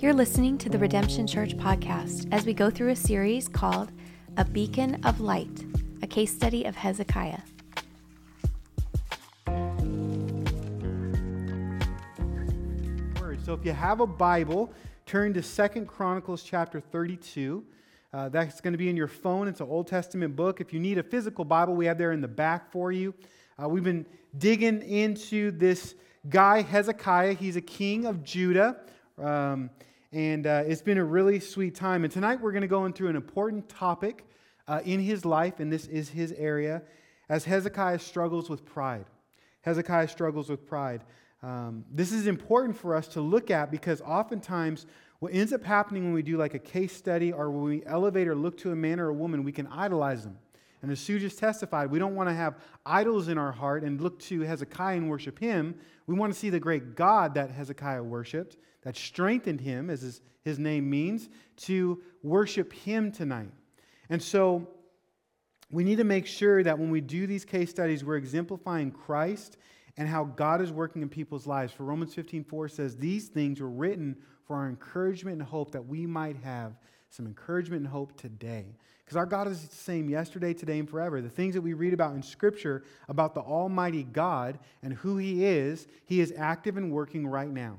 You're 0.00 0.14
listening 0.14 0.56
to 0.56 0.70
the 0.70 0.78
Redemption 0.78 1.26
Church 1.26 1.54
podcast 1.58 2.26
as 2.32 2.46
we 2.46 2.54
go 2.54 2.70
through 2.70 2.88
a 2.88 2.96
series 2.96 3.48
called 3.48 3.92
A 4.38 4.46
Beacon 4.46 4.98
of 5.04 5.20
Light, 5.20 5.66
a 6.00 6.06
case 6.06 6.34
study 6.34 6.64
of 6.64 6.74
Hezekiah. 6.74 7.40
So 13.44 13.52
if 13.52 13.62
you 13.62 13.72
have 13.72 14.00
a 14.00 14.06
Bible, 14.06 14.72
turn 15.04 15.34
to 15.34 15.42
Second 15.42 15.86
Chronicles 15.86 16.42
chapter 16.42 16.80
32. 16.80 17.62
Uh, 18.14 18.30
that's 18.30 18.62
going 18.62 18.72
to 18.72 18.78
be 18.78 18.88
in 18.88 18.96
your 18.96 19.06
phone. 19.06 19.48
It's 19.48 19.60
an 19.60 19.68
Old 19.68 19.86
Testament 19.86 20.34
book. 20.34 20.62
If 20.62 20.72
you 20.72 20.80
need 20.80 20.96
a 20.96 21.02
physical 21.02 21.44
Bible, 21.44 21.74
we 21.74 21.84
have 21.84 21.98
there 21.98 22.12
in 22.12 22.22
the 22.22 22.28
back 22.28 22.72
for 22.72 22.90
you. 22.90 23.12
Uh, 23.62 23.68
we've 23.68 23.84
been 23.84 24.06
digging 24.38 24.80
into 24.80 25.50
this 25.50 25.94
guy, 26.30 26.62
Hezekiah. 26.62 27.34
He's 27.34 27.56
a 27.56 27.60
king 27.60 28.06
of 28.06 28.24
Judah. 28.24 28.78
Um, 29.18 29.68
and 30.12 30.46
uh, 30.46 30.64
it's 30.66 30.82
been 30.82 30.98
a 30.98 31.04
really 31.04 31.38
sweet 31.38 31.74
time. 31.74 32.04
And 32.04 32.12
tonight 32.12 32.40
we're 32.40 32.52
going 32.52 32.62
to 32.62 32.68
go 32.68 32.84
into 32.84 33.06
an 33.06 33.16
important 33.16 33.68
topic 33.68 34.26
uh, 34.66 34.80
in 34.84 35.00
his 35.00 35.24
life, 35.24 35.60
and 35.60 35.72
this 35.72 35.86
is 35.86 36.08
his 36.08 36.32
area, 36.32 36.82
as 37.28 37.44
Hezekiah 37.44 38.00
struggles 38.00 38.50
with 38.50 38.64
pride. 38.64 39.06
Hezekiah 39.62 40.08
struggles 40.08 40.48
with 40.48 40.66
pride. 40.66 41.04
Um, 41.42 41.84
this 41.90 42.12
is 42.12 42.26
important 42.26 42.76
for 42.76 42.94
us 42.94 43.08
to 43.08 43.20
look 43.20 43.50
at 43.50 43.70
because 43.70 44.00
oftentimes 44.00 44.86
what 45.20 45.32
ends 45.32 45.52
up 45.52 45.62
happening 45.62 46.04
when 46.04 46.12
we 46.12 46.22
do 46.22 46.36
like 46.36 46.54
a 46.54 46.58
case 46.58 46.94
study 46.94 47.32
or 47.32 47.50
when 47.50 47.64
we 47.64 47.82
elevate 47.86 48.26
or 48.26 48.34
look 48.34 48.56
to 48.58 48.72
a 48.72 48.76
man 48.76 48.98
or 48.98 49.08
a 49.08 49.14
woman, 49.14 49.44
we 49.44 49.52
can 49.52 49.66
idolize 49.68 50.24
them. 50.24 50.38
And 50.82 50.90
as 50.90 50.98
Sue 50.98 51.18
just 51.18 51.38
testified, 51.38 51.90
we 51.90 51.98
don't 51.98 52.14
want 52.14 52.30
to 52.30 52.34
have 52.34 52.56
idols 52.86 53.28
in 53.28 53.36
our 53.38 53.52
heart 53.52 53.84
and 53.84 54.00
look 54.00 54.18
to 54.20 54.40
Hezekiah 54.40 54.96
and 54.96 55.10
worship 55.10 55.38
him. 55.38 55.74
We 56.06 56.14
want 56.14 56.32
to 56.32 56.38
see 56.38 56.50
the 56.50 56.60
great 56.60 56.96
God 56.96 57.34
that 57.34 57.50
Hezekiah 57.50 58.02
worshiped 58.02 58.56
that 58.82 58.96
strengthened 58.96 59.60
him, 59.60 59.90
as 59.90 60.02
his, 60.02 60.20
his 60.42 60.58
name 60.58 60.88
means, 60.88 61.28
to 61.56 62.00
worship 62.22 62.72
him 62.72 63.12
tonight. 63.12 63.50
And 64.08 64.22
so 64.22 64.68
we 65.70 65.84
need 65.84 65.98
to 65.98 66.04
make 66.04 66.26
sure 66.26 66.62
that 66.62 66.78
when 66.78 66.90
we 66.90 67.00
do 67.00 67.26
these 67.26 67.44
case 67.44 67.70
studies, 67.70 68.04
we're 68.04 68.16
exemplifying 68.16 68.90
Christ 68.90 69.56
and 69.96 70.08
how 70.08 70.24
God 70.24 70.60
is 70.60 70.72
working 70.72 71.02
in 71.02 71.08
people's 71.08 71.46
lives. 71.46 71.72
For 71.72 71.84
Romans 71.84 72.14
15 72.14 72.44
4 72.44 72.68
says, 72.68 72.96
These 72.96 73.28
things 73.28 73.60
were 73.60 73.68
written 73.68 74.16
for 74.46 74.56
our 74.56 74.68
encouragement 74.68 75.38
and 75.38 75.48
hope 75.48 75.72
that 75.72 75.86
we 75.86 76.06
might 76.06 76.36
have 76.38 76.72
some 77.10 77.26
encouragement 77.26 77.82
and 77.82 77.92
hope 77.92 78.16
today. 78.16 78.66
Because 79.04 79.16
our 79.16 79.26
God 79.26 79.48
is 79.48 79.66
the 79.66 79.74
same 79.74 80.08
yesterday, 80.08 80.54
today, 80.54 80.78
and 80.78 80.88
forever. 80.88 81.20
The 81.20 81.28
things 81.28 81.54
that 81.54 81.60
we 81.60 81.72
read 81.72 81.92
about 81.92 82.14
in 82.14 82.22
Scripture 82.22 82.84
about 83.08 83.34
the 83.34 83.40
Almighty 83.40 84.04
God 84.04 84.58
and 84.82 84.92
who 84.94 85.18
He 85.18 85.44
is, 85.44 85.86
He 86.04 86.20
is 86.20 86.32
active 86.36 86.76
and 86.76 86.92
working 86.92 87.26
right 87.26 87.50
now 87.50 87.78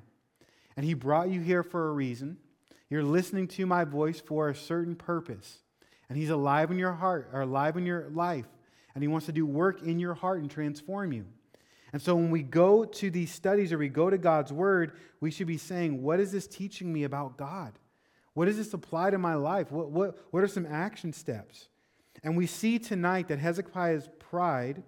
and 0.75 0.85
He 0.85 0.93
brought 0.93 1.29
you 1.29 1.41
here 1.41 1.63
for 1.63 1.89
a 1.89 1.93
reason. 1.93 2.37
You're 2.89 3.03
listening 3.03 3.47
to 3.49 3.65
my 3.65 3.83
voice 3.85 4.19
for 4.19 4.49
a 4.49 4.55
certain 4.55 4.95
purpose. 4.95 5.59
And 6.09 6.17
He's 6.17 6.29
alive 6.29 6.71
in 6.71 6.77
your 6.77 6.93
heart, 6.93 7.29
or 7.31 7.41
alive 7.41 7.77
in 7.77 7.85
your 7.85 8.09
life. 8.09 8.47
And 8.93 9.03
He 9.03 9.07
wants 9.07 9.27
to 9.27 9.31
do 9.31 9.45
work 9.45 9.81
in 9.83 9.99
your 9.99 10.13
heart 10.13 10.41
and 10.41 10.51
transform 10.51 11.13
you. 11.13 11.25
And 11.93 12.01
so 12.01 12.15
when 12.15 12.31
we 12.31 12.43
go 12.43 12.85
to 12.85 13.09
these 13.09 13.31
studies 13.31 13.73
or 13.73 13.77
we 13.77 13.89
go 13.89 14.09
to 14.09 14.17
God's 14.17 14.51
Word, 14.51 14.93
we 15.19 15.31
should 15.31 15.47
be 15.47 15.57
saying, 15.57 16.01
What 16.01 16.19
is 16.19 16.31
this 16.31 16.47
teaching 16.47 16.91
me 16.91 17.03
about 17.03 17.37
God? 17.37 17.73
What 18.33 18.45
does 18.45 18.57
this 18.57 18.73
apply 18.73 19.11
to 19.11 19.17
my 19.17 19.35
life? 19.35 19.71
What, 19.71 19.89
what, 19.89 20.17
what 20.31 20.43
are 20.43 20.47
some 20.47 20.65
action 20.65 21.11
steps? 21.11 21.67
And 22.23 22.37
we 22.37 22.47
see 22.47 22.79
tonight 22.79 23.27
that 23.27 23.39
Hezekiah's 23.39 24.09
pride 24.19 24.83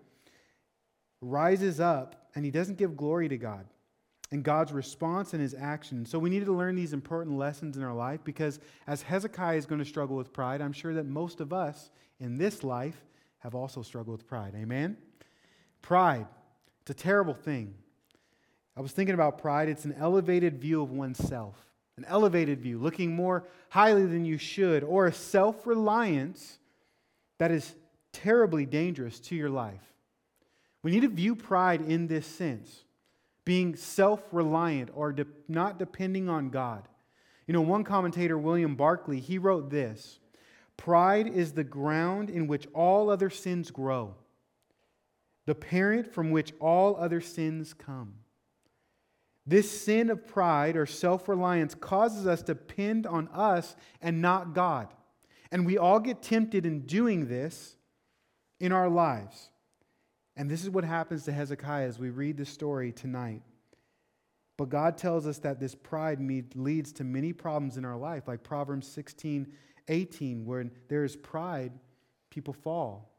rises 1.19 1.79
up 1.79 2.29
and 2.35 2.45
he 2.45 2.51
doesn't 2.51 2.77
give 2.77 2.95
glory 2.95 3.27
to 3.29 3.37
God 3.37 3.65
and 4.33 4.43
God's 4.43 4.73
response 4.73 5.33
and 5.33 5.41
his 5.41 5.53
action. 5.53 6.07
So 6.07 6.17
we 6.17 6.31
need 6.31 6.43
to 6.45 6.51
learn 6.51 6.75
these 6.75 6.91
important 6.91 7.37
lessons 7.37 7.77
in 7.77 7.83
our 7.83 7.93
life 7.93 8.19
because 8.23 8.59
as 8.87 9.03
Hezekiah 9.03 9.57
is 9.57 9.67
going 9.67 9.77
to 9.77 9.85
struggle 9.85 10.17
with 10.17 10.33
pride, 10.33 10.59
I'm 10.59 10.73
sure 10.73 10.95
that 10.95 11.05
most 11.05 11.39
of 11.39 11.53
us 11.53 11.91
in 12.19 12.39
this 12.39 12.63
life 12.63 12.99
have 13.37 13.53
also 13.53 13.83
struggled 13.83 14.17
with 14.17 14.27
pride. 14.27 14.55
Amen? 14.55 14.97
Pride, 15.83 16.25
it's 16.81 16.89
a 16.89 16.95
terrible 16.95 17.35
thing. 17.35 17.75
I 18.75 18.81
was 18.81 18.91
thinking 18.91 19.13
about 19.13 19.37
pride, 19.37 19.69
it's 19.69 19.85
an 19.85 19.93
elevated 19.99 20.59
view 20.59 20.81
of 20.81 20.89
oneself, 20.89 21.55
an 21.97 22.05
elevated 22.07 22.59
view, 22.59 22.79
looking 22.79 23.15
more 23.15 23.47
highly 23.69 24.07
than 24.07 24.25
you 24.25 24.39
should, 24.39 24.83
or 24.83 25.05
a 25.05 25.13
self 25.13 25.67
reliance 25.67 26.57
that 27.37 27.51
is 27.51 27.75
terribly 28.13 28.65
dangerous 28.65 29.19
to 29.19 29.35
your 29.35 29.51
life. 29.51 29.93
We 30.81 30.89
need 30.89 31.01
to 31.01 31.09
view 31.09 31.35
pride 31.35 31.81
in 31.81 32.07
this 32.07 32.25
sense 32.25 32.83
being 33.45 33.75
self 33.75 34.21
reliant 34.31 34.89
or 34.93 35.11
de- 35.11 35.25
not 35.47 35.79
depending 35.79 36.29
on 36.29 36.49
God. 36.49 36.87
You 37.47 37.53
know, 37.53 37.61
one 37.61 37.83
commentator, 37.83 38.37
William 38.37 38.75
Barclay, 38.75 39.19
he 39.19 39.37
wrote 39.37 39.69
this 39.69 40.19
Pride 40.77 41.27
is 41.27 41.53
the 41.53 41.63
ground 41.63 42.29
in 42.29 42.47
which 42.47 42.67
all 42.73 43.09
other 43.09 43.29
sins 43.29 43.71
grow, 43.71 44.15
the 45.45 45.55
parent 45.55 46.13
from 46.13 46.31
which 46.31 46.53
all 46.59 46.95
other 46.95 47.21
sins 47.21 47.73
come. 47.73 48.15
This 49.45 49.69
sin 49.81 50.09
of 50.09 50.25
pride 50.25 50.77
or 50.77 50.85
self 50.85 51.27
reliance 51.27 51.75
causes 51.75 52.25
us 52.25 52.41
to 52.43 52.53
depend 52.53 53.05
on 53.05 53.27
us 53.29 53.75
and 54.01 54.21
not 54.21 54.53
God. 54.53 54.87
And 55.51 55.65
we 55.65 55.77
all 55.77 55.99
get 55.99 56.21
tempted 56.21 56.65
in 56.65 56.81
doing 56.81 57.27
this 57.27 57.75
in 58.59 58.71
our 58.71 58.89
lives. 58.89 59.49
And 60.35 60.49
this 60.49 60.63
is 60.63 60.69
what 60.69 60.83
happens 60.83 61.25
to 61.25 61.31
Hezekiah 61.31 61.87
as 61.87 61.99
we 61.99 62.09
read 62.09 62.37
the 62.37 62.45
story 62.45 62.91
tonight. 62.91 63.43
But 64.57 64.69
God 64.69 64.97
tells 64.97 65.25
us 65.27 65.39
that 65.39 65.59
this 65.59 65.75
pride 65.75 66.19
leads 66.55 66.91
to 66.93 67.03
many 67.03 67.33
problems 67.33 67.77
in 67.77 67.85
our 67.85 67.97
life, 67.97 68.27
like 68.27 68.43
Proverbs 68.43 68.87
16, 68.87 69.47
18, 69.87 70.45
where 70.45 70.65
there 70.89 71.03
is 71.03 71.15
pride, 71.15 71.71
people 72.29 72.53
fall. 72.53 73.09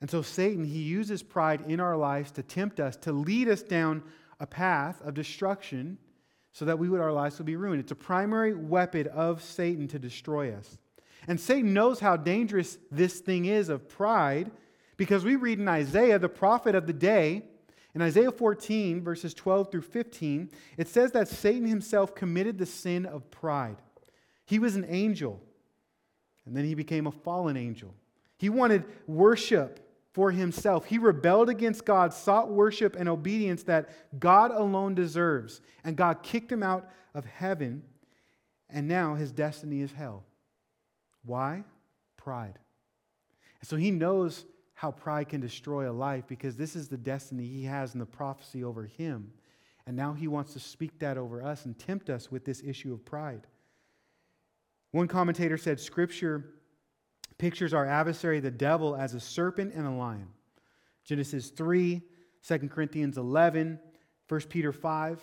And 0.00 0.10
so 0.10 0.20
Satan, 0.22 0.64
he 0.64 0.82
uses 0.82 1.22
pride 1.22 1.64
in 1.66 1.80
our 1.80 1.96
lives 1.96 2.30
to 2.32 2.42
tempt 2.42 2.80
us, 2.80 2.96
to 2.98 3.12
lead 3.12 3.48
us 3.48 3.62
down 3.62 4.02
a 4.38 4.46
path 4.46 5.00
of 5.02 5.14
destruction 5.14 5.98
so 6.52 6.66
that 6.66 6.78
we 6.78 6.88
would 6.88 7.00
our 7.00 7.12
lives 7.12 7.38
would 7.38 7.46
be 7.46 7.56
ruined. 7.56 7.80
It's 7.80 7.92
a 7.92 7.96
primary 7.96 8.54
weapon 8.54 9.08
of 9.08 9.42
Satan 9.42 9.88
to 9.88 9.98
destroy 9.98 10.52
us. 10.52 10.78
And 11.26 11.40
Satan 11.40 11.72
knows 11.72 12.00
how 12.00 12.16
dangerous 12.16 12.78
this 12.90 13.20
thing 13.20 13.46
is 13.46 13.68
of 13.68 13.88
pride 13.88 14.50
because 14.96 15.24
we 15.24 15.36
read 15.36 15.58
in 15.58 15.68
Isaiah, 15.68 16.18
the 16.18 16.28
prophet 16.28 16.74
of 16.74 16.86
the 16.86 16.92
day, 16.92 17.42
in 17.94 18.02
Isaiah 18.02 18.30
14, 18.30 19.02
verses 19.02 19.32
12 19.32 19.70
through 19.70 19.82
15, 19.82 20.50
it 20.76 20.88
says 20.88 21.12
that 21.12 21.28
Satan 21.28 21.66
himself 21.66 22.14
committed 22.14 22.58
the 22.58 22.66
sin 22.66 23.06
of 23.06 23.30
pride. 23.30 23.76
He 24.44 24.58
was 24.58 24.76
an 24.76 24.84
angel, 24.88 25.40
and 26.44 26.56
then 26.56 26.64
he 26.64 26.74
became 26.74 27.06
a 27.06 27.12
fallen 27.12 27.56
angel. 27.56 27.94
He 28.36 28.50
wanted 28.50 28.84
worship 29.06 29.80
for 30.12 30.30
himself. 30.30 30.86
He 30.86 30.98
rebelled 30.98 31.48
against 31.48 31.84
God, 31.84 32.12
sought 32.12 32.50
worship 32.50 32.96
and 32.96 33.08
obedience 33.08 33.62
that 33.64 33.88
God 34.18 34.50
alone 34.50 34.94
deserves, 34.94 35.60
and 35.84 35.96
God 35.96 36.22
kicked 36.22 36.52
him 36.52 36.62
out 36.62 36.88
of 37.14 37.24
heaven, 37.24 37.82
and 38.68 38.88
now 38.88 39.14
his 39.14 39.32
destiny 39.32 39.80
is 39.80 39.92
hell. 39.92 40.24
Why? 41.24 41.64
Pride. 42.16 42.58
And 43.60 43.68
so 43.68 43.76
he 43.76 43.90
knows 43.90 44.44
how 44.76 44.90
pride 44.90 45.30
can 45.30 45.40
destroy 45.40 45.90
a 45.90 45.92
life 45.92 46.24
because 46.28 46.54
this 46.54 46.76
is 46.76 46.86
the 46.86 46.98
destiny 46.98 47.46
he 47.46 47.64
has 47.64 47.94
in 47.94 47.98
the 47.98 48.06
prophecy 48.06 48.62
over 48.62 48.84
him. 48.84 49.32
And 49.86 49.96
now 49.96 50.12
he 50.12 50.28
wants 50.28 50.52
to 50.52 50.60
speak 50.60 50.98
that 50.98 51.16
over 51.16 51.42
us 51.42 51.64
and 51.64 51.78
tempt 51.78 52.10
us 52.10 52.30
with 52.30 52.44
this 52.44 52.62
issue 52.62 52.92
of 52.92 53.02
pride. 53.02 53.46
One 54.90 55.08
commentator 55.08 55.56
said 55.56 55.80
Scripture 55.80 56.44
pictures 57.38 57.72
our 57.72 57.86
adversary, 57.86 58.38
the 58.38 58.50
devil, 58.50 58.94
as 58.94 59.14
a 59.14 59.20
serpent 59.20 59.72
and 59.74 59.86
a 59.86 59.90
lion. 59.90 60.28
Genesis 61.04 61.48
3, 61.48 62.02
2 62.46 62.58
Corinthians 62.68 63.16
11, 63.16 63.80
1 64.28 64.40
Peter 64.42 64.72
5. 64.72 65.22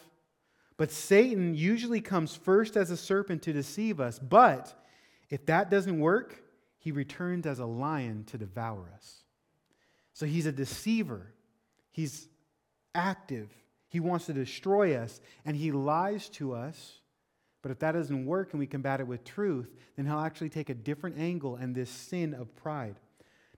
But 0.78 0.92
Satan 0.92 1.54
usually 1.54 2.02
comes 2.02 2.36
first 2.36 2.76
as 2.76 2.90
a 2.90 2.98
serpent 2.98 3.44
to 3.44 3.54
deceive 3.54 4.00
us. 4.00 4.18
But 4.18 4.74
if 5.30 5.46
that 5.46 5.70
doesn't 5.70 6.00
work, 6.00 6.42
he 6.80 6.92
returns 6.92 7.46
as 7.46 7.60
a 7.60 7.66
lion 7.68 8.24
to 8.26 8.38
devour 8.40 8.92
us. 8.96 9.23
So 10.14 10.26
he's 10.26 10.46
a 10.46 10.52
deceiver. 10.52 11.34
He's 11.92 12.28
active. 12.96 13.50
He 13.90 14.00
wants 14.00 14.26
to 14.28 14.34
destroy 14.34 14.96
us, 14.96 15.20
and 15.46 15.56
he 15.56 15.72
lies 15.72 16.30
to 16.30 16.54
us. 16.54 17.00
But 17.62 17.72
if 17.72 17.80
that 17.80 17.94
doesn't 17.94 18.26
work 18.26 18.52
and 18.52 18.60
we 18.60 18.68
combat 18.68 19.00
it 19.00 19.08
with 19.08 19.24
truth, 19.24 19.70
then 19.96 20.06
he'll 20.06 20.20
actually 20.20 20.50
take 20.50 20.70
a 20.70 20.74
different 20.74 21.18
angle 21.18 21.56
and 21.56 21.74
this 21.74 21.90
sin 21.90 22.34
of 22.34 22.56
pride. 22.56 22.96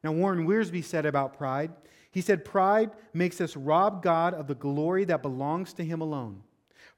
Now, 0.03 0.11
Warren 0.11 0.45
Wiersbe 0.45 0.83
said 0.83 1.05
about 1.05 1.37
pride, 1.37 1.71
he 2.11 2.21
said, 2.21 2.45
Pride 2.45 2.91
makes 3.13 3.41
us 3.41 3.57
rob 3.57 4.03
God 4.03 4.33
of 4.33 4.47
the 4.47 4.55
glory 4.55 5.03
that 5.05 5.21
belongs 5.21 5.73
to 5.73 5.83
him 5.83 6.01
alone. 6.01 6.43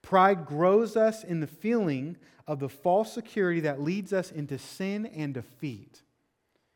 Pride 0.01 0.45
grows 0.45 0.95
us 0.95 1.23
in 1.23 1.39
the 1.39 1.47
feeling 1.47 2.17
of 2.45 2.59
the 2.59 2.69
false 2.69 3.13
security 3.13 3.61
that 3.61 3.81
leads 3.81 4.13
us 4.13 4.31
into 4.31 4.57
sin 4.57 5.05
and 5.05 5.33
defeat. 5.33 6.01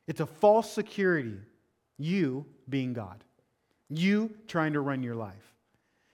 It's 0.08 0.20
a 0.20 0.26
false 0.26 0.72
security 0.72 1.40
you 2.02 2.46
being 2.70 2.94
God, 2.94 3.24
you 3.90 4.34
trying 4.48 4.74
to 4.74 4.82
run 4.82 5.04
your 5.04 5.16
life. 5.16 5.56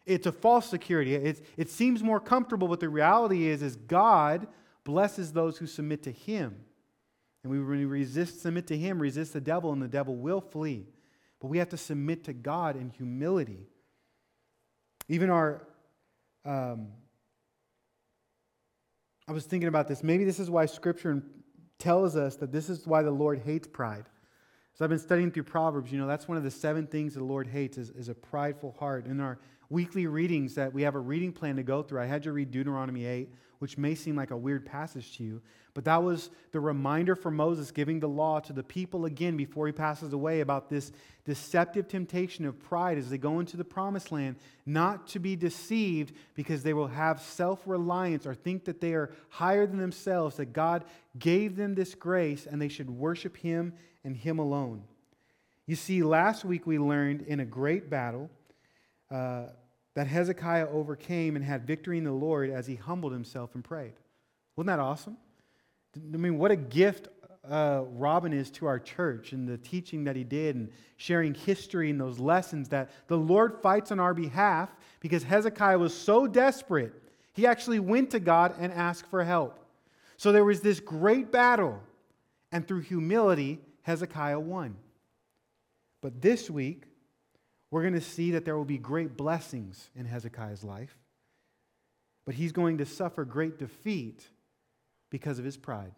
It's 0.06 0.26
a 0.26 0.32
false 0.32 0.70
security. 0.70 1.16
It's, 1.16 1.42
it 1.58 1.70
seems 1.70 2.02
more 2.02 2.20
comfortable, 2.20 2.68
but 2.68 2.80
the 2.80 2.90
reality 2.90 3.48
is, 3.48 3.62
is 3.62 3.76
God 3.76 4.48
blesses 4.86 5.34
those 5.34 5.58
who 5.58 5.68
submit 5.68 6.04
to 6.04 6.12
Him. 6.12 6.56
And 7.44 7.52
we 7.52 7.60
resist, 7.86 8.42
submit 8.42 8.68
to 8.68 8.78
Him, 8.78 9.00
resist 9.00 9.34
the 9.34 9.42
devil, 9.42 9.74
and 9.74 9.82
the 9.82 9.88
devil 9.88 10.16
will 10.16 10.42
flee. 10.42 10.88
But 11.42 11.48
we 11.48 11.58
have 11.58 11.70
to 11.70 11.78
submit 11.78 12.24
to 12.24 12.34
God 12.34 12.78
in 12.78 12.90
humility. 12.90 13.68
Even 15.10 15.30
our, 15.30 15.68
um, 16.46 16.88
I 19.28 19.34
was 19.34 19.46
thinking 19.46 19.68
about 19.68 19.88
this. 19.88 20.04
Maybe 20.04 20.24
this 20.24 20.40
is 20.40 20.50
why 20.50 20.66
Scripture 20.68 21.22
tells 21.80 22.16
us 22.16 22.38
that 22.38 22.52
this 22.52 22.70
is 22.70 22.88
why 22.88 23.04
the 23.04 23.12
Lord 23.12 23.40
hates 23.40 23.68
pride. 23.68 24.06
So 24.78 24.86
I've 24.86 24.90
been 24.90 25.00
studying 25.00 25.32
through 25.32 25.44
Proverbs. 25.44 25.92
You 25.92 25.98
know, 25.98 26.06
that's 26.06 26.28
one 26.28 26.38
of 26.38 26.44
the 26.44 26.52
seven 26.52 26.86
things 26.86 27.16
the 27.16 27.24
Lord 27.24 27.48
hates 27.48 27.80
is, 27.80 27.90
is 27.90 28.10
a 28.10 28.14
prideful 28.14 28.76
heart. 28.78 29.08
In 29.08 29.20
our 29.20 29.40
weekly 29.70 30.06
readings 30.06 30.54
that 30.54 30.72
we 30.72 30.84
have 30.84 30.94
a 30.94 31.00
reading 31.00 31.32
plan 31.32 31.56
to 31.56 31.64
go 31.64 31.82
through. 31.82 32.00
I 32.00 32.06
had 32.06 32.26
you 32.26 32.32
read 32.32 32.52
Deuteronomy 32.52 33.06
8, 33.06 33.30
which 33.60 33.78
may 33.78 33.96
seem 33.96 34.16
like 34.16 34.32
a 34.32 34.38
weird 34.38 34.66
passage 34.66 35.18
to 35.18 35.24
you, 35.24 35.42
but 35.74 35.86
that 35.86 36.02
was 36.02 36.32
the 36.54 36.60
reminder 36.60 37.16
for 37.16 37.30
Moses 37.30 37.70
giving 37.70 38.00
the 38.00 38.10
law 38.10 38.40
to 38.40 38.52
the 38.52 38.64
people 38.64 39.06
again 39.06 39.38
before 39.38 39.68
he 39.68 39.74
passes 39.74 40.12
away 40.12 40.40
about 40.40 40.70
this 40.70 40.92
deceptive 41.24 41.88
temptation 41.88 42.46
of 42.46 42.60
pride 42.60 42.98
as 42.98 43.10
they 43.10 43.18
go 43.20 43.40
into 43.40 43.58
the 43.58 43.64
promised 43.64 44.12
land, 44.12 44.38
not 44.66 45.08
to 45.10 45.20
be 45.20 45.36
deceived 45.36 46.14
because 46.34 46.64
they 46.64 46.74
will 46.74 46.88
have 46.88 47.22
self 47.22 47.62
reliance 47.68 48.26
or 48.26 48.34
think 48.34 48.66
that 48.66 48.82
they 48.82 48.94
are 48.94 49.12
higher 49.30 49.68
than 49.68 49.78
themselves, 49.78 50.38
that 50.38 50.52
God 50.52 50.84
gave 51.20 51.56
them 51.56 51.76
this 51.76 51.94
grace 51.94 52.48
and 52.48 52.62
they 52.62 52.70
should 52.70 52.90
worship 52.90 53.38
him 53.38 53.74
and 54.04 54.18
him 54.18 54.40
alone. 54.40 54.84
You 55.68 55.76
see, 55.76 56.02
last 56.02 56.46
week 56.46 56.66
we 56.66 56.80
learned 56.80 57.22
in 57.24 57.40
a 57.40 57.46
great 57.46 57.90
battle 57.90 58.32
uh, 59.12 59.48
that 59.98 60.06
Hezekiah 60.06 60.68
overcame 60.70 61.36
and 61.36 61.44
had 61.44 61.66
victory 61.66 61.98
in 61.98 62.04
the 62.04 62.12
Lord 62.12 62.52
as 62.52 62.68
he 62.68 62.76
humbled 62.76 63.12
himself 63.12 63.56
and 63.56 63.64
prayed. 63.64 63.94
Wasn't 64.56 64.68
that 64.68 64.80
awesome? 64.80 65.18
I 65.96 66.18
mean, 66.18 66.38
what 66.38 66.52
a 66.52 66.56
gift 66.56 67.08
uh, 67.50 67.82
Robin 67.94 68.32
is 68.32 68.52
to 68.52 68.68
our 68.68 68.78
church 68.78 69.32
and 69.32 69.50
the 69.50 69.58
teaching 69.58 70.04
that 70.04 70.16
he 70.16 70.24
did 70.24 70.56
and 70.56 70.70
sharing 70.98 71.34
history 71.34 71.90
and 71.90 72.00
those 72.00 72.20
lessons 72.20 72.70
that 72.70 72.92
the 73.08 73.18
Lord 73.18 73.56
fights 73.64 73.92
on 73.92 74.00
our 74.00 74.14
behalf 74.14 74.70
because 75.00 75.24
Hezekiah 75.24 75.80
was 75.80 75.96
so 75.96 76.28
desperate, 76.28 76.94
he 77.34 77.48
actually 77.48 77.80
went 77.80 78.12
to 78.12 78.20
God 78.20 78.54
and 78.60 78.72
asked 78.72 79.10
for 79.10 79.24
help. 79.24 79.58
So 80.16 80.32
there 80.32 80.46
was 80.46 80.62
this 80.62 80.80
great 80.80 81.32
battle, 81.32 81.82
and 82.52 82.68
through 82.68 82.82
humility, 82.82 83.62
Hezekiah 83.82 84.40
won. 84.40 84.76
But 86.04 86.22
this 86.22 86.52
week, 86.52 86.84
we're 87.70 87.82
going 87.82 87.94
to 87.94 88.02
see 88.02 88.32
that 88.32 88.46
there 88.46 88.58
will 88.58 88.66
be 88.66 88.78
great 88.78 89.18
blessings 89.18 89.90
in 89.96 90.06
Hezekiah's 90.06 90.64
life, 90.64 90.98
but 92.26 92.36
he's 92.36 92.52
going 92.52 92.78
to 92.78 92.86
suffer 92.86 93.26
great 93.26 93.60
defeat 93.60 94.28
because 95.10 95.40
of 95.40 95.46
his 95.46 95.58
pride. 95.58 95.94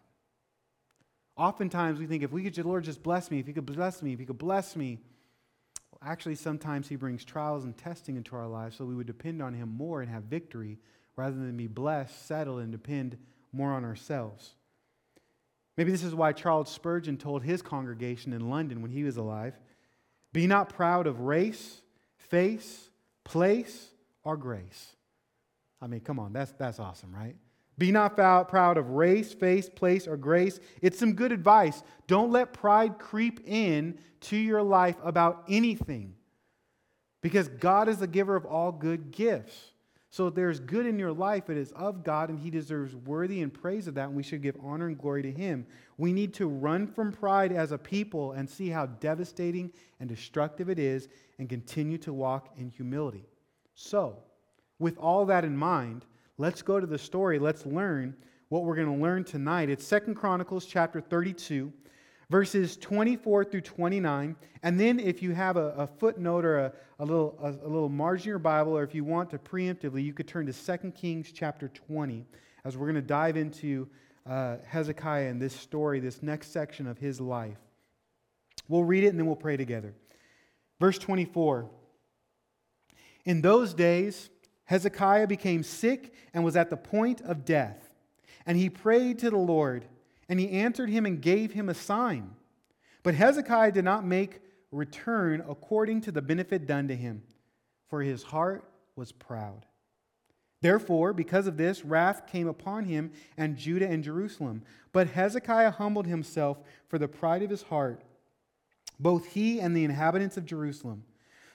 Oftentimes 1.36 1.98
we 1.98 2.06
think 2.06 2.22
if 2.22 2.32
we 2.32 2.42
could, 2.42 2.54
just 2.54 2.66
Lord, 2.66 2.84
just 2.84 3.02
bless 3.02 3.30
me, 3.30 3.38
if 3.38 3.46
he 3.46 3.52
could 3.52 3.66
bless 3.66 4.02
me, 4.02 4.12
if 4.12 4.18
he 4.18 4.26
could 4.26 4.38
bless 4.38 4.74
me. 4.76 4.98
Well, 5.90 6.10
actually, 6.10 6.34
sometimes 6.34 6.88
he 6.88 6.96
brings 6.96 7.24
trials 7.24 7.64
and 7.64 7.76
testing 7.76 8.16
into 8.16 8.36
our 8.36 8.48
lives 8.48 8.76
so 8.76 8.84
we 8.84 8.94
would 8.94 9.06
depend 9.06 9.40
on 9.40 9.54
him 9.54 9.68
more 9.68 10.02
and 10.02 10.10
have 10.10 10.24
victory 10.24 10.78
rather 11.16 11.36
than 11.36 11.56
be 11.56 11.66
blessed, 11.66 12.26
settled, 12.26 12.60
and 12.60 12.72
depend 12.72 13.16
more 13.52 13.72
on 13.72 13.84
ourselves. 13.84 14.54
Maybe 15.76 15.92
this 15.92 16.04
is 16.04 16.14
why 16.14 16.32
Charles 16.32 16.70
Spurgeon 16.70 17.16
told 17.16 17.42
his 17.42 17.62
congregation 17.62 18.32
in 18.32 18.50
London 18.50 18.82
when 18.82 18.90
he 18.90 19.04
was 19.04 19.16
alive 19.16 19.58
be 20.32 20.46
not 20.46 20.68
proud 20.68 21.06
of 21.06 21.20
race, 21.20 21.82
face, 22.16 22.90
place, 23.24 23.88
or 24.22 24.36
grace. 24.36 24.96
I 25.82 25.86
mean, 25.86 26.00
come 26.00 26.18
on, 26.18 26.32
that's, 26.32 26.52
that's 26.52 26.78
awesome, 26.78 27.14
right? 27.14 27.36
Be 27.78 27.90
not 27.90 28.14
proud 28.16 28.76
of 28.76 28.90
race, 28.90 29.32
face, 29.32 29.70
place, 29.70 30.06
or 30.06 30.16
grace. 30.18 30.60
It's 30.82 30.98
some 30.98 31.14
good 31.14 31.32
advice. 31.32 31.82
Don't 32.06 32.30
let 32.30 32.52
pride 32.52 32.98
creep 32.98 33.40
in 33.46 33.98
to 34.22 34.36
your 34.36 34.62
life 34.62 34.96
about 35.02 35.44
anything 35.48 36.14
because 37.22 37.48
God 37.48 37.88
is 37.88 37.98
the 37.98 38.06
giver 38.06 38.36
of 38.36 38.44
all 38.44 38.70
good 38.70 39.10
gifts. 39.10 39.72
So 40.12 40.26
if 40.26 40.34
there's 40.34 40.58
good 40.58 40.86
in 40.86 40.98
your 40.98 41.12
life, 41.12 41.48
it 41.50 41.56
is 41.56 41.70
of 41.72 42.02
God, 42.02 42.30
and 42.30 42.38
He 42.38 42.50
deserves 42.50 42.96
worthy 42.96 43.42
and 43.42 43.54
praise 43.54 43.86
of 43.86 43.94
that, 43.94 44.08
and 44.08 44.16
we 44.16 44.24
should 44.24 44.42
give 44.42 44.56
honor 44.60 44.88
and 44.88 44.98
glory 44.98 45.22
to 45.22 45.30
Him. 45.30 45.64
We 45.98 46.12
need 46.12 46.34
to 46.34 46.48
run 46.48 46.88
from 46.88 47.12
pride 47.12 47.52
as 47.52 47.70
a 47.70 47.78
people 47.78 48.32
and 48.32 48.50
see 48.50 48.68
how 48.68 48.86
devastating 48.86 49.72
and 50.00 50.08
destructive 50.08 50.68
it 50.68 50.80
is, 50.80 51.08
and 51.38 51.48
continue 51.48 51.96
to 51.98 52.12
walk 52.12 52.48
in 52.56 52.68
humility. 52.68 53.24
So, 53.76 54.16
with 54.80 54.98
all 54.98 55.24
that 55.26 55.44
in 55.44 55.56
mind, 55.56 56.04
let's 56.38 56.60
go 56.60 56.80
to 56.80 56.86
the 56.86 56.98
story. 56.98 57.38
Let's 57.38 57.64
learn 57.64 58.16
what 58.48 58.64
we're 58.64 58.74
going 58.74 58.92
to 58.92 59.02
learn 59.02 59.22
tonight. 59.22 59.70
It's 59.70 59.86
Second 59.86 60.16
Chronicles 60.16 60.66
chapter 60.66 61.00
32 61.00 61.72
verses 62.30 62.76
24 62.76 63.44
through 63.44 63.60
29. 63.60 64.36
And 64.62 64.80
then, 64.80 65.00
if 65.00 65.22
you 65.22 65.32
have 65.32 65.56
a, 65.56 65.70
a 65.70 65.86
footnote 65.86 66.44
or 66.44 66.58
a, 66.58 66.72
a 66.98 67.04
little, 67.04 67.36
a, 67.42 67.48
a, 67.48 67.68
little 67.68 67.88
margin 67.88 68.24
in 68.24 68.28
your 68.28 68.38
Bible, 68.38 68.76
or 68.76 68.82
if 68.82 68.94
you 68.94 69.04
want 69.04 69.30
to 69.30 69.38
preemptively, 69.38 70.04
you 70.04 70.14
could 70.14 70.28
turn 70.28 70.46
to 70.46 70.52
2 70.52 70.92
Kings 70.92 71.32
chapter 71.34 71.68
20 71.68 72.24
as 72.64 72.76
we're 72.76 72.86
going 72.86 72.94
to 72.94 73.02
dive 73.02 73.36
into 73.36 73.88
uh, 74.28 74.58
Hezekiah 74.66 75.28
and 75.28 75.40
this 75.40 75.54
story, 75.54 75.98
this 75.98 76.22
next 76.22 76.52
section 76.52 76.86
of 76.86 76.98
his 76.98 77.20
life. 77.20 77.58
We'll 78.68 78.84
read 78.84 79.04
it 79.04 79.08
and 79.08 79.18
then 79.18 79.26
we'll 79.26 79.36
pray 79.36 79.56
together. 79.56 79.94
Verse 80.78 80.98
24 80.98 81.68
In 83.24 83.40
those 83.40 83.74
days, 83.74 84.30
Hezekiah 84.64 85.26
became 85.26 85.62
sick 85.62 86.14
and 86.32 86.44
was 86.44 86.54
at 86.54 86.70
the 86.70 86.76
point 86.76 87.20
of 87.22 87.44
death. 87.44 87.88
And 88.46 88.56
he 88.56 88.70
prayed 88.70 89.18
to 89.20 89.30
the 89.30 89.36
Lord 89.36 89.84
and 90.30 90.38
he 90.38 90.48
answered 90.52 90.88
him 90.88 91.04
and 91.04 91.20
gave 91.20 91.52
him 91.52 91.68
a 91.68 91.74
sign. 91.74 92.30
But 93.02 93.16
Hezekiah 93.16 93.72
did 93.72 93.84
not 93.84 94.06
make 94.06 94.40
return 94.70 95.42
according 95.46 96.02
to 96.02 96.12
the 96.12 96.22
benefit 96.22 96.66
done 96.66 96.86
to 96.86 96.94
him, 96.94 97.24
for 97.88 98.00
his 98.00 98.22
heart 98.22 98.64
was 98.94 99.10
proud. 99.10 99.66
Therefore, 100.62 101.12
because 101.12 101.48
of 101.48 101.56
this, 101.56 101.84
wrath 101.84 102.28
came 102.28 102.46
upon 102.46 102.84
him 102.84 103.10
and 103.36 103.56
Judah 103.56 103.88
and 103.88 104.04
Jerusalem. 104.04 104.62
But 104.92 105.08
Hezekiah 105.08 105.72
humbled 105.72 106.06
himself 106.06 106.58
for 106.86 106.98
the 106.98 107.08
pride 107.08 107.42
of 107.42 107.50
his 107.50 107.62
heart, 107.62 108.02
both 109.00 109.26
he 109.26 109.58
and 109.58 109.74
the 109.74 109.84
inhabitants 109.84 110.36
of 110.36 110.46
Jerusalem, 110.46 111.02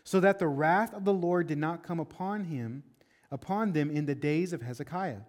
so 0.03 0.19
that 0.19 0.37
the 0.37 0.47
wrath 0.47 0.93
of 0.93 1.05
the 1.05 1.13
Lord 1.13 1.47
did 1.47 1.59
not 1.59 1.83
come 1.83 2.01
upon 2.01 2.45
him, 2.45 2.83
upon 3.31 3.71
them 3.71 3.89
in 3.89 4.05
the 4.05 4.15
days 4.15 4.51
of 4.51 4.63
Hezekiah. 4.63 5.21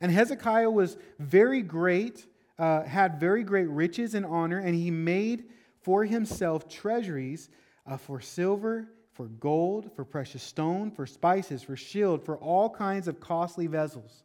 And 0.00 0.10
Hezekiah 0.10 0.70
was 0.70 0.96
very 1.20 1.62
great 1.62 2.26
uh, 2.58 2.82
had 2.82 3.18
very 3.18 3.42
great 3.42 3.68
riches 3.68 4.14
and 4.14 4.24
honor, 4.24 4.58
and 4.58 4.74
he 4.74 4.90
made 4.90 5.44
for 5.82 6.04
himself 6.04 6.68
treasuries 6.68 7.50
uh, 7.86 7.96
for 7.96 8.20
silver, 8.20 8.88
for 9.12 9.26
gold, 9.26 9.90
for 9.94 10.04
precious 10.04 10.42
stone, 10.42 10.90
for 10.90 11.06
spices, 11.06 11.62
for 11.62 11.76
shield, 11.76 12.24
for 12.24 12.36
all 12.38 12.68
kinds 12.70 13.08
of 13.08 13.20
costly 13.20 13.66
vessels. 13.66 14.24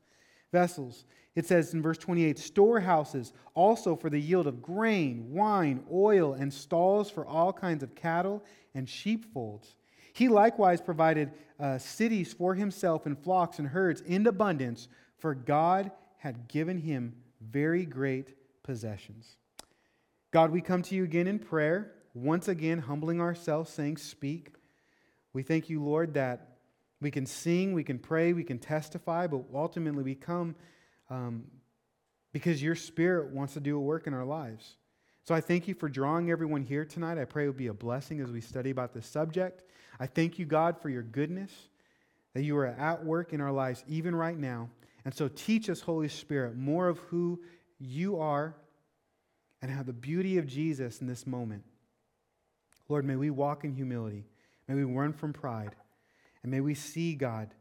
Vessels. 0.52 1.06
It 1.36 1.46
says 1.46 1.74
in 1.74 1.82
verse 1.82 1.98
28 1.98 2.40
storehouses 2.40 3.34
also 3.54 3.96
for 3.96 4.10
the 4.10 4.20
yield 4.20 4.48
of 4.48 4.62
grain, 4.62 5.32
wine, 5.32 5.84
oil, 5.92 6.34
and 6.34 6.52
stalls 6.52 7.10
for 7.10 7.26
all 7.26 7.54
kinds 7.54 7.84
of 7.84 7.94
cattle 7.94 8.44
and 8.74 8.90
sheepfolds. 8.90 9.76
He 10.14 10.28
likewise 10.28 10.82
provided 10.82 11.32
uh, 11.60 11.78
cities 11.78 12.34
for 12.34 12.56
himself 12.56 13.06
and 13.06 13.18
flocks 13.18 13.60
and 13.60 13.68
herds 13.68 14.02
in 14.02 14.26
abundance, 14.26 14.88
for 15.18 15.36
God 15.36 15.92
had 16.18 16.48
given 16.48 16.80
him 16.80 17.14
very 17.41 17.86
great 17.86 18.36
possessions. 18.63 19.38
God, 20.31 20.51
we 20.51 20.62
come 20.62 20.81
to 20.84 20.96
you 20.96 21.03
again 21.03 21.27
in 21.27 21.39
prayer, 21.39 21.91
once 22.13 22.48
again 22.48 22.79
humbling 22.79 23.19
ourselves, 23.19 23.72
saying, 23.72 23.98
Speak. 23.98 24.53
We 25.34 25.43
thank 25.43 25.69
you, 25.69 25.84
Lord, 25.84 26.15
that 26.15 26.58
we 27.01 27.12
can 27.12 27.25
sing, 27.25 27.74
we 27.74 27.84
can 27.84 28.00
pray, 28.00 28.34
we 28.34 28.43
can 28.43 28.60
testify, 28.60 29.27
but 29.27 29.43
ultimately 29.53 30.03
we 30.03 30.15
come 30.15 30.55
um, 31.10 31.46
because 32.34 32.62
your 32.62 32.75
Spirit 32.75 33.31
wants 33.31 33.53
to 33.53 33.60
do 33.60 33.77
a 33.77 33.79
work 33.79 34.08
in 34.08 34.13
our 34.13 34.25
lives. 34.25 34.75
So 35.24 35.36
I 35.36 35.41
thank 35.41 35.67
you 35.67 35.75
for 35.75 35.89
drawing 35.89 36.31
everyone 36.31 36.63
here 36.63 36.86
tonight. 36.86 37.17
I 37.17 37.25
pray 37.25 37.43
it 37.43 37.48
will 37.48 37.53
be 37.53 37.67
a 37.67 37.74
blessing 37.74 38.19
as 38.19 38.31
we 38.31 38.41
study 38.41 38.72
about 38.72 38.93
this 38.93 39.05
subject. 39.05 39.63
I 40.00 40.08
thank 40.08 40.39
you, 40.39 40.46
God, 40.46 40.81
for 40.81 40.89
your 40.89 41.03
goodness, 41.03 41.51
that 42.34 42.43
you 42.43 42.58
are 42.58 42.67
at 42.67 43.05
work 43.05 43.34
in 43.34 43.41
our 43.41 43.51
lives 43.51 43.84
even 43.88 44.15
right 44.15 44.38
now. 44.38 44.69
And 45.06 45.13
so 45.13 45.27
teach 45.27 45.70
us, 45.70 45.82
Holy 45.82 46.10
Spirit, 46.10 46.56
more 46.56 46.88
of 46.88 47.00
who 47.00 47.39
you 47.79 48.20
are 48.20 48.56
and 49.62 49.72
how 49.72 49.84
the 49.84 49.94
beauty 49.94 50.38
of 50.38 50.48
Jesus 50.48 51.00
in 51.01 51.08
this 51.08 51.25
moment. 51.25 51.63
Lord, 52.88 53.06
may 53.06 53.15
we 53.15 53.29
walk 53.29 53.63
in 53.63 53.74
humility. 53.74 54.25
May 54.68 54.75
we 54.75 54.84
run 54.84 55.13
from 55.13 55.34
pride. 55.34 55.75
And 56.44 56.51
may 56.51 56.62
we 56.62 56.74
see, 56.74 57.15
God, 57.15 57.53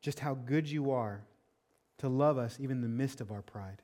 just 0.00 0.20
how 0.20 0.34
good 0.34 0.68
you 0.68 0.90
are 0.90 1.22
to 1.98 2.08
love 2.08 2.38
us 2.38 2.58
even 2.60 2.78
in 2.78 2.82
the 2.82 2.88
midst 2.88 3.20
of 3.20 3.30
our 3.30 3.42
pride. 3.42 3.82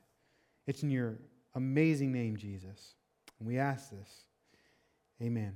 It's 0.67 0.83
in 0.83 0.91
your 0.91 1.19
amazing 1.55 2.13
name, 2.13 2.37
Jesus. 2.37 2.95
And 3.39 3.49
we 3.49 3.59
ask 3.59 3.91
this. 3.91 4.09
Amen. 5.23 5.55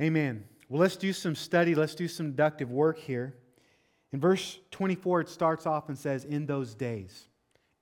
Amen. 0.00 0.44
Well, 0.68 0.80
let's 0.80 0.96
do 0.96 1.12
some 1.12 1.34
study. 1.34 1.74
Let's 1.74 1.94
do 1.94 2.08
some 2.08 2.30
deductive 2.30 2.70
work 2.70 2.98
here. 2.98 3.34
In 4.16 4.20
verse 4.20 4.60
24, 4.70 5.20
it 5.20 5.28
starts 5.28 5.66
off 5.66 5.90
and 5.90 5.98
says, 5.98 6.24
In 6.24 6.46
those 6.46 6.74
days. 6.74 7.28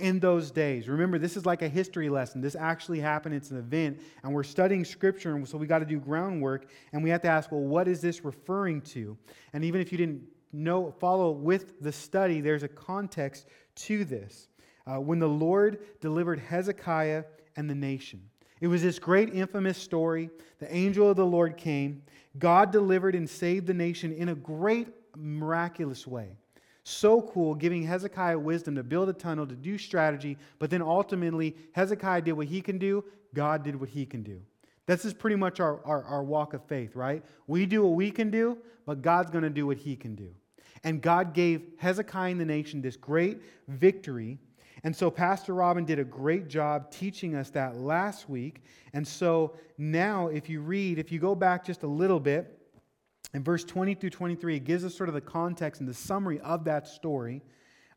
In 0.01 0.19
those 0.19 0.51
days. 0.51 0.89
Remember, 0.89 1.17
this 1.17 1.37
is 1.37 1.47
like 1.47 1.63
a 1.63 1.69
history 1.69 2.09
lesson. 2.09 2.41
This 2.41 2.57
actually 2.57 2.99
happened. 2.99 3.37
It's 3.37 3.53
an 3.53 3.57
event. 3.57 4.01
And 4.25 4.35
we're 4.35 4.43
studying 4.43 4.85
scripture, 4.85 5.37
and 5.37 5.47
so 5.47 5.57
we 5.57 5.69
got 5.69 5.79
to 5.79 5.85
do 5.85 6.01
groundwork. 6.01 6.67
And 6.93 7.05
we 7.05 7.11
have 7.11 7.23
to 7.23 7.29
ask, 7.29 7.53
well, 7.53 7.61
what 7.61 7.87
is 7.87 8.01
this 8.01 8.25
referring 8.25 8.81
to? 8.81 9.17
And 9.53 9.65
even 9.65 9.81
if 9.81 9.93
you 9.93 9.99
didn't 9.99 10.23
know, 10.53 10.91
follow 10.99 11.31
with 11.31 11.81
the 11.81 11.93
study, 11.93 12.41
there's 12.41 12.65
a 12.65 12.69
context 12.69 13.47
to 13.77 14.05
this. 14.05 14.49
Uh, 14.89 14.99
when 14.99 15.21
the 15.21 15.29
Lord 15.29 15.79
delivered 16.01 16.41
Hezekiah 16.41 17.23
and 17.55 17.71
the 17.71 17.77
nation. 17.77 18.21
It 18.61 18.67
was 18.67 18.83
this 18.83 18.99
great 18.99 19.33
infamous 19.33 19.79
story. 19.79 20.31
The 20.59 20.75
angel 20.75 21.09
of 21.09 21.17
the 21.17 21.25
Lord 21.25 21.57
came. 21.57 22.03
God 22.41 22.73
delivered 22.73 23.15
and 23.15 23.31
saved 23.31 23.69
the 23.69 23.75
nation 23.75 24.13
in 24.13 24.31
a 24.31 24.35
great 24.35 24.89
miraculous 25.17 26.07
way. 26.07 26.37
So 26.83 27.23
cool, 27.23 27.55
giving 27.55 27.83
Hezekiah 27.83 28.39
wisdom 28.39 28.75
to 28.75 28.83
build 28.83 29.09
a 29.09 29.13
tunnel, 29.13 29.47
to 29.47 29.55
do 29.55 29.79
strategy, 29.79 30.37
but 30.59 30.69
then 30.71 30.83
ultimately, 30.83 31.57
Hezekiah 31.73 32.23
did 32.23 32.33
what 32.33 32.47
he 32.47 32.61
can 32.61 32.79
do, 32.79 33.05
God 33.33 33.65
did 33.65 33.79
what 33.79 33.89
he 33.89 34.05
can 34.05 34.23
do. 34.23 34.41
This 34.87 35.07
is 35.07 35.15
pretty 35.15 35.37
much 35.37 35.61
our, 35.61 35.83
our, 35.87 36.05
our 36.05 36.23
walk 36.23 36.53
of 36.53 36.63
faith, 36.67 36.95
right? 36.95 37.25
We 37.47 37.65
do 37.65 37.83
what 37.83 37.95
we 37.95 38.11
can 38.11 38.31
do, 38.31 38.59
but 38.85 39.01
God's 39.01 39.31
going 39.31 39.45
to 39.45 39.51
do 39.51 39.67
what 39.67 39.79
he 39.79 39.97
can 39.97 40.15
do. 40.15 40.29
And 40.83 41.01
God 41.01 41.33
gave 41.33 41.63
Hezekiah 41.79 42.33
and 42.33 42.41
the 42.41 42.45
nation 42.45 42.83
this 42.83 42.97
great 42.97 43.41
victory 43.69 44.39
and 44.85 44.95
so 44.95 45.11
Pastor 45.11 45.55
Robin 45.55 45.87
did 45.87 45.99
a 45.99 46.05
great 46.05 46.47
job 46.47 46.91
teaching 46.91 47.35
us 47.35 47.49
that 47.51 47.79
last 47.79 48.29
week. 48.29 48.63
And 48.93 49.07
so 49.07 49.57
now, 49.79 50.29
if 50.29 50.51
you 50.51 50.61
read, 50.61 50.99
if 50.99 51.11
you 51.11 51.19
go 51.19 51.35
back 51.35 51.65
just 51.65 51.85
a 51.85 51.87
little 51.87 52.21
bit, 52.21 52.64
in 53.35 53.43
verse 53.43 53.65
20 53.65 53.95
through 53.95 54.11
23, 54.11 54.57
it 54.57 54.65
gives 54.65 54.85
us 54.85 54.95
sort 54.95 55.09
of 55.09 55.15
the 55.15 55.21
context 55.21 55.81
and 55.81 55.89
the 55.89 55.95
summary 55.95 56.41
of 56.41 56.65
that 56.65 56.87
story. 56.87 57.43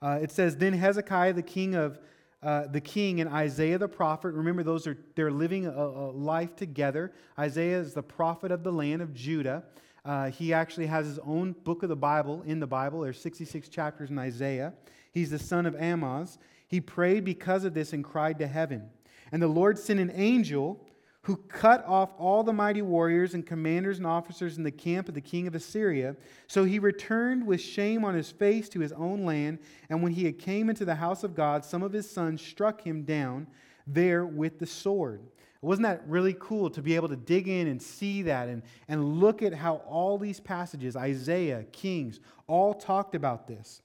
Uh, 0.01 0.19
it 0.21 0.31
says, 0.31 0.57
Then 0.57 0.73
Hezekiah, 0.73 1.33
the 1.33 1.43
king 1.43 1.75
of 1.75 1.99
uh, 2.43 2.67
the 2.67 2.81
king 2.81 3.19
and 3.19 3.29
Isaiah 3.29 3.77
the 3.77 3.87
prophet. 3.87 4.31
Remember, 4.33 4.63
those 4.63 4.85
are 4.85 4.97
they're 5.15 5.31
living 5.31 5.65
a, 5.65 5.71
a, 5.71 6.11
life 6.11 6.55
together. 6.55 7.11
Isaiah 7.37 7.79
is 7.79 7.93
the 7.93 8.03
prophet 8.03 8.51
of 8.51 8.63
the 8.63 8.71
land 8.71 9.01
of 9.01 9.13
Judah. 9.13 9.63
Uh, 10.05 10.29
he 10.29 10.53
actually 10.53 10.85
has 10.85 11.05
his 11.05 11.19
own 11.19 11.53
book 11.63 11.83
of 11.83 11.89
the 11.89 11.95
Bible 11.95 12.43
in 12.45 12.59
the 12.59 12.67
Bible. 12.67 13.01
There's 13.01 13.19
66 13.19 13.69
chapters 13.69 14.11
in 14.11 14.19
Isaiah. 14.19 14.73
He's 15.11 15.31
the 15.31 15.39
son 15.39 15.65
of 15.65 15.75
Amoz. 15.75 16.37
He 16.67 16.79
prayed 16.79 17.25
because 17.25 17.63
of 17.63 17.73
this 17.73 17.91
and 17.93 18.03
cried 18.03 18.39
to 18.39 18.47
heaven. 18.47 18.89
And 19.31 19.41
the 19.41 19.47
Lord 19.47 19.77
sent 19.79 19.99
an 19.99 20.11
angel 20.13 20.79
who 21.27 21.35
cut 21.35 21.85
off 21.85 22.13
all 22.17 22.41
the 22.41 22.53
mighty 22.53 22.81
warriors 22.81 23.33
and 23.33 23.45
commanders 23.45 23.97
and 23.97 24.07
officers 24.07 24.55
in 24.55 24.63
the 24.63 24.71
camp 24.71 25.09
of 25.09 25.13
the 25.13 25.19
king 25.19 25.45
of 25.45 25.53
Assyria. 25.53 26.15
So 26.47 26.63
he 26.63 26.79
returned 26.79 27.45
with 27.45 27.59
shame 27.59 28.05
on 28.05 28.15
his 28.15 28.31
face 28.31 28.69
to 28.69 28.79
his 28.79 28.93
own 28.93 29.25
land. 29.25 29.59
And 29.89 30.01
when 30.01 30.13
he 30.13 30.23
had 30.23 30.39
came 30.39 30.69
into 30.69 30.85
the 30.85 30.95
house 30.95 31.25
of 31.25 31.35
God, 31.35 31.65
some 31.65 31.83
of 31.83 31.91
his 31.91 32.09
sons 32.09 32.41
struck 32.41 32.79
him 32.79 33.03
down 33.03 33.47
there 33.85 34.25
with 34.25 34.57
the 34.57 34.65
sword. 34.65 35.21
Wasn't 35.61 35.83
that 35.83 36.07
really 36.07 36.33
cool 36.39 36.69
to 36.69 36.81
be 36.81 36.95
able 36.95 37.09
to 37.09 37.17
dig 37.17 37.49
in 37.49 37.67
and 37.67 37.81
see 37.81 38.21
that 38.21 38.47
and, 38.47 38.63
and 38.87 39.19
look 39.19 39.41
at 39.41 39.53
how 39.53 39.81
all 39.85 40.17
these 40.17 40.39
passages, 40.39 40.95
Isaiah, 40.95 41.65
Kings, 41.73 42.21
all 42.47 42.73
talked 42.73 43.15
about 43.15 43.47
this? 43.47 43.81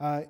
Uh, 0.00 0.22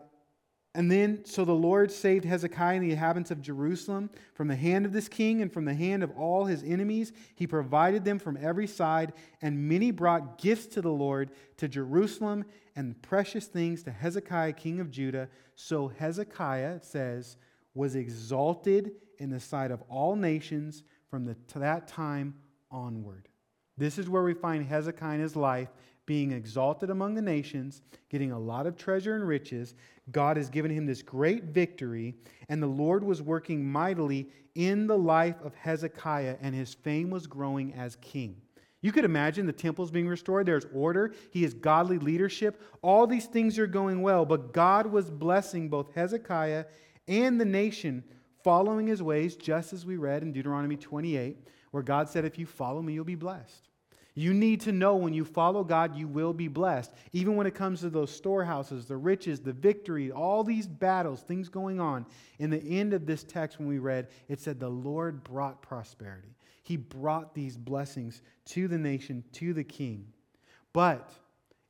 and 0.74 0.90
then, 0.90 1.24
so 1.24 1.44
the 1.44 1.52
Lord 1.52 1.90
saved 1.90 2.24
Hezekiah 2.24 2.76
and 2.76 2.84
the 2.84 2.92
inhabitants 2.92 3.32
of 3.32 3.42
Jerusalem 3.42 4.08
from 4.34 4.46
the 4.46 4.54
hand 4.54 4.86
of 4.86 4.92
this 4.92 5.08
king 5.08 5.42
and 5.42 5.52
from 5.52 5.64
the 5.64 5.74
hand 5.74 6.04
of 6.04 6.12
all 6.16 6.44
his 6.44 6.62
enemies. 6.62 7.12
He 7.34 7.46
provided 7.48 8.04
them 8.04 8.20
from 8.20 8.38
every 8.40 8.68
side, 8.68 9.12
and 9.42 9.68
many 9.68 9.90
brought 9.90 10.38
gifts 10.38 10.66
to 10.74 10.80
the 10.80 10.92
Lord 10.92 11.32
to 11.56 11.66
Jerusalem 11.66 12.44
and 12.76 13.00
precious 13.02 13.46
things 13.46 13.82
to 13.82 13.90
Hezekiah, 13.90 14.52
king 14.52 14.78
of 14.78 14.92
Judah. 14.92 15.28
So 15.56 15.88
Hezekiah, 15.88 16.76
it 16.76 16.84
says, 16.84 17.36
was 17.74 17.96
exalted 17.96 18.92
in 19.18 19.30
the 19.30 19.40
sight 19.40 19.72
of 19.72 19.82
all 19.88 20.14
nations 20.14 20.84
from 21.08 21.24
the, 21.24 21.36
that 21.56 21.88
time 21.88 22.34
onward. 22.70 23.28
This 23.76 23.98
is 23.98 24.08
where 24.08 24.22
we 24.22 24.34
find 24.34 24.64
Hezekiah 24.64 25.14
in 25.14 25.20
his 25.20 25.34
life 25.34 25.68
being 26.10 26.32
exalted 26.32 26.90
among 26.90 27.14
the 27.14 27.22
nations, 27.22 27.82
getting 28.08 28.32
a 28.32 28.38
lot 28.38 28.66
of 28.66 28.76
treasure 28.76 29.14
and 29.14 29.24
riches. 29.24 29.76
God 30.10 30.36
has 30.36 30.50
given 30.50 30.68
him 30.68 30.84
this 30.84 31.02
great 31.02 31.44
victory, 31.44 32.16
and 32.48 32.60
the 32.60 32.66
Lord 32.66 33.04
was 33.04 33.22
working 33.22 33.64
mightily 33.64 34.28
in 34.56 34.88
the 34.88 34.98
life 34.98 35.36
of 35.44 35.54
Hezekiah, 35.54 36.34
and 36.42 36.52
his 36.52 36.74
fame 36.74 37.10
was 37.10 37.28
growing 37.28 37.72
as 37.74 37.94
king. 38.00 38.42
You 38.80 38.90
could 38.90 39.04
imagine 39.04 39.46
the 39.46 39.52
temple's 39.52 39.92
being 39.92 40.08
restored. 40.08 40.46
There's 40.46 40.66
order. 40.74 41.14
He 41.30 41.44
has 41.44 41.54
godly 41.54 42.00
leadership. 42.00 42.60
All 42.82 43.06
these 43.06 43.26
things 43.26 43.56
are 43.56 43.68
going 43.68 44.02
well, 44.02 44.24
but 44.24 44.52
God 44.52 44.86
was 44.86 45.12
blessing 45.12 45.68
both 45.68 45.94
Hezekiah 45.94 46.64
and 47.06 47.40
the 47.40 47.44
nation 47.44 48.02
following 48.42 48.88
his 48.88 49.00
ways, 49.00 49.36
just 49.36 49.72
as 49.72 49.86
we 49.86 49.96
read 49.96 50.24
in 50.24 50.32
Deuteronomy 50.32 50.76
28, 50.76 51.38
where 51.70 51.84
God 51.84 52.08
said, 52.08 52.24
If 52.24 52.36
you 52.36 52.46
follow 52.46 52.82
me, 52.82 52.94
you'll 52.94 53.04
be 53.04 53.14
blessed. 53.14 53.69
You 54.14 54.34
need 54.34 54.60
to 54.62 54.72
know 54.72 54.96
when 54.96 55.14
you 55.14 55.24
follow 55.24 55.62
God, 55.62 55.96
you 55.96 56.08
will 56.08 56.32
be 56.32 56.48
blessed. 56.48 56.92
Even 57.12 57.36
when 57.36 57.46
it 57.46 57.54
comes 57.54 57.80
to 57.80 57.90
those 57.90 58.10
storehouses, 58.10 58.86
the 58.86 58.96
riches, 58.96 59.40
the 59.40 59.52
victory, 59.52 60.10
all 60.10 60.42
these 60.42 60.66
battles, 60.66 61.22
things 61.22 61.48
going 61.48 61.80
on. 61.80 62.06
In 62.38 62.50
the 62.50 62.62
end 62.62 62.92
of 62.92 63.06
this 63.06 63.22
text, 63.22 63.58
when 63.58 63.68
we 63.68 63.78
read, 63.78 64.08
it 64.28 64.40
said, 64.40 64.58
The 64.58 64.68
Lord 64.68 65.22
brought 65.22 65.62
prosperity. 65.62 66.34
He 66.62 66.76
brought 66.76 67.34
these 67.34 67.56
blessings 67.56 68.22
to 68.46 68.68
the 68.68 68.78
nation, 68.78 69.24
to 69.32 69.54
the 69.54 69.64
king. 69.64 70.06
But 70.72 71.10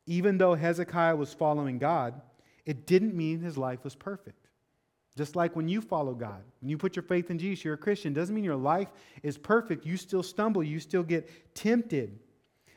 even 0.07 0.39
though 0.39 0.55
Hezekiah 0.55 1.17
was 1.17 1.33
following 1.33 1.79
God, 1.79 2.21
it 2.67 2.87
didn't 2.87 3.15
mean 3.15 3.41
his 3.41 3.57
life 3.57 3.85
was 3.85 3.95
perfect. 3.95 4.49
Just 5.17 5.37
like 5.37 5.57
when 5.57 5.69
you 5.69 5.81
follow 5.81 6.15
God, 6.15 6.43
when 6.61 6.71
you 6.71 6.79
put 6.79 6.97
your 6.97 7.03
faith 7.03 7.31
in 7.31 7.39
Jesus, 7.39 7.65
you're 7.65 7.75
a 7.75 7.79
Christian. 7.79 8.13
Doesn't 8.13 8.35
mean 8.35 8.45
your 8.45 8.57
life 8.57 8.89
is 9.23 9.37
perfect. 9.37 9.85
You 9.85 9.97
still 9.97 10.23
stumble, 10.23 10.63
you 10.63 10.81
still 10.81 11.03
get 11.03 11.55
tempted. 11.55 12.19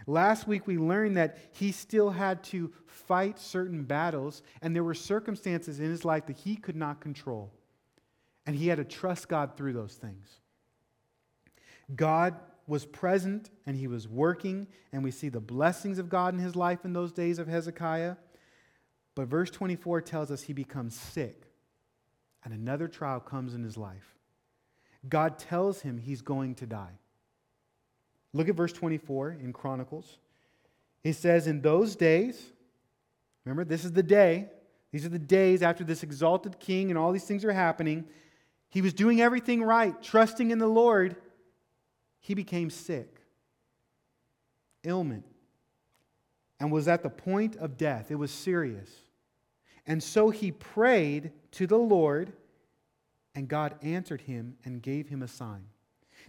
Last 0.08 0.48
week 0.48 0.68
we 0.68 0.78
learned 0.78 1.18
that 1.18 1.38
he 1.52 1.72
still 1.72 2.10
had 2.10 2.44
to 2.46 2.72
fight 2.86 3.40
certain 3.40 3.84
battles, 3.84 4.44
and 4.62 4.76
there 4.76 4.84
were 4.84 4.94
circumstances 4.94 5.80
in 5.80 5.90
his 5.90 6.06
life 6.06 6.26
that 6.28 6.38
he 6.38 6.56
could 6.56 6.76
not 6.76 7.02
control. 7.02 7.52
And 8.46 8.56
he 8.56 8.68
had 8.68 8.78
to 8.78 8.84
trust 8.84 9.30
God 9.30 9.56
through 9.56 9.74
those 9.74 9.96
things. 9.96 10.40
God 11.96 12.36
was 12.66 12.86
present 12.86 13.50
and 13.66 13.76
he 13.76 13.88
was 13.88 14.08
working, 14.08 14.68
and 14.92 15.04
we 15.04 15.12
see 15.12 15.30
the 15.30 15.40
blessings 15.40 16.00
of 16.00 16.10
God 16.10 16.34
in 16.34 16.40
his 16.40 16.56
life 16.56 16.86
in 16.86 16.94
those 16.94 17.12
days 17.12 17.40
of 17.40 17.48
Hezekiah. 17.48 18.16
But 19.16 19.28
verse 19.28 19.50
24 19.52 20.02
tells 20.02 20.32
us 20.32 20.44
he 20.44 20.54
becomes 20.54 20.96
sick, 20.96 21.44
and 22.44 22.54
another 22.54 22.88
trial 22.88 23.20
comes 23.20 23.54
in 23.54 23.64
his 23.64 23.78
life. 23.78 24.16
God 25.08 25.38
tells 25.38 25.82
him 25.82 25.98
he's 25.98 26.22
going 26.22 26.56
to 26.56 26.66
die. 26.66 27.00
Look 28.34 28.50
at 28.50 28.56
verse 28.56 28.74
24 28.74 29.38
in 29.44 29.54
Chronicles. 29.54 30.18
He 31.04 31.14
says, 31.14 31.48
In 31.48 31.62
those 31.62 31.96
days, 31.96 32.52
remember, 33.46 33.64
this 33.64 33.86
is 33.86 33.92
the 33.92 34.04
day, 34.04 34.50
these 34.92 35.06
are 35.06 35.10
the 35.10 35.20
days 35.20 35.62
after 35.62 35.84
this 35.84 36.04
exalted 36.04 36.60
king 36.60 36.90
and 36.90 36.98
all 36.98 37.12
these 37.12 37.26
things 37.26 37.46
are 37.46 37.52
happening. 37.52 38.06
He 38.70 38.82
was 38.82 38.94
doing 38.94 39.22
everything 39.22 39.62
right, 39.62 40.02
trusting 40.02 40.52
in 40.52 40.58
the 40.58 40.68
Lord. 40.68 41.16
He 42.20 42.34
became 42.34 42.70
sick, 42.70 43.22
ailment, 44.86 45.26
and 46.60 46.72
was 46.72 46.88
at 46.88 47.04
the 47.04 47.10
point 47.10 47.56
of 47.58 47.78
death. 47.78 48.10
It 48.10 48.16
was 48.16 48.32
serious. 48.32 48.90
And 49.86 50.02
so 50.02 50.30
he 50.30 50.52
prayed 50.52 51.32
to 51.52 51.68
the 51.68 51.78
Lord, 51.78 52.34
and 53.36 53.48
God 53.48 53.76
answered 53.82 54.22
him 54.22 54.56
and 54.64 54.82
gave 54.82 55.10
him 55.10 55.22
a 55.22 55.28
sign. 55.28 55.66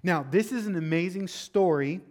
Now, 0.04 0.26
this 0.30 0.52
is 0.52 0.66
an 0.66 0.76
amazing 0.76 1.28
story 1.28 2.02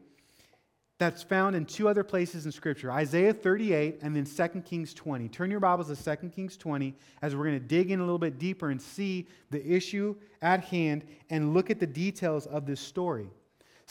that's 0.97 1.21
found 1.21 1.55
in 1.55 1.63
two 1.63 1.87
other 1.87 2.03
places 2.03 2.47
in 2.47 2.51
Scripture 2.51 2.91
Isaiah 2.91 3.33
38 3.33 3.99
and 4.01 4.15
then 4.15 4.25
2 4.25 4.61
Kings 4.61 4.95
20. 4.95 5.29
Turn 5.29 5.51
your 5.51 5.59
Bibles 5.59 5.95
to 5.95 6.17
2 6.17 6.29
Kings 6.29 6.57
20 6.57 6.95
as 7.21 7.35
we're 7.35 7.45
going 7.45 7.59
to 7.59 7.65
dig 7.65 7.91
in 7.91 7.99
a 7.99 8.03
little 8.03 8.17
bit 8.17 8.39
deeper 8.39 8.71
and 8.71 8.81
see 8.81 9.27
the 9.51 9.63
issue 9.63 10.15
at 10.41 10.63
hand 10.63 11.05
and 11.29 11.53
look 11.53 11.69
at 11.69 11.79
the 11.79 11.85
details 11.85 12.47
of 12.47 12.65
this 12.65 12.81
story. 12.81 13.29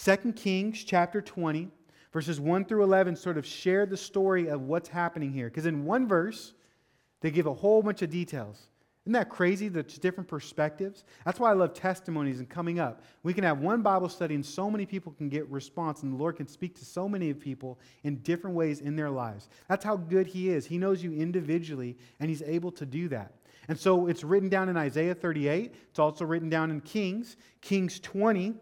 2 0.02 0.32
Kings 0.32 0.82
chapter 0.82 1.23
20, 1.23 1.68
verses 2.12 2.40
1 2.40 2.64
through 2.64 2.82
11, 2.82 3.14
sort 3.14 3.38
of 3.38 3.47
share 3.47 3.87
the 3.87 3.97
story 3.97 4.49
of 4.49 4.62
what's 4.62 4.88
happening 4.88 5.32
here. 5.32 5.49
Because 5.49 5.66
in 5.66 5.85
one 5.85 6.09
verse, 6.09 6.54
they 7.21 7.30
give 7.30 7.47
a 7.47 7.54
whole 7.54 7.85
bunch 7.85 8.02
of 8.02 8.11
details. 8.11 8.66
Isn't 9.04 9.14
that 9.14 9.30
crazy? 9.30 9.66
The 9.68 9.82
different 9.82 10.28
perspectives. 10.28 11.04
That's 11.25 11.40
why 11.40 11.50
I 11.50 11.54
love 11.54 11.75
testimonies 11.75 12.38
and 12.38 12.49
coming 12.49 12.78
up. 12.78 13.02
We 13.25 13.35
can 13.35 13.42
have 13.42 13.59
one 13.59 13.82
Bible 13.82 14.09
study 14.09 14.37
and 14.37 14.47
so 14.47 14.71
many 14.71 14.87
people 14.87 15.11
can 15.11 15.28
get 15.28 15.49
response, 15.49 16.04
and 16.04 16.12
the 16.12 16.16
Lord 16.16 16.37
can 16.37 16.47
speak 16.47 16.76
to 16.78 16.85
so 16.85 17.09
many 17.09 17.35
people 17.35 17.80
in 18.04 18.18
different 18.18 18.54
ways 18.54 18.80
in 18.80 18.94
their 18.94 19.11
lives. 19.11 19.49
That's 19.68 19.85
how 19.85 19.97
good 19.97 20.28
He 20.28 20.50
is. 20.50 20.66
He 20.66 20.78
knows 20.78 21.02
you 21.02 21.12
individually, 21.12 21.97
and 22.21 22.30
He's 22.30 22.42
able 22.42 22.71
to 22.73 22.87
do 22.87 23.09
that. 23.09 23.32
And 23.68 23.78
so 23.78 24.06
it's 24.06 24.23
written 24.23 24.49
down 24.49 24.68
in 24.68 24.76
Isaiah 24.76 25.14
38. 25.14 25.75
It's 25.90 25.99
also 25.99 26.25
written 26.25 26.49
down 26.49 26.71
in 26.71 26.80
Kings. 26.80 27.37
Kings 27.61 27.99
20, 28.00 28.54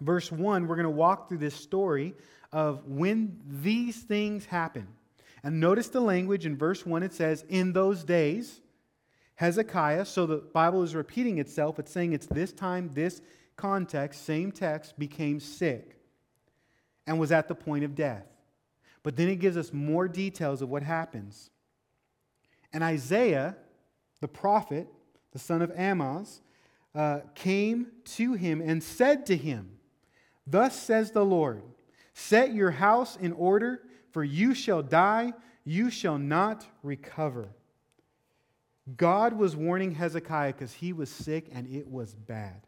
verse 0.00 0.32
1, 0.32 0.66
we're 0.66 0.76
going 0.76 0.84
to 0.84 0.90
walk 0.90 1.28
through 1.28 1.38
this 1.38 1.54
story 1.54 2.14
of 2.52 2.84
when 2.86 3.40
these 3.46 4.02
things 4.02 4.46
happen. 4.46 4.88
And 5.44 5.60
notice 5.60 5.88
the 5.88 6.00
language 6.00 6.46
in 6.46 6.56
verse 6.56 6.86
1 6.86 7.02
it 7.02 7.12
says, 7.12 7.44
In 7.48 7.72
those 7.72 8.02
days, 8.02 8.60
Hezekiah, 9.36 10.04
so 10.04 10.26
the 10.26 10.36
Bible 10.36 10.82
is 10.82 10.94
repeating 10.94 11.38
itself. 11.38 11.78
It's 11.78 11.90
saying 11.90 12.12
it's 12.12 12.26
this 12.26 12.52
time, 12.52 12.90
this 12.94 13.20
context, 13.56 14.24
same 14.24 14.52
text, 14.52 14.98
became 14.98 15.40
sick 15.40 15.96
and 17.06 17.18
was 17.18 17.32
at 17.32 17.48
the 17.48 17.54
point 17.54 17.84
of 17.84 17.94
death. 17.94 18.26
But 19.02 19.16
then 19.16 19.28
it 19.28 19.36
gives 19.36 19.56
us 19.56 19.72
more 19.72 20.08
details 20.08 20.62
of 20.62 20.70
what 20.70 20.82
happens. 20.82 21.50
And 22.72 22.82
Isaiah, 22.82 23.56
the 24.20 24.28
prophet, 24.28 24.88
the 25.32 25.38
son 25.38 25.62
of 25.62 25.70
Amoz, 25.76 26.40
uh, 26.94 27.20
came 27.34 27.88
to 28.04 28.34
him 28.34 28.60
and 28.60 28.82
said 28.82 29.26
to 29.26 29.36
him, 29.36 29.78
Thus 30.46 30.80
says 30.80 31.10
the 31.10 31.24
Lord, 31.24 31.62
set 32.14 32.54
your 32.54 32.70
house 32.70 33.16
in 33.16 33.32
order, 33.32 33.82
for 34.12 34.22
you 34.24 34.54
shall 34.54 34.82
die, 34.82 35.32
you 35.64 35.90
shall 35.90 36.18
not 36.18 36.66
recover. 36.82 37.48
God 38.96 39.32
was 39.32 39.56
warning 39.56 39.92
Hezekiah 39.94 40.52
because 40.52 40.74
he 40.74 40.92
was 40.92 41.08
sick 41.08 41.48
and 41.52 41.66
it 41.66 41.88
was 41.88 42.14
bad, 42.14 42.66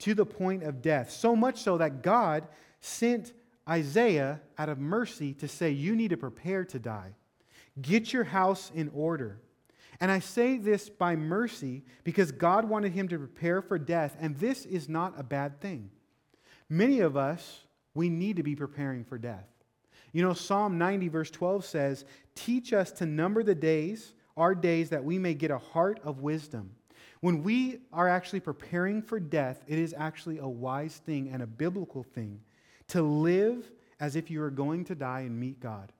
to 0.00 0.14
the 0.14 0.26
point 0.26 0.62
of 0.62 0.80
death. 0.80 1.10
So 1.10 1.36
much 1.36 1.62
so 1.62 1.78
that 1.78 2.02
God 2.02 2.48
sent 2.80 3.32
Isaiah 3.68 4.40
out 4.58 4.68
of 4.68 4.78
mercy 4.78 5.34
to 5.34 5.48
say, 5.48 5.70
You 5.70 5.94
need 5.94 6.08
to 6.08 6.16
prepare 6.16 6.64
to 6.66 6.78
die. 6.78 7.14
Get 7.80 8.12
your 8.12 8.24
house 8.24 8.70
in 8.74 8.90
order. 8.94 9.40
And 10.00 10.10
I 10.10 10.18
say 10.18 10.58
this 10.58 10.88
by 10.88 11.14
mercy 11.16 11.84
because 12.02 12.32
God 12.32 12.64
wanted 12.68 12.92
him 12.92 13.08
to 13.08 13.18
prepare 13.18 13.62
for 13.62 13.78
death, 13.78 14.16
and 14.20 14.36
this 14.36 14.66
is 14.66 14.88
not 14.88 15.14
a 15.16 15.22
bad 15.22 15.60
thing. 15.60 15.90
Many 16.68 17.00
of 17.00 17.16
us, 17.16 17.64
we 17.94 18.08
need 18.08 18.36
to 18.36 18.42
be 18.42 18.56
preparing 18.56 19.04
for 19.04 19.18
death. 19.18 19.46
You 20.12 20.22
know, 20.22 20.32
Psalm 20.32 20.76
90, 20.76 21.08
verse 21.08 21.30
12 21.30 21.64
says, 21.64 22.04
Teach 22.34 22.72
us 22.72 22.90
to 22.92 23.06
number 23.06 23.42
the 23.42 23.54
days, 23.54 24.14
our 24.36 24.54
days, 24.54 24.90
that 24.90 25.04
we 25.04 25.18
may 25.18 25.34
get 25.34 25.50
a 25.50 25.58
heart 25.58 26.00
of 26.04 26.20
wisdom. 26.20 26.70
When 27.20 27.42
we 27.42 27.80
are 27.92 28.08
actually 28.08 28.40
preparing 28.40 29.02
for 29.02 29.20
death, 29.20 29.62
it 29.66 29.78
is 29.78 29.94
actually 29.96 30.38
a 30.38 30.48
wise 30.48 30.96
thing 30.96 31.30
and 31.32 31.42
a 31.42 31.46
biblical 31.46 32.02
thing 32.02 32.40
to 32.88 33.02
live 33.02 33.70
as 34.00 34.16
if 34.16 34.30
you 34.30 34.42
are 34.42 34.50
going 34.50 34.84
to 34.86 34.94
die 34.94 35.20
and 35.20 35.38
meet 35.38 35.60
God, 35.60 35.92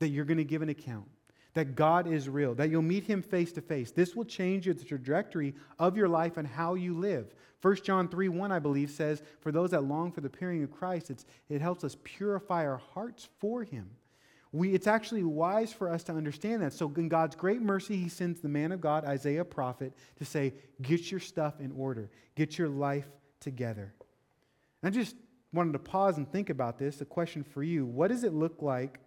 that 0.00 0.08
you're 0.08 0.26
going 0.26 0.38
to 0.38 0.44
give 0.44 0.62
an 0.62 0.68
account 0.68 1.08
that 1.54 1.74
God 1.74 2.06
is 2.06 2.28
real, 2.28 2.54
that 2.54 2.70
you'll 2.70 2.82
meet 2.82 3.04
him 3.04 3.22
face 3.22 3.52
to 3.52 3.60
face. 3.60 3.90
This 3.90 4.14
will 4.14 4.24
change 4.24 4.66
the 4.66 4.74
trajectory 4.74 5.54
of 5.78 5.96
your 5.96 6.08
life 6.08 6.36
and 6.36 6.46
how 6.46 6.74
you 6.74 6.96
live. 6.96 7.34
1 7.62 7.76
John 7.76 8.08
3 8.08 8.28
1, 8.28 8.52
I 8.52 8.58
believe, 8.58 8.90
says, 8.90 9.22
For 9.40 9.52
those 9.52 9.70
that 9.72 9.84
long 9.84 10.12
for 10.12 10.20
the 10.20 10.28
appearing 10.28 10.62
of 10.62 10.70
Christ, 10.70 11.10
it 11.48 11.60
helps 11.60 11.84
us 11.84 11.96
purify 12.04 12.66
our 12.66 12.80
hearts 12.94 13.28
for 13.38 13.64
him. 13.64 13.90
We, 14.52 14.72
it's 14.72 14.88
actually 14.88 15.22
wise 15.22 15.72
for 15.72 15.88
us 15.88 16.02
to 16.04 16.12
understand 16.12 16.62
that. 16.62 16.72
So, 16.72 16.92
in 16.96 17.08
God's 17.08 17.36
great 17.36 17.62
mercy, 17.62 17.96
He 17.96 18.08
sends 18.08 18.40
the 18.40 18.48
man 18.48 18.72
of 18.72 18.80
God, 18.80 19.04
Isaiah 19.04 19.44
prophet, 19.44 19.92
to 20.16 20.24
say, 20.24 20.54
Get 20.82 21.10
your 21.10 21.20
stuff 21.20 21.60
in 21.60 21.72
order, 21.72 22.10
get 22.34 22.58
your 22.58 22.68
life 22.68 23.06
together. 23.38 23.94
I 24.82 24.90
just 24.90 25.14
wanted 25.52 25.72
to 25.74 25.78
pause 25.78 26.16
and 26.16 26.30
think 26.30 26.50
about 26.50 26.78
this. 26.78 27.00
A 27.00 27.04
question 27.04 27.44
for 27.44 27.62
you 27.62 27.86
What 27.86 28.08
does 28.08 28.24
it 28.24 28.32
look 28.32 28.60
like 28.60 28.98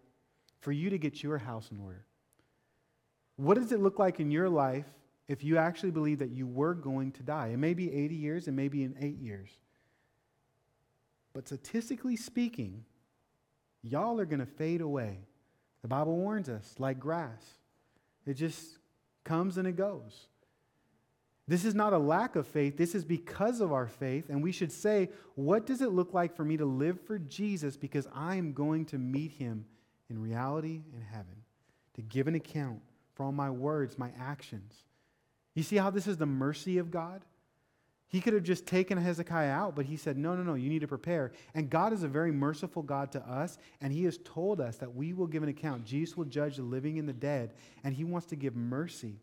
for 0.62 0.72
you 0.72 0.90
to 0.90 0.98
get 0.98 1.22
your 1.22 1.38
house 1.38 1.70
in 1.72 1.80
order? 1.80 2.06
What 3.36 3.56
does 3.56 3.72
it 3.72 3.82
look 3.82 4.00
like 4.00 4.20
in 4.20 4.32
your 4.32 4.50
life 4.50 4.86
if 5.28 5.44
you 5.44 5.58
actually 5.58 5.92
believe 5.92 6.20
that 6.20 6.30
you 6.30 6.48
were 6.48 6.74
going 6.74 7.12
to 7.14 7.24
die? 7.24 7.48
It 7.48 7.58
may 7.58 7.74
be 7.74 7.92
80 7.92 8.16
years, 8.16 8.48
it 8.48 8.52
may 8.54 8.70
be 8.70 8.84
in 8.84 8.96
eight 9.00 9.20
years. 9.20 9.50
But 11.34 11.48
statistically 11.48 12.16
speaking, 12.16 12.86
y'all 13.82 14.20
are 14.20 14.26
going 14.26 14.40
to 14.40 14.46
fade 14.46 14.82
away. 14.82 15.18
The 15.84 15.88
Bible 15.88 16.16
warns 16.18 16.50
us 16.50 16.74
like 16.80 17.00
grass, 17.00 17.44
it 18.25 18.34
just 18.34 18.80
comes 19.24 19.58
and 19.58 19.68
it 19.68 19.75
goes. 19.75 20.28
This 21.46 21.66
is 21.66 21.75
not 21.75 21.92
a 21.92 21.98
lack 21.98 22.38
of 22.38 22.48
faith. 22.48 22.78
This 22.78 22.96
is 22.96 23.04
because 23.04 23.60
of 23.60 23.74
our 23.74 23.86
faith. 23.86 24.29
And 24.29 24.42
we 24.42 24.53
should 24.53 24.72
say, 24.72 25.10
what 25.36 25.66
does 25.66 25.81
it 25.81 25.92
look 25.92 26.14
like 26.14 26.38
for 26.38 26.46
me 26.46 26.55
to 26.55 26.66
live 26.66 27.01
for 27.01 27.20
Jesus 27.20 27.75
because 27.75 28.07
I 28.16 28.36
am 28.36 28.53
going 28.53 28.86
to 28.86 28.98
meet 28.98 29.31
him 29.31 29.66
in 30.10 30.22
reality 30.22 30.84
in 30.94 31.01
heaven, 31.01 31.36
to 31.96 32.01
give 32.01 32.27
an 32.27 32.36
account 32.36 32.79
for 33.14 33.24
all 33.24 33.31
my 33.31 33.50
words, 33.50 33.98
my 33.98 34.12
actions. 34.20 34.74
You 35.55 35.64
see 35.64 35.77
how 35.77 35.90
this 35.90 36.07
is 36.07 36.18
the 36.18 36.25
mercy 36.25 36.77
of 36.77 36.92
God? 36.92 37.24
He 38.14 38.22
could 38.22 38.34
have 38.34 38.44
just 38.44 38.68
taken 38.68 39.00
Hezekiah 39.00 39.50
out, 39.50 39.76
but 39.76 39.88
he 39.88 39.98
said, 39.98 40.20
No, 40.20 40.36
no, 40.36 40.44
no, 40.44 40.54
you 40.54 40.70
need 40.70 40.82
to 40.82 40.88
prepare. 40.88 41.32
And 41.56 41.68
God 41.68 41.92
is 41.94 42.04
a 42.04 42.08
very 42.08 42.32
merciful 42.32 42.84
God 42.84 43.12
to 43.14 43.20
us, 43.28 43.58
and 43.82 43.92
He 43.92 44.04
has 44.04 44.20
told 44.24 44.62
us 44.62 44.78
that 44.78 44.94
we 44.94 45.14
will 45.14 45.26
give 45.26 45.42
an 45.42 45.50
account. 45.50 45.84
Jesus 45.84 46.16
will 46.16 46.26
judge 46.26 46.58
the 46.58 46.62
living 46.62 47.00
and 47.00 47.10
the 47.10 47.14
dead, 47.14 47.56
and 47.84 47.96
He 47.96 48.04
wants 48.04 48.28
to 48.28 48.36
give 48.36 48.56
mercy. 48.56 49.16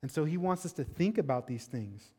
And 0.00 0.10
so 0.10 0.24
He 0.24 0.38
wants 0.38 0.64
us 0.64 0.72
to 0.72 0.84
think 0.84 1.18
about 1.18 1.46
these 1.46 1.66
things. 1.66 2.12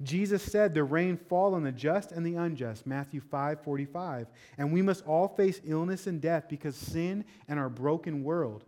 Jesus 0.00 0.44
said, 0.44 0.74
The 0.74 0.84
rain 0.84 1.16
fall 1.16 1.56
on 1.56 1.64
the 1.64 1.72
just 1.72 2.12
and 2.12 2.24
the 2.24 2.36
unjust, 2.36 2.86
Matthew 2.86 3.20
5 3.20 3.64
45. 3.64 4.28
And 4.58 4.72
we 4.72 4.80
must 4.80 5.04
all 5.04 5.26
face 5.26 5.60
illness 5.64 6.06
and 6.06 6.20
death 6.20 6.44
because 6.48 6.76
sin 6.76 7.24
and 7.48 7.58
our 7.58 7.68
broken 7.68 8.22
world. 8.22 8.64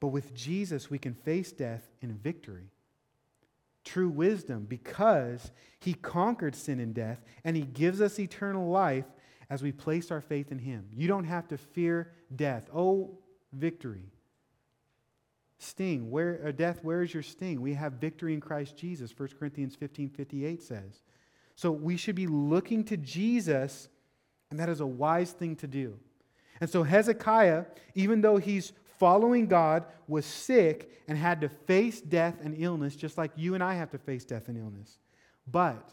But 0.00 0.08
with 0.08 0.34
Jesus, 0.34 0.90
we 0.90 0.98
can 0.98 1.14
face 1.14 1.52
death 1.52 1.88
in 2.00 2.12
victory. 2.14 2.72
True 3.84 4.08
wisdom, 4.08 4.66
because 4.68 5.50
he 5.80 5.94
conquered 5.94 6.54
sin 6.54 6.78
and 6.78 6.94
death, 6.94 7.20
and 7.44 7.56
he 7.56 7.62
gives 7.62 8.00
us 8.00 8.18
eternal 8.18 8.68
life 8.68 9.06
as 9.50 9.62
we 9.62 9.72
place 9.72 10.10
our 10.10 10.20
faith 10.20 10.52
in 10.52 10.58
him. 10.58 10.86
You 10.92 11.08
don't 11.08 11.24
have 11.24 11.48
to 11.48 11.58
fear 11.58 12.12
death. 12.34 12.68
Oh, 12.74 13.18
victory. 13.52 14.12
Sting, 15.58 16.10
where 16.10 16.40
uh, 16.46 16.52
death, 16.52 16.82
where 16.82 17.02
is 17.02 17.14
your 17.14 17.22
sting? 17.22 17.60
We 17.60 17.74
have 17.74 17.94
victory 17.94 18.34
in 18.34 18.40
Christ 18.40 18.76
Jesus, 18.76 19.12
1 19.16 19.28
Corinthians 19.38 19.76
15 19.76 20.08
58 20.10 20.62
says. 20.62 21.02
So 21.54 21.70
we 21.70 21.96
should 21.96 22.16
be 22.16 22.26
looking 22.26 22.82
to 22.84 22.96
Jesus, 22.96 23.88
and 24.50 24.58
that 24.58 24.68
is 24.68 24.80
a 24.80 24.86
wise 24.86 25.32
thing 25.32 25.54
to 25.56 25.66
do. 25.66 25.98
And 26.60 26.68
so 26.68 26.82
Hezekiah, 26.82 27.66
even 27.94 28.20
though 28.20 28.38
he's 28.38 28.72
following 29.02 29.48
God, 29.48 29.84
was 30.06 30.24
sick 30.24 30.88
and 31.08 31.18
had 31.18 31.40
to 31.40 31.48
face 31.48 32.00
death 32.00 32.36
and 32.40 32.54
illness, 32.56 32.94
just 32.94 33.18
like 33.18 33.32
you 33.34 33.54
and 33.54 33.64
I 33.64 33.74
have 33.74 33.90
to 33.90 33.98
face 33.98 34.24
death 34.24 34.46
and 34.46 34.56
illness. 34.56 35.00
But 35.50 35.90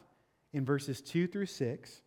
in 0.54 0.64
verses 0.64 1.02
2 1.02 1.26
through 1.26 1.48
6, 1.48 2.02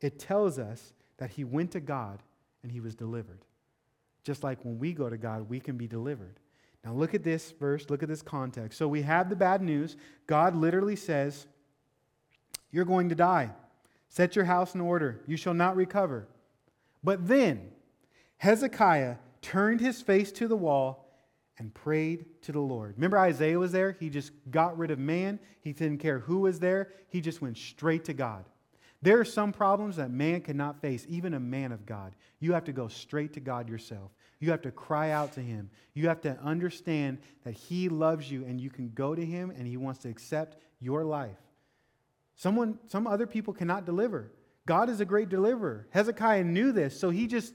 it 0.00 0.18
tells 0.18 0.58
us 0.58 0.94
that 1.18 1.28
he 1.28 1.44
went 1.44 1.72
to 1.72 1.80
God 1.80 2.22
and 2.62 2.72
he 2.72 2.80
was 2.80 2.94
delivered. 2.94 3.44
Just 4.24 4.42
like 4.42 4.64
when 4.64 4.78
we 4.78 4.94
go 4.94 5.10
to 5.10 5.18
God, 5.18 5.50
we 5.50 5.60
can 5.60 5.76
be 5.76 5.86
delivered. 5.86 6.40
Now, 6.82 6.94
look 6.94 7.12
at 7.12 7.22
this 7.22 7.50
verse, 7.50 7.90
look 7.90 8.02
at 8.02 8.08
this 8.08 8.22
context. 8.22 8.78
So, 8.78 8.88
we 8.88 9.02
have 9.02 9.28
the 9.28 9.36
bad 9.36 9.60
news. 9.60 9.98
God 10.26 10.56
literally 10.56 10.96
says, 10.96 11.46
You're 12.70 12.86
going 12.86 13.10
to 13.10 13.14
die. 13.14 13.50
Set 14.08 14.34
your 14.34 14.46
house 14.46 14.74
in 14.74 14.80
order. 14.80 15.20
You 15.26 15.36
shall 15.36 15.52
not 15.52 15.76
recover. 15.76 16.26
But 17.04 17.28
then, 17.28 17.68
Hezekiah 18.38 19.16
turned 19.48 19.80
his 19.80 20.02
face 20.02 20.30
to 20.30 20.46
the 20.46 20.56
wall 20.56 21.10
and 21.58 21.72
prayed 21.72 22.26
to 22.42 22.52
the 22.52 22.60
Lord. 22.60 22.94
Remember, 22.96 23.18
Isaiah 23.18 23.58
was 23.58 23.72
there? 23.72 23.96
He 23.98 24.10
just 24.10 24.30
got 24.50 24.76
rid 24.76 24.90
of 24.90 24.98
man. 24.98 25.40
He 25.62 25.72
didn't 25.72 25.98
care 25.98 26.18
who 26.18 26.40
was 26.40 26.60
there. 26.60 26.92
He 27.08 27.22
just 27.22 27.40
went 27.40 27.56
straight 27.56 28.04
to 28.04 28.12
God. 28.12 28.44
There 29.00 29.18
are 29.18 29.24
some 29.24 29.52
problems 29.52 29.96
that 29.96 30.10
man 30.10 30.42
cannot 30.42 30.82
face, 30.82 31.06
even 31.08 31.32
a 31.32 31.40
man 31.40 31.72
of 31.72 31.86
God. 31.86 32.14
You 32.40 32.52
have 32.52 32.64
to 32.64 32.72
go 32.72 32.88
straight 32.88 33.32
to 33.34 33.40
God 33.40 33.70
yourself. 33.70 34.10
You 34.38 34.50
have 34.50 34.60
to 34.62 34.70
cry 34.70 35.12
out 35.12 35.32
to 35.32 35.40
Him. 35.40 35.70
You 35.94 36.08
have 36.08 36.20
to 36.22 36.38
understand 36.42 37.18
that 37.44 37.54
He 37.54 37.88
loves 37.88 38.30
you 38.30 38.44
and 38.44 38.60
you 38.60 38.68
can 38.68 38.90
go 38.90 39.14
to 39.14 39.24
Him 39.24 39.50
and 39.50 39.66
He 39.66 39.78
wants 39.78 40.00
to 40.00 40.10
accept 40.10 40.58
your 40.78 41.04
life. 41.04 41.38
Someone, 42.36 42.78
some 42.86 43.06
other 43.06 43.26
people 43.26 43.54
cannot 43.54 43.86
deliver. 43.86 44.30
God 44.66 44.90
is 44.90 45.00
a 45.00 45.06
great 45.06 45.30
deliverer. 45.30 45.86
Hezekiah 45.90 46.44
knew 46.44 46.72
this, 46.72 47.00
so 47.00 47.08
he 47.08 47.26
just 47.26 47.54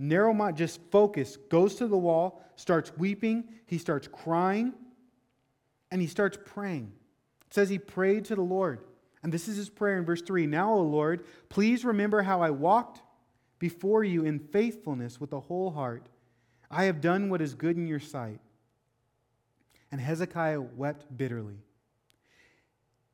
narrow 0.00 0.50
just 0.52 0.80
focus, 0.90 1.36
goes 1.50 1.76
to 1.76 1.86
the 1.86 1.98
wall, 1.98 2.42
starts 2.56 2.90
weeping, 2.96 3.44
he 3.66 3.78
starts 3.78 4.08
crying, 4.08 4.72
and 5.90 6.00
he 6.00 6.06
starts 6.06 6.38
praying. 6.44 6.90
It 7.46 7.54
says 7.54 7.68
he 7.68 7.78
prayed 7.78 8.24
to 8.26 8.34
the 8.34 8.42
Lord. 8.42 8.80
And 9.22 9.30
this 9.30 9.46
is 9.46 9.56
his 9.56 9.68
prayer 9.68 9.98
in 9.98 10.04
verse 10.06 10.22
3 10.22 10.46
Now, 10.46 10.72
O 10.72 10.80
Lord, 10.80 11.24
please 11.50 11.84
remember 11.84 12.22
how 12.22 12.40
I 12.40 12.50
walked 12.50 13.02
before 13.58 14.02
you 14.02 14.24
in 14.24 14.38
faithfulness 14.38 15.20
with 15.20 15.32
a 15.34 15.40
whole 15.40 15.70
heart. 15.70 16.08
I 16.70 16.84
have 16.84 17.02
done 17.02 17.28
what 17.28 17.42
is 17.42 17.54
good 17.54 17.76
in 17.76 17.86
your 17.86 18.00
sight. 18.00 18.40
And 19.92 20.00
Hezekiah 20.00 20.62
wept 20.62 21.14
bitterly. 21.14 21.58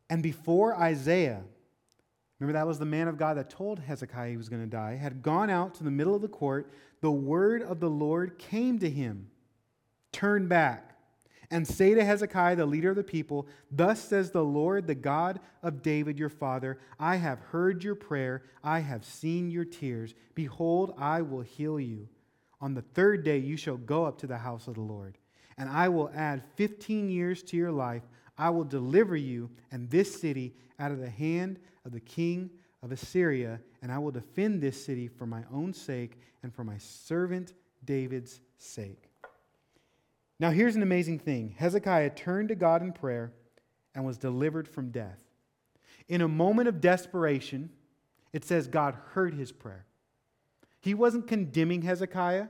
And 0.08 0.22
before 0.22 0.76
Isaiah, 0.76 1.42
Remember, 2.38 2.58
that 2.58 2.66
was 2.66 2.78
the 2.78 2.84
man 2.84 3.08
of 3.08 3.16
God 3.16 3.38
that 3.38 3.48
told 3.48 3.78
Hezekiah 3.78 4.30
he 4.30 4.36
was 4.36 4.48
going 4.48 4.62
to 4.62 4.68
die, 4.68 4.96
had 4.96 5.22
gone 5.22 5.48
out 5.48 5.74
to 5.76 5.84
the 5.84 5.90
middle 5.90 6.14
of 6.14 6.22
the 6.22 6.28
court. 6.28 6.70
The 7.00 7.10
word 7.10 7.62
of 7.62 7.80
the 7.80 7.90
Lord 7.90 8.38
came 8.38 8.78
to 8.80 8.90
him 8.90 9.28
Turn 10.12 10.48
back 10.48 10.96
and 11.50 11.66
say 11.66 11.94
to 11.94 12.04
Hezekiah, 12.04 12.56
the 12.56 12.66
leader 12.66 12.90
of 12.90 12.96
the 12.96 13.04
people, 13.04 13.46
Thus 13.70 14.02
says 14.02 14.30
the 14.30 14.44
Lord, 14.44 14.86
the 14.86 14.94
God 14.94 15.40
of 15.62 15.82
David 15.82 16.18
your 16.18 16.28
father, 16.28 16.78
I 16.98 17.16
have 17.16 17.38
heard 17.38 17.84
your 17.84 17.94
prayer, 17.94 18.42
I 18.64 18.80
have 18.80 19.04
seen 19.04 19.50
your 19.50 19.64
tears. 19.64 20.14
Behold, 20.34 20.94
I 20.98 21.22
will 21.22 21.42
heal 21.42 21.78
you. 21.78 22.08
On 22.60 22.74
the 22.74 22.82
third 22.82 23.24
day 23.24 23.38
you 23.38 23.56
shall 23.56 23.76
go 23.76 24.04
up 24.04 24.18
to 24.18 24.26
the 24.26 24.38
house 24.38 24.66
of 24.66 24.74
the 24.74 24.80
Lord, 24.80 25.18
and 25.58 25.68
I 25.68 25.88
will 25.88 26.10
add 26.14 26.42
15 26.56 27.10
years 27.10 27.42
to 27.44 27.56
your 27.56 27.72
life. 27.72 28.02
I 28.38 28.50
will 28.50 28.64
deliver 28.64 29.16
you 29.16 29.50
and 29.70 29.90
this 29.90 30.20
city 30.20 30.54
out 30.78 30.92
of 30.92 30.98
the 30.98 31.10
hand 31.10 31.58
of 31.84 31.92
the 31.92 32.00
king 32.00 32.50
of 32.82 32.92
Assyria, 32.92 33.60
and 33.82 33.90
I 33.90 33.98
will 33.98 34.10
defend 34.10 34.60
this 34.60 34.84
city 34.84 35.08
for 35.08 35.26
my 35.26 35.42
own 35.52 35.72
sake 35.72 36.18
and 36.42 36.54
for 36.54 36.64
my 36.64 36.78
servant 36.78 37.54
David's 37.84 38.40
sake. 38.58 39.10
Now, 40.38 40.50
here's 40.50 40.76
an 40.76 40.82
amazing 40.82 41.18
thing 41.18 41.54
Hezekiah 41.56 42.10
turned 42.10 42.48
to 42.48 42.54
God 42.54 42.82
in 42.82 42.92
prayer 42.92 43.32
and 43.94 44.04
was 44.04 44.18
delivered 44.18 44.68
from 44.68 44.90
death. 44.90 45.22
In 46.08 46.20
a 46.20 46.28
moment 46.28 46.68
of 46.68 46.80
desperation, 46.80 47.70
it 48.32 48.44
says 48.44 48.68
God 48.68 48.96
heard 49.12 49.34
his 49.34 49.50
prayer. 49.50 49.86
He 50.80 50.94
wasn't 50.94 51.26
condemning 51.26 51.82
Hezekiah. 51.82 52.48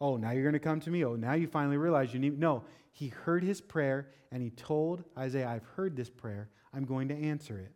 Oh, 0.00 0.16
now 0.16 0.30
you're 0.30 0.42
going 0.42 0.52
to 0.52 0.58
come 0.58 0.80
to 0.80 0.90
me. 0.90 1.04
Oh, 1.04 1.16
now 1.16 1.32
you 1.32 1.46
finally 1.46 1.76
realize 1.76 2.12
you 2.12 2.20
need. 2.20 2.38
No, 2.38 2.64
he 2.92 3.08
heard 3.08 3.42
his 3.42 3.60
prayer 3.60 4.08
and 4.30 4.42
he 4.42 4.50
told 4.50 5.04
Isaiah, 5.16 5.48
I've 5.48 5.64
heard 5.76 5.96
this 5.96 6.10
prayer. 6.10 6.48
I'm 6.74 6.84
going 6.84 7.08
to 7.08 7.14
answer 7.14 7.58
it. 7.58 7.72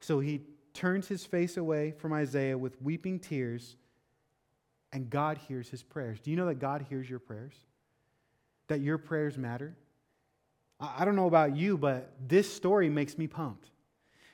So 0.00 0.20
he 0.20 0.42
turns 0.74 1.08
his 1.08 1.24
face 1.24 1.56
away 1.56 1.92
from 1.92 2.12
Isaiah 2.12 2.56
with 2.56 2.80
weeping 2.82 3.18
tears, 3.18 3.76
and 4.92 5.08
God 5.08 5.38
hears 5.48 5.68
his 5.68 5.82
prayers. 5.82 6.20
Do 6.20 6.30
you 6.30 6.36
know 6.36 6.46
that 6.46 6.58
God 6.58 6.86
hears 6.88 7.08
your 7.08 7.18
prayers? 7.18 7.54
that 8.68 8.80
your 8.80 8.98
prayers 8.98 9.36
matter? 9.36 9.74
I 10.80 11.04
don't 11.04 11.16
know 11.16 11.26
about 11.26 11.56
you, 11.56 11.76
but 11.76 12.12
this 12.28 12.52
story 12.54 12.88
makes 12.88 13.18
me 13.18 13.26
pumped. 13.26 13.70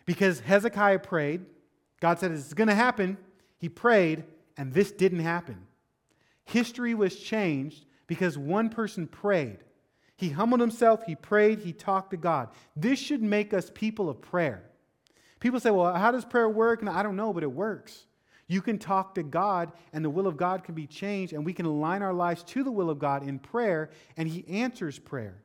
Because 0.05 0.41
Hezekiah 0.41 0.99
prayed, 0.99 1.47
God 2.01 2.19
said 2.19 2.33
it's 2.33 2.53
going 2.53 2.69
to 2.69 2.75
happen. 2.75 3.17
He 3.57 3.71
prayed, 3.71 4.25
and 4.59 4.75
this 4.75 4.93
didn't 4.93 5.21
happen. 5.21 5.67
History 6.45 6.95
was 6.95 7.17
changed 7.17 7.87
because 8.07 8.37
one 8.37 8.69
person 8.69 9.07
prayed. 9.07 9.59
He 10.17 10.31
humbled 10.31 10.61
himself, 10.61 11.03
he 11.05 11.17
prayed, 11.17 11.59
he 11.61 11.73
talked 11.73 12.11
to 12.13 12.17
God. 12.17 12.51
This 12.77 12.99
should 12.99 13.23
make 13.23 13.53
us 13.53 13.71
people 13.75 14.09
of 14.09 14.21
prayer. 14.21 14.63
People 15.41 15.59
say, 15.61 15.71
well, 15.71 15.95
how 15.95 16.13
does 16.13 16.25
prayer 16.25 16.49
work? 16.49 16.81
And 16.81 16.89
I 16.89 17.03
don't 17.03 17.17
know, 17.17 17.33
but 17.33 17.43
it 17.43 17.51
works. 17.51 18.07
You 18.47 18.63
can 18.63 18.79
talk 18.79 19.15
to 19.15 19.23
God, 19.23 19.73
and 19.93 20.05
the 20.05 20.11
will 20.11 20.27
of 20.27 20.37
God 20.37 20.65
can 20.65 20.75
be 20.75 20.87
changed, 20.87 21.33
and 21.33 21.45
we 21.45 21.53
can 21.53 21.67
align 21.67 22.03
our 22.03 22.13
lives 22.13 22.43
to 22.45 22.63
the 22.63 22.71
will 22.71 22.91
of 22.91 22.99
God 22.99 23.27
in 23.27 23.39
prayer, 23.39 23.91
and 24.17 24.29
He 24.29 24.47
answers 24.49 24.99
prayer. 24.99 25.43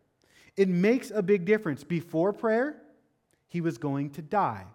It 0.55 0.67
makes 0.67 1.09
a 1.09 1.23
big 1.23 1.45
difference. 1.45 1.85
Before 1.85 2.33
prayer, 2.33 2.81
he 3.47 3.61
was 3.61 3.77
going 3.77 4.11
to 4.11 4.21
die. 4.21 4.65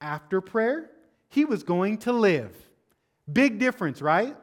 After 0.00 0.40
prayer, 0.40 0.90
he 1.28 1.44
was 1.44 1.62
going 1.62 1.98
to 1.98 2.12
live. 2.12 2.54
Big 3.30 3.58
difference, 3.58 4.00
right? 4.00 4.36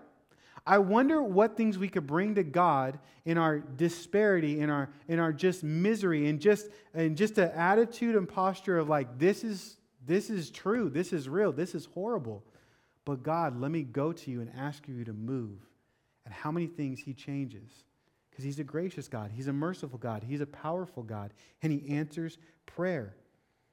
I 0.68 0.80
wonder 0.80 1.22
what 1.22 1.56
things 1.56 1.78
we 1.78 1.90
could 1.90 2.08
bring 2.08 2.36
to 2.36 2.44
God 2.44 2.98
in 3.24 3.38
our 3.38 3.60
disparity, 3.60 4.60
in 4.60 4.70
our, 4.70 4.90
in 5.08 5.20
our 5.20 5.32
just 5.32 5.64
misery, 5.64 6.28
and 6.28 6.40
just, 6.40 6.70
and 6.94 7.16
just 7.16 7.38
an 7.38 7.52
attitude 7.52 8.16
and 8.16 8.28
posture 8.28 8.78
of 8.80 8.90
like, 8.90 9.20
this 9.20 9.44
is, 9.44 9.78
this 10.06 10.30
is 10.30 10.50
true, 10.50 10.90
this 10.90 11.14
is 11.14 11.30
real, 11.30 11.52
this 11.52 11.76
is 11.76 11.86
horrible. 11.94 12.44
But 13.06 13.22
God, 13.22 13.60
let 13.60 13.70
me 13.70 13.84
go 13.84 14.12
to 14.12 14.32
you 14.32 14.42
and 14.42 14.52
ask 14.58 14.88
you 14.88 15.04
to 15.04 15.14
move. 15.14 15.60
And 16.26 16.34
how 16.34 16.52
many 16.52 16.66
things 16.66 17.00
He 17.00 17.14
changes. 17.14 17.84
Because 18.32 18.44
He's 18.44 18.60
a 18.60 18.64
gracious 18.64 19.08
God, 19.08 19.32
He's 19.32 19.48
a 19.48 19.54
merciful 19.54 20.00
God, 20.00 20.24
He's 20.28 20.42
a 20.42 20.48
powerful 20.48 21.04
God, 21.04 21.32
and 21.62 21.72
He 21.72 21.96
answers 21.96 22.40
prayer. 22.66 23.16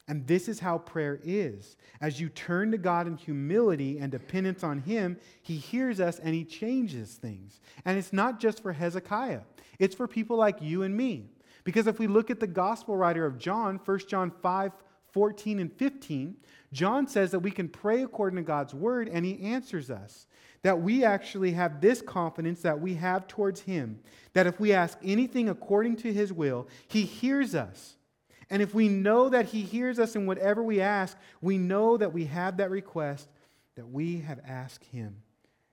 And 0.09 0.27
this 0.27 0.49
is 0.49 0.59
how 0.61 0.79
prayer 0.79 1.21
is. 1.23 1.77
As 2.01 2.21
you 2.21 2.29
turn 2.29 2.73
to 2.73 2.79
God 2.79 3.07
in 3.07 3.17
humility 3.17 3.99
and 3.99 4.11
dependence 4.11 4.65
on 4.65 4.81
Him, 4.81 5.17
He 5.43 5.57
hears 5.57 6.01
us 6.01 6.19
and 6.19 6.35
He 6.35 6.45
changes 6.45 7.15
things. 7.15 7.61
And 7.85 7.99
it's 7.99 8.13
not 8.13 8.41
just 8.41 8.63
for 8.63 8.73
Hezekiah, 8.73 9.43
it's 9.79 9.95
for 9.95 10.09
people 10.09 10.37
like 10.37 10.61
you 10.61 10.83
and 10.83 10.97
me. 10.97 11.31
Because 11.65 11.87
if 11.87 11.99
we 11.99 12.09
look 12.09 12.31
at 12.31 12.41
the 12.41 12.47
gospel 12.47 12.97
writer 12.97 13.25
of 13.25 13.39
John, 13.39 13.81
1 13.85 13.99
John 14.09 14.33
5 14.43 14.73
14 15.13 15.59
and 15.59 15.71
15, 15.71 16.37
John 16.73 17.07
says 17.07 17.33
that 17.33 17.41
we 17.41 17.51
can 17.51 17.69
pray 17.69 18.03
according 18.03 18.39
to 18.39 18.43
God's 18.43 18.75
word 18.75 19.09
and 19.11 19.27
he 19.27 19.43
answers 19.43 19.91
us. 19.91 20.27
That 20.63 20.81
we 20.81 21.05
actually 21.05 21.53
have 21.53 21.81
this 21.81 22.01
confidence 22.01 22.63
that 22.63 22.81
we 22.81 22.95
have 22.95 23.29
towards 23.29 23.61
him. 23.61 24.01
That 24.33 24.47
if 24.47 24.59
we 24.59 24.73
ask 24.73 24.97
anything 25.05 25.49
according 25.49 25.97
to 25.97 26.13
his 26.13 26.33
will, 26.33 26.67
he 26.89 27.03
hears 27.03 27.55
us. 27.55 27.97
And 28.53 28.61
if 28.61 28.75
we 28.75 28.87
know 28.87 29.31
that 29.31 29.47
he 29.47 29.63
hears 29.63 29.99
us 29.99 30.15
in 30.15 30.27
whatever 30.27 30.63
we 30.63 30.83
ask, 30.83 31.17
we 31.41 31.57
know 31.57 31.97
that 31.97 32.13
we 32.13 32.27
have 32.27 32.59
that 32.59 32.69
request 32.69 33.31
that 33.77 33.89
we 33.89 34.21
have 34.21 34.41
asked 34.47 34.85
him. 34.85 35.23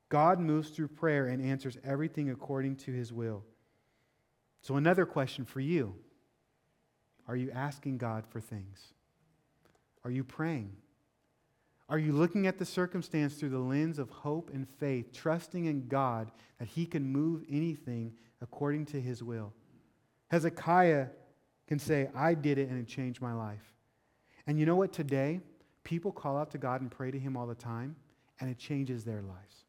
God 0.08 0.40
moves 0.40 0.70
through 0.70 0.88
prayer 0.88 1.28
and 1.28 1.44
answers 1.44 1.78
everything 1.84 2.30
according 2.30 2.78
to 2.78 2.92
his 2.94 3.12
will. 3.12 3.44
So, 4.62 4.78
another 4.78 5.06
question 5.06 5.44
for 5.44 5.60
you 5.60 5.94
Are 7.28 7.36
you 7.36 7.52
asking 7.52 7.98
God 7.98 8.26
for 8.26 8.40
things? 8.40 8.94
Are 10.06 10.12
you 10.12 10.24
praying? 10.24 10.72
Are 11.90 12.00
you 12.00 12.14
looking 12.14 12.48
at 12.48 12.60
the 12.60 12.66
circumstance 12.66 13.34
through 13.34 13.50
the 13.50 13.60
lens 13.60 14.00
of 14.00 14.10
hope 14.10 14.52
and 14.54 14.66
faith, 14.80 15.12
trusting 15.12 15.66
in 15.66 15.90
God 15.90 16.32
that 16.60 16.70
He 16.70 16.86
can 16.86 17.04
move 17.04 17.44
anything 17.52 18.14
according 18.42 18.86
to 18.86 19.02
His 19.02 19.22
will? 19.22 19.52
Hezekiah 20.30 21.08
can 21.70 21.78
say, 21.78 22.10
I 22.16 22.34
did 22.34 22.58
it 22.58 22.68
and 22.68 22.80
it 22.80 22.88
changed 22.88 23.22
my 23.22 23.32
life. 23.32 23.76
And 24.48 24.60
you 24.60 24.66
know 24.66 24.76
what? 24.76 24.92
Today, 24.92 25.40
people 25.84 26.12
call 26.12 26.36
out 26.36 26.50
to 26.52 26.58
God 26.58 26.82
and 26.82 26.90
pray 26.90 27.12
to 27.12 27.20
Him 27.20 27.38
all 27.38 27.46
the 27.46 27.54
time, 27.54 27.96
and 28.40 28.50
it 28.50 28.58
changes 28.58 29.04
their 29.04 29.22
lives. 29.22 29.66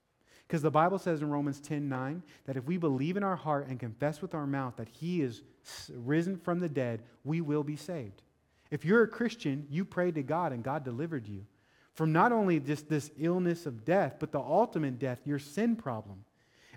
Because 0.48 0.62
the 0.62 0.70
Bible 0.70 0.98
says 0.98 1.20
in 1.20 1.28
Romans 1.28 1.60
10 1.60 1.90
9 1.90 2.22
that 2.46 2.56
if 2.56 2.64
we 2.64 2.78
believe 2.78 3.18
in 3.18 3.22
our 3.22 3.36
heart 3.36 3.68
and 3.68 3.78
confess 3.78 4.22
with 4.22 4.34
our 4.34 4.46
mouth 4.46 4.76
that 4.76 4.88
He 4.88 5.20
is 5.20 5.42
risen 5.94 6.38
from 6.38 6.58
the 6.58 6.70
dead, 6.70 7.02
we 7.22 7.42
will 7.42 7.62
be 7.62 7.76
saved. 7.76 8.22
If 8.70 8.82
you're 8.86 9.02
a 9.02 9.08
Christian, 9.08 9.66
you 9.68 9.84
prayed 9.84 10.14
to 10.14 10.22
God 10.22 10.54
and 10.54 10.64
God 10.64 10.84
delivered 10.84 11.28
you 11.28 11.44
from 11.92 12.12
not 12.12 12.32
only 12.32 12.60
just 12.60 12.88
this 12.88 13.10
illness 13.18 13.66
of 13.66 13.84
death, 13.84 14.16
but 14.18 14.32
the 14.32 14.40
ultimate 14.40 14.98
death, 14.98 15.18
your 15.26 15.38
sin 15.38 15.76
problem. 15.76 16.24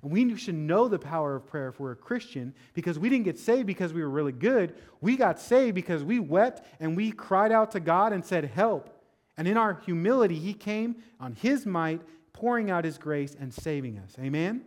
And 0.03 0.11
we 0.11 0.35
should 0.35 0.55
know 0.55 0.89
the 0.89 0.99
power 0.99 1.37
of 1.37 1.47
prayer 1.47 1.69
if 1.69 1.79
we're 1.79 1.93
a 1.93 1.95
Christian 1.95 2.53
because 2.73 2.99
we 2.99 3.07
didn't 3.07 3.23
get 3.23 3.39
saved 3.39 3.65
because 3.65 3.93
we 3.93 4.01
were 4.01 4.09
really 4.09 4.33
good. 4.33 4.75
We 4.99 5.15
got 5.15 5.39
saved 5.39 5.75
because 5.75 6.03
we 6.03 6.19
wept 6.19 6.67
and 6.81 6.95
we 6.95 7.11
cried 7.13 7.53
out 7.53 7.71
to 7.71 7.79
God 7.79 8.11
and 8.11 8.23
said, 8.23 8.45
Help. 8.45 8.89
And 9.37 9.47
in 9.47 9.57
our 9.57 9.81
humility, 9.85 10.35
He 10.35 10.53
came 10.53 10.97
on 11.21 11.33
His 11.33 11.65
might, 11.65 12.01
pouring 12.33 12.69
out 12.69 12.83
His 12.83 12.97
grace 12.97 13.35
and 13.39 13.53
saving 13.53 13.97
us. 13.97 14.15
Amen? 14.19 14.63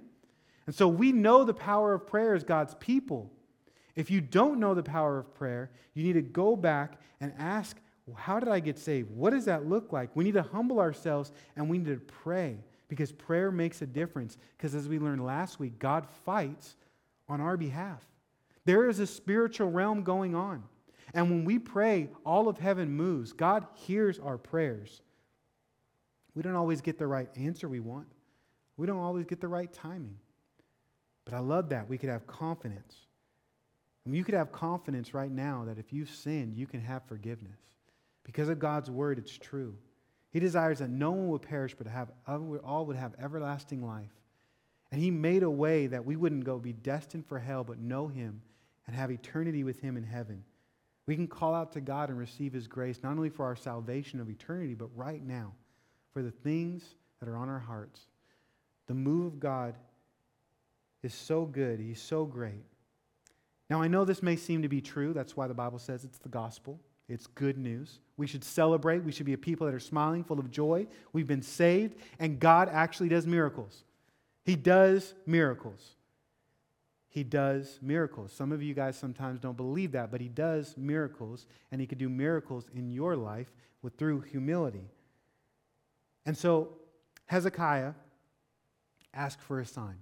And 0.65 0.75
so 0.75 0.89
we 0.89 1.13
know 1.13 1.45
the 1.45 1.55
power 1.55 1.93
of 1.93 2.07
prayer 2.07 2.35
as 2.35 2.43
God's 2.43 2.75
people. 2.77 3.31
If 3.95 4.11
you 4.11 4.23
don't 4.23 4.59
know 4.59 4.75
the 4.75 4.83
power 4.83 5.19
of 5.19 5.35
prayer, 5.35 5.71
you 5.95 6.03
need 6.03 6.15
to 6.15 6.23
go 6.23 6.57
back 6.57 6.99
and 7.21 7.33
ask 7.39 7.77
how 8.15 8.39
did 8.39 8.49
I 8.49 8.61
get 8.61 8.79
saved? 8.79 9.11
What 9.11 9.31
does 9.31 9.47
that 9.47 9.69
look 9.69 9.93
like? 9.93 10.15
We 10.15 10.23
need 10.23 10.35
to 10.35 10.43
humble 10.43 10.79
ourselves 10.79 11.33
and 11.57 11.69
we 11.69 11.79
need 11.79 11.87
to 11.87 11.97
pray 11.97 12.59
because 12.89 13.13
prayer 13.13 13.51
makes 13.51 13.83
a 13.83 13.87
difference. 13.87 14.37
Because 14.57 14.75
as 14.75 14.89
we 14.89 14.99
learned 14.99 15.25
last 15.25 15.59
week, 15.59 15.79
God 15.79 16.07
fights 16.25 16.77
on 17.29 17.41
our 17.41 17.57
behalf. 17.57 18.05
There 18.65 18.89
is 18.89 19.01
a 19.01 19.07
spiritual 19.07 19.71
realm 19.71 20.03
going 20.03 20.35
on. 20.35 20.63
And 21.15 21.31
when 21.31 21.45
we 21.45 21.59
pray, 21.59 22.11
all 22.25 22.49
of 22.49 22.59
heaven 22.59 22.91
moves. 22.91 23.33
God 23.33 23.67
hears 23.75 24.19
our 24.19 24.39
prayers. 24.39 25.03
We 26.35 26.43
don't 26.43 26.57
always 26.57 26.81
get 26.81 26.99
the 26.99 27.07
right 27.07 27.29
answer 27.37 27.69
we 27.69 27.81
want, 27.81 28.09
we 28.77 28.87
don't 28.87 28.99
always 28.99 29.27
get 29.27 29.41
the 29.41 29.49
right 29.49 29.73
timing. 29.73 30.19
But 31.25 31.35
I 31.35 31.41
love 31.41 31.71
that. 31.71 31.89
We 31.89 31.99
could 31.99 32.11
have 32.11 32.27
confidence. 32.27 32.95
And 34.05 34.15
you 34.15 34.23
could 34.23 34.35
have 34.35 34.53
confidence 34.53 35.13
right 35.13 35.31
now 35.31 35.65
that 35.67 35.79
if 35.79 35.93
you've 35.93 36.11
sinned, 36.11 36.55
you 36.55 36.67
can 36.67 36.81
have 36.81 37.03
forgiveness. 37.09 37.59
Because 38.23 38.49
of 38.49 38.61
God's 38.61 38.89
word, 38.89 39.19
it's 39.19 39.37
true. 39.37 39.75
He 40.37 40.41
desires 40.41 40.81
that 40.81 40.91
no 40.91 41.13
one 41.13 41.29
would 41.29 41.41
perish, 41.41 41.75
but 41.75 41.87
have, 41.87 42.11
all 42.29 42.85
would 42.85 42.97
have 42.97 43.15
everlasting 43.19 43.83
life. 43.83 44.13
And 44.93 45.01
He 45.01 45.11
made 45.11 45.43
a 45.43 45.49
way 45.49 45.87
that 45.87 46.05
we 46.05 46.15
wouldn't 46.15 46.45
go 46.45 46.59
be 46.59 46.75
destined 46.75 47.25
for 47.25 47.39
hell, 47.39 47.65
but 47.65 47.79
know 47.79 48.07
Him 48.07 48.43
and 48.87 48.95
have 48.95 49.11
eternity 49.11 49.65
with 49.65 49.81
Him 49.81 49.97
in 49.97 50.05
heaven. 50.05 50.45
We 51.07 51.17
can 51.17 51.27
call 51.27 51.55
out 51.55 51.73
to 51.73 51.81
God 51.81 52.11
and 52.11 52.19
receive 52.19 52.53
His 52.53 52.67
grace, 52.67 53.03
not 53.03 53.13
only 53.13 53.31
for 53.31 53.47
our 53.47 53.57
salvation 53.57 54.21
of 54.21 54.29
eternity, 54.29 54.75
but 54.75 54.91
right 54.95 55.25
now 55.25 55.55
for 56.13 56.21
the 56.21 56.33
things 56.33 56.85
that 57.19 57.31
are 57.31 57.37
on 57.39 57.49
our 57.49 57.59
hearts. 57.59 58.03
The 58.89 58.95
move 58.95 59.25
of 59.25 59.41
God 59.41 59.75
is 61.03 61.15
so 61.15 61.47
good, 61.47 61.81
He's 61.81 62.03
so 62.03 62.27
great. 62.27 62.67
Now, 63.71 63.81
I 63.81 63.89
know 63.89 64.05
this 64.05 64.23
may 64.23 64.37
seem 64.37 64.61
to 64.61 64.69
be 64.69 64.83
true. 64.83 65.15
That's 65.15 65.35
why 65.35 65.47
the 65.47 65.55
Bible 65.55 65.79
says 65.79 66.05
it's 66.05 66.19
the 66.19 66.29
gospel. 66.29 66.79
It's 67.09 67.27
good 67.29 67.57
news. 67.57 68.01
We 68.17 68.27
should 68.27 68.43
celebrate. 68.43 69.05
We 69.05 69.13
should 69.13 69.27
be 69.27 69.33
a 69.33 69.39
people 69.39 69.67
that 69.67 69.75
are 69.75 69.81
smiling, 69.81 70.25
full 70.25 70.41
of 70.41 70.51
joy. 70.51 70.89
We've 71.13 71.27
been 71.27 71.43
saved, 71.43 71.95
and 72.19 72.41
God 72.41 72.69
actually 72.71 73.09
does 73.09 73.27
miracles. 73.27 73.85
He 74.45 74.57
does 74.57 75.15
miracles. 75.27 75.95
he 77.09 77.25
does 77.25 77.79
miracles. 77.81 78.31
Some 78.31 78.53
of 78.53 78.63
you 78.63 78.75
guys 78.75 78.95
sometimes 78.95 79.41
don't 79.41 79.57
believe 79.57 79.93
that, 79.93 80.11
but 80.11 80.21
he 80.21 80.29
does 80.29 80.77
miracles, 80.77 81.47
and 81.73 81.81
he 81.81 81.87
could 81.87 81.97
do 81.97 82.11
miracles 82.11 82.67
in 82.75 82.91
your 82.91 83.17
life 83.17 83.51
with, 83.81 83.97
through 83.97 84.21
humility. 84.21 84.91
And 86.27 86.37
so 86.37 86.75
Hezekiah 87.25 87.95
asked 89.15 89.41
for 89.41 89.61
a 89.61 89.65
sign. 89.65 89.97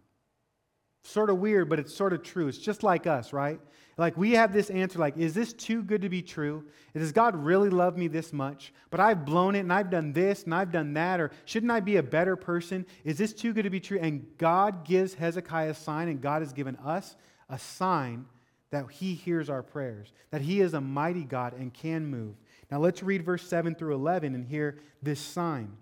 Sort 1.04 1.30
of 1.30 1.38
weird, 1.38 1.68
but 1.68 1.78
it's 1.78 1.94
sort 1.94 2.12
of 2.12 2.22
true. 2.22 2.48
It's 2.48 2.58
just 2.58 2.82
like 2.82 3.06
us, 3.06 3.32
right? 3.32 3.60
Like 3.96 4.16
we 4.16 4.32
have 4.32 4.52
this 4.52 4.70
answer 4.70 4.98
like, 4.98 5.16
is 5.16 5.34
this 5.34 5.52
too 5.52 5.82
good 5.82 6.02
to 6.02 6.08
be 6.08 6.22
true? 6.22 6.64
Does 6.94 7.12
God 7.12 7.36
really 7.36 7.70
love 7.70 7.96
me 7.96 8.08
this 8.08 8.32
much? 8.32 8.72
But 8.90 9.00
I've 9.00 9.24
blown 9.24 9.54
it 9.54 9.60
and 9.60 9.72
I've 9.72 9.90
done 9.90 10.12
this 10.12 10.44
and 10.44 10.54
I've 10.54 10.72
done 10.72 10.94
that, 10.94 11.20
or 11.20 11.30
shouldn't 11.44 11.70
I 11.70 11.80
be 11.80 11.96
a 11.96 12.02
better 12.02 12.36
person? 12.36 12.86
Is 13.04 13.18
this 13.18 13.32
too 13.32 13.52
good 13.52 13.62
to 13.62 13.70
be 13.70 13.80
true? 13.80 13.98
And 14.00 14.26
God 14.38 14.84
gives 14.84 15.14
Hezekiah 15.14 15.70
a 15.70 15.74
sign, 15.74 16.08
and 16.08 16.20
God 16.20 16.42
has 16.42 16.52
given 16.52 16.76
us 16.76 17.14
a 17.48 17.58
sign 17.58 18.26
that 18.70 18.90
he 18.90 19.14
hears 19.14 19.48
our 19.48 19.62
prayers, 19.62 20.12
that 20.30 20.40
he 20.40 20.60
is 20.60 20.74
a 20.74 20.80
mighty 20.80 21.22
God 21.22 21.52
and 21.52 21.72
can 21.72 22.06
move. 22.06 22.34
Now 22.70 22.78
let's 22.78 23.02
read 23.02 23.24
verse 23.24 23.46
7 23.46 23.76
through 23.76 23.94
11 23.94 24.34
and 24.34 24.44
hear 24.44 24.78
this 25.02 25.20
sign. 25.20 25.76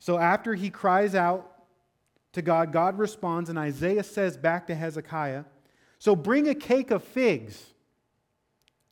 So 0.00 0.18
after 0.18 0.54
he 0.54 0.70
cries 0.70 1.14
out 1.14 1.51
to 2.32 2.42
God, 2.42 2.72
God 2.72 2.98
responds, 2.98 3.50
and 3.50 3.58
Isaiah 3.58 4.02
says 4.02 4.36
back 4.36 4.66
to 4.66 4.74
Hezekiah, 4.74 5.44
So 5.98 6.16
bring 6.16 6.48
a 6.48 6.54
cake 6.54 6.90
of 6.90 7.04
figs 7.04 7.66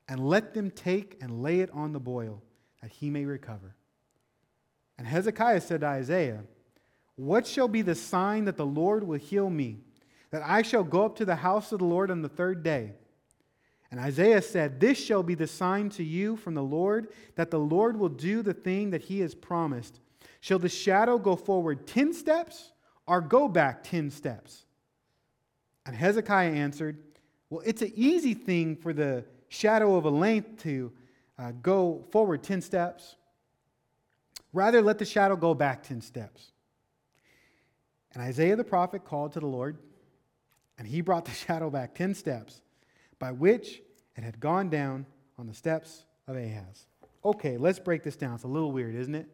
and 0.09 0.27
let 0.29 0.55
them 0.55 0.71
take 0.71 1.17
and 1.21 1.43
lay 1.43 1.61
it 1.61 1.71
on 1.73 1.93
the 1.93 2.01
boil, 2.01 2.43
that 2.83 2.91
he 2.91 3.11
may 3.11 3.25
recover. 3.25 3.75
And 4.99 5.07
Hezekiah 5.07 5.63
said 5.63 5.81
to 5.81 5.87
Isaiah, 5.87 6.43
What 7.17 7.47
shall 7.47 7.69
be 7.69 7.81
the 7.81 7.95
sign 7.95 8.45
that 8.45 8.57
the 8.57 8.67
Lord 8.67 9.05
will 9.05 9.19
heal 9.19 9.49
me, 9.49 9.79
that 10.31 10.43
I 10.45 10.63
shall 10.63 10.85
go 10.85 11.07
up 11.07 11.17
to 11.17 11.25
the 11.25 11.37
house 11.37 11.73
of 11.73 11.79
the 11.79 11.87
Lord 11.87 12.11
on 12.11 12.23
the 12.23 12.29
third 12.29 12.63
day? 12.63 12.93
And 13.91 13.99
Isaiah 13.99 14.43
said, 14.43 14.79
This 14.79 15.03
shall 15.03 15.23
be 15.23 15.35
the 15.35 15.47
sign 15.47 15.89
to 15.91 16.05
you 16.05 16.37
from 16.37 16.55
the 16.55 16.63
Lord, 16.63 17.09
that 17.37 17.51
the 17.51 17.59
Lord 17.59 17.97
will 17.97 18.11
do 18.11 18.43
the 18.43 18.55
thing 18.55 18.91
that 18.91 19.03
he 19.03 19.21
has 19.21 19.35
promised. 19.35 20.01
Shall 20.41 20.59
the 20.59 20.69
shadow 20.69 21.19
go 21.19 21.35
forward 21.35 21.87
ten 21.87 22.13
steps? 22.13 22.73
Or 23.11 23.21
go 23.21 23.49
back 23.49 23.83
10 23.83 24.11
steps? 24.11 24.65
And 25.85 25.97
Hezekiah 25.97 26.53
answered, 26.53 26.97
Well, 27.51 27.61
it's 27.67 27.83
an 27.83 27.93
easy 27.97 28.35
thing 28.35 28.77
for 28.77 28.93
the 28.93 29.25
shadow 29.49 29.97
of 29.97 30.05
a 30.05 30.11
length 30.11 30.63
to 30.63 30.93
uh, 31.37 31.53
go 31.61 32.05
forward 32.13 32.45
10 32.45 32.63
steps. 32.63 33.17
Rather, 34.53 34.81
let 34.81 34.99
the 34.99 35.05
shadow 35.05 35.35
go 35.35 35.55
back 35.55 35.83
10 35.83 36.01
steps. 36.01 36.53
And 38.13 38.23
Isaiah 38.23 38.55
the 38.55 38.65
prophet 38.65 39.05
called 39.05 39.33
to 39.33 39.41
the 39.41 39.47
Lord, 39.47 39.79
and 40.79 40.87
he 40.87 41.01
brought 41.01 41.25
the 41.25 41.31
shadow 41.47 41.69
back 41.69 41.97
10 41.97 42.15
steps, 42.15 42.63
by 43.19 43.33
which 43.33 43.83
it 44.17 44.23
had 44.23 44.39
gone 44.39 44.71
down 44.71 45.05
on 45.37 45.49
the 45.49 45.55
steps 45.55 46.05
of 46.29 46.37
Ahaz. 46.37 46.87
Okay, 47.25 47.57
let's 47.57 47.81
break 47.81 48.05
this 48.05 48.15
down. 48.15 48.37
It's 48.37 48.45
a 48.45 48.49
little 48.49 48.71
weird, 48.71 48.95
isn't 48.95 49.17
it? 49.17 49.29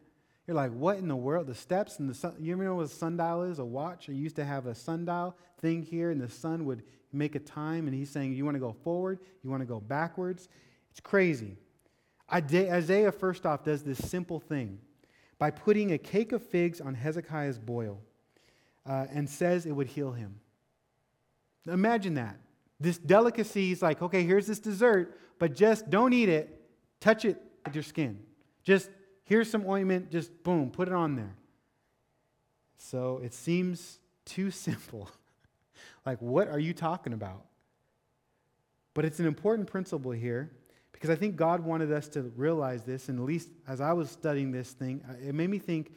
You're 0.46 0.56
like, 0.56 0.72
what 0.72 0.98
in 0.98 1.08
the 1.08 1.16
world? 1.16 1.46
The 1.48 1.54
steps 1.54 1.98
and 1.98 2.08
the 2.08 2.14
sun. 2.14 2.34
You 2.38 2.56
know 2.56 2.76
what 2.76 2.86
a 2.86 2.88
sundial 2.88 3.42
is? 3.42 3.58
A 3.58 3.64
watch. 3.64 4.08
I 4.08 4.12
used 4.12 4.36
to 4.36 4.44
have 4.44 4.66
a 4.66 4.74
sundial 4.74 5.36
thing 5.60 5.82
here, 5.82 6.10
and 6.10 6.20
the 6.20 6.28
sun 6.28 6.64
would 6.66 6.82
make 7.12 7.34
a 7.34 7.40
time, 7.40 7.86
and 7.86 7.94
he's 7.94 8.10
saying, 8.10 8.34
you 8.34 8.44
want 8.44 8.54
to 8.54 8.60
go 8.60 8.72
forward? 8.72 9.18
You 9.42 9.50
want 9.50 9.62
to 9.62 9.66
go 9.66 9.80
backwards? 9.80 10.48
It's 10.90 11.00
crazy. 11.00 11.56
Isaiah, 12.32 13.12
first 13.12 13.46
off, 13.46 13.64
does 13.64 13.82
this 13.82 13.98
simple 13.98 14.40
thing 14.40 14.78
by 15.38 15.50
putting 15.50 15.92
a 15.92 15.98
cake 15.98 16.32
of 16.32 16.42
figs 16.42 16.80
on 16.80 16.94
Hezekiah's 16.94 17.58
boil 17.58 18.00
uh, 18.86 19.06
and 19.12 19.28
says 19.28 19.66
it 19.66 19.72
would 19.72 19.88
heal 19.88 20.12
him. 20.12 20.40
Imagine 21.66 22.14
that. 22.14 22.36
This 22.78 22.98
delicacy 22.98 23.72
is 23.72 23.82
like, 23.82 24.02
okay, 24.02 24.22
here's 24.22 24.46
this 24.46 24.58
dessert, 24.58 25.18
but 25.38 25.54
just 25.54 25.90
don't 25.90 26.12
eat 26.12 26.28
it, 26.28 26.62
touch 27.00 27.24
it 27.24 27.40
with 27.64 27.74
your 27.74 27.82
skin. 27.82 28.20
Just 28.62 28.90
Here's 29.26 29.50
some 29.50 29.66
ointment, 29.66 30.10
just 30.10 30.42
boom, 30.44 30.70
put 30.70 30.88
it 30.88 30.94
on 30.94 31.16
there. 31.16 31.34
So 32.78 33.20
it 33.22 33.34
seems 33.34 33.98
too 34.24 34.52
simple. 34.52 35.10
like, 36.06 36.22
what 36.22 36.48
are 36.48 36.60
you 36.60 36.72
talking 36.72 37.12
about? 37.12 37.44
But 38.94 39.04
it's 39.04 39.18
an 39.18 39.26
important 39.26 39.68
principle 39.68 40.12
here 40.12 40.52
because 40.92 41.10
I 41.10 41.16
think 41.16 41.36
God 41.36 41.60
wanted 41.60 41.92
us 41.92 42.08
to 42.10 42.22
realize 42.36 42.84
this, 42.84 43.08
and 43.08 43.18
at 43.18 43.24
least 43.24 43.48
as 43.68 43.80
I 43.80 43.92
was 43.92 44.10
studying 44.10 44.52
this 44.52 44.70
thing, 44.70 45.02
uh, 45.08 45.14
it 45.28 45.34
made 45.34 45.50
me 45.50 45.58
think 45.58 45.92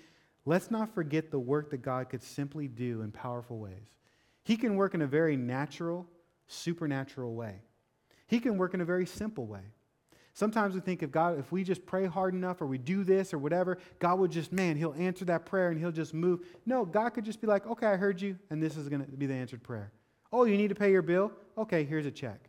let's 0.45 0.71
not 0.71 0.93
forget 0.93 1.29
the 1.29 1.39
work 1.39 1.69
that 1.69 1.83
God 1.83 2.09
could 2.09 2.23
simply 2.23 2.67
do 2.67 3.01
in 3.01 3.11
powerful 3.11 3.59
ways. 3.59 3.93
He 4.43 4.57
can 4.57 4.75
work 4.75 4.95
in 4.95 5.03
a 5.03 5.07
very 5.07 5.37
natural, 5.37 6.07
supernatural 6.47 7.35
way, 7.35 7.61
He 8.25 8.39
can 8.39 8.57
work 8.57 8.73
in 8.73 8.81
a 8.81 8.85
very 8.85 9.05
simple 9.05 9.45
way. 9.45 9.61
Sometimes 10.39 10.73
we 10.73 10.80
think 10.80 11.04
if 11.04 11.12
God, 11.12 11.38
if 11.38 11.52
we 11.52 11.65
just 11.65 11.86
pray 11.86 12.06
hard 12.06 12.34
enough 12.34 12.62
or 12.62 12.65
we 12.65 12.78
do 12.78 13.04
this 13.04 13.34
or 13.34 13.38
whatever, 13.38 13.78
God 13.99 14.19
would 14.19 14.32
just, 14.32 14.54
man, 14.54 14.78
he'll 14.78 14.95
answer 14.97 15.25
that 15.25 15.45
prayer 15.45 15.67
and 15.69 15.78
he'll 15.78 15.91
just 15.91 16.13
move. 16.13 16.47
No, 16.65 16.86
God 16.86 17.10
could 17.10 17.25
just 17.25 17.41
be 17.41 17.47
like, 17.47 17.67
okay, 17.67 17.88
I 17.88 17.97
heard 17.97 18.21
you, 18.21 18.39
and 18.49 18.63
this 18.63 18.78
is 18.78 18.88
going 18.88 19.04
to 19.04 19.12
be 19.12 19.25
the 19.25 19.34
answered 19.34 19.62
prayer. 19.62 19.91
Oh, 20.32 20.45
you 20.45 20.56
need 20.56 20.69
to 20.69 20.75
pay 20.75 20.93
your 20.93 21.02
bill? 21.02 21.34
Okay, 21.58 21.84
here's 21.84 22.06
a 22.06 22.12
check. 22.12 22.39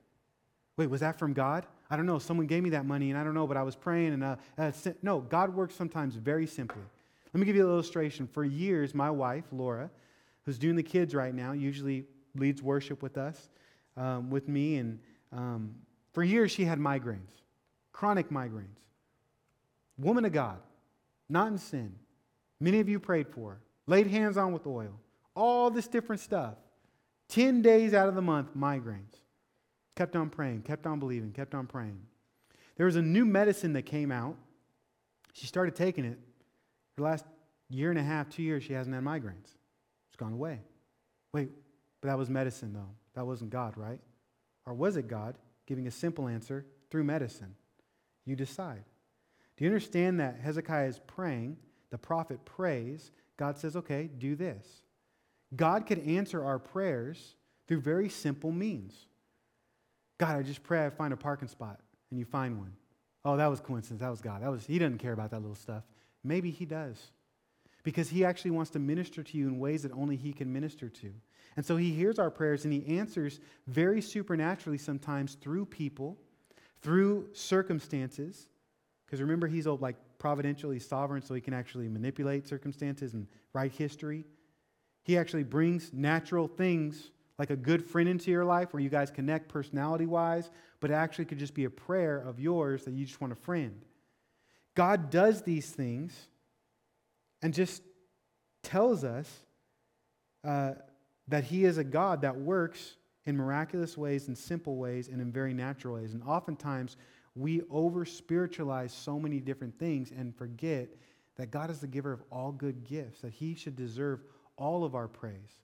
Wait, 0.77 0.89
was 0.89 1.01
that 1.01 1.19
from 1.19 1.33
God? 1.33 1.67
I 1.91 1.97
don't 1.97 2.07
know. 2.07 2.21
Someone 2.21 2.47
gave 2.47 2.63
me 2.63 2.71
that 2.71 2.87
money 2.87 3.11
and 3.11 3.19
I 3.19 3.25
don't 3.25 3.35
know, 3.35 3.49
but 3.49 3.57
I 3.57 3.65
was 3.65 3.75
praying 3.75 4.13
and 4.13 4.23
uh, 4.23 4.37
uh, 4.57 4.71
no, 5.03 5.19
God 5.19 5.53
works 5.53 5.75
sometimes 5.75 6.15
very 6.15 6.47
simply. 6.47 6.83
Let 7.35 7.41
me 7.41 7.45
give 7.45 7.57
you 7.57 7.67
an 7.67 7.73
illustration. 7.73 8.29
For 8.29 8.45
years, 8.45 8.95
my 8.95 9.11
wife, 9.11 9.47
Laura, 9.51 9.91
who's 10.45 10.59
doing 10.59 10.77
the 10.77 10.85
kids 10.85 11.13
right 11.13 11.35
now, 11.35 11.51
usually 11.51 12.05
leads 12.37 12.63
worship 12.63 13.03
with 13.03 13.19
us, 13.19 13.49
um, 13.97 14.31
with 14.31 14.47
me, 14.47 14.77
and 14.77 15.01
um, 15.33 15.75
for 16.13 16.23
years 16.23 16.53
she 16.53 16.65
had 16.65 16.79
migraines 16.79 17.40
chronic 18.01 18.31
migraines. 18.31 18.81
Woman 19.99 20.25
of 20.25 20.33
God, 20.33 20.57
not 21.29 21.49
in 21.49 21.59
sin. 21.59 21.95
Many 22.59 22.81
of 22.81 22.89
you 22.89 22.99
prayed 22.99 23.29
for 23.29 23.61
laid 23.87 24.07
hands 24.07 24.39
on 24.39 24.55
with 24.55 24.67
oil, 24.67 24.99
all 25.37 25.71
this 25.71 25.87
different 25.87 26.23
stuff. 26.23 26.55
10 27.29 27.61
days 27.61 27.93
out 27.93 28.09
of 28.09 28.15
the 28.15 28.23
month, 28.23 28.57
migraines. 28.57 29.17
Kept 29.97 30.17
on 30.17 30.31
praying, 30.31 30.63
kept 30.63 30.87
on 30.87 30.99
believing, 30.99 31.31
kept 31.33 31.55
on 31.55 31.67
praying. 31.67 32.01
There 32.79 32.87
was 32.87 32.97
a 32.97 33.03
new 33.03 33.27
medicine 33.27 33.75
that 33.75 33.83
came 33.83 34.11
out. 34.11 34.35
She 35.35 35.47
started 35.47 35.77
taking 35.77 36.07
it. 36.07 36.19
The 36.97 37.03
last 37.03 37.27
year 37.69 37.91
and 37.91 37.99
a 37.99 38.03
half, 38.03 38.31
two 38.31 38.43
years, 38.43 38.65
she 38.65 38.73
hasn't 38.73 38.95
had 38.95 39.05
migraines. 39.05 39.57
It's 40.09 40.17
gone 40.17 40.33
away. 40.33 40.61
Wait, 41.35 41.51
but 42.01 42.09
that 42.09 42.17
was 42.17 42.31
medicine, 42.31 42.73
though. 42.73 42.95
That 43.15 43.27
wasn't 43.27 43.51
God, 43.51 43.77
right? 43.77 44.01
Or 44.65 44.73
was 44.73 44.97
it 44.97 45.07
God 45.07 45.37
giving 45.67 45.87
a 45.87 45.91
simple 45.91 46.29
answer 46.29 46.65
through 46.91 47.05
medicine? 47.05 47.57
You 48.25 48.37
decide. 48.37 48.85
Do 49.57 49.65
you 49.65 49.71
understand 49.71 50.21
that 50.21 50.41
Hezekiah 50.41 50.89
is 50.89 51.01
praying? 51.07 51.57
The 51.91 51.99
prophet 51.99 52.45
prays. 52.45 53.11
God 53.37 53.59
says, 53.59 53.77
okay, 53.77 54.09
do 54.19 54.37
this. 54.37 54.67
God 55.55 55.87
could 55.87 55.99
answer 56.07 56.45
our 56.45 56.59
prayers 56.59 57.35
through 57.67 57.81
very 57.81 58.09
simple 58.09 58.53
means. 58.53 59.07
God, 60.19 60.37
I 60.37 60.43
just 60.43 60.63
pray 60.63 60.85
I 60.85 60.91
find 60.91 61.13
a 61.13 61.17
parking 61.17 61.49
spot, 61.49 61.81
and 62.11 62.19
you 62.19 62.25
find 62.25 62.59
one. 62.59 62.73
Oh, 63.25 63.37
that 63.37 63.47
was 63.47 63.61
coincidence. 63.61 64.01
That 64.01 64.11
was 64.11 64.21
God. 64.21 64.43
That 64.43 64.51
was 64.51 64.67
He 64.67 64.79
doesn't 64.79 64.99
care 64.99 65.13
about 65.13 65.31
that 65.31 65.41
little 65.41 65.55
stuff. 65.55 65.85
Maybe 66.23 66.51
He 66.51 66.65
does. 66.65 67.11
Because 67.83 68.09
He 68.11 68.25
actually 68.25 68.53
wants 68.53 68.71
to 68.73 68.79
minister 68.79 69.23
to 69.23 69.39
you 69.39 69.49
in 69.49 69.59
ways 69.59 69.83
that 69.83 69.93
only 69.93 70.17
He 70.17 70.33
can 70.33 70.53
minister 70.53 70.89
to. 70.89 71.13
And 71.57 71.65
so 71.65 71.77
He 71.77 71.91
hears 71.91 72.19
our 72.19 72.31
prayers 72.31 72.65
and 72.65 72.73
He 72.73 72.99
answers 72.99 73.41
very 73.67 74.01
supernaturally 74.01 74.79
sometimes 74.79 75.35
through 75.35 75.67
people 75.67 76.19
through 76.83 77.29
circumstances, 77.33 78.49
because 79.07 79.21
remember, 79.21 79.47
he's 79.47 79.67
like 79.67 79.97
providentially 80.19 80.79
sovereign, 80.79 81.23
so 81.23 81.35
he 81.35 81.41
can 81.41 81.55
actually 81.55 81.89
manipulate 81.89 82.47
circumstances 82.47 83.15
and 83.15 83.27
write 83.53 83.73
history. 83.73 84.25
He 85.03 85.17
actually 85.19 85.45
brings 85.45 85.93
natural 85.93 86.47
things 86.47 87.11
like 87.39 87.51
a 87.51 87.57
good 87.57 87.83
friend 87.83 88.09
into 88.09 88.31
your 88.31 88.45
life 88.45 88.73
where 88.73 88.83
you 88.83 88.91
guys 88.91 89.11
connect 89.11 89.49
personality 89.49 90.05
wise, 90.05 90.51
but 90.79 90.91
it 90.91 90.95
actually 90.95 91.25
could 91.25 91.39
just 91.39 91.55
be 91.55 91.65
a 91.65 91.71
prayer 91.71 92.19
of 92.19 92.39
yours 92.39 92.85
that 92.85 92.93
you 92.93 93.07
just 93.07 93.21
want 93.21 93.33
a 93.33 93.37
friend. 93.37 93.81
God 94.75 95.11
does 95.11 95.43
these 95.43 95.71
things 95.71 96.29
and 97.43 97.55
just 97.55 97.83
tells 98.63 99.05
us 99.05 99.27
uh, 100.45 100.73
that 101.29 101.45
He 101.45 101.65
is 101.65 101.79
a 101.79 101.85
God 101.85 102.23
that 102.23 102.37
works 102.37 102.97
in 103.27 103.37
miraculous 103.37 103.97
ways, 103.97 104.29
in 104.29 104.35
simple 104.35 104.77
ways, 104.77 105.09
and 105.09 105.21
in 105.21 105.31
very 105.31 105.53
natural 105.55 105.95
ways. 105.95 106.15
And 106.15 106.23
oftentimes, 106.23 106.97
we 107.35 107.63
over 107.71 108.05
spiritualize 108.05 108.93
so 108.93 109.19
many 109.19 109.41
different 109.41 109.79
things 109.79 110.11
and 110.11 110.35
forget 110.35 110.89
that 111.37 111.51
God 111.51 111.71
is 111.71 111.81
the 111.81 111.87
giver 111.87 112.13
of 112.13 112.23
all 112.31 112.53
good 112.53 112.85
gifts, 112.85 113.21
that 113.21 113.33
He 113.33 113.55
should 113.55 113.77
deserve 113.77 114.23
all 114.57 114.85
of 114.85 114.95
our 114.95 115.09
praise. 115.09 115.63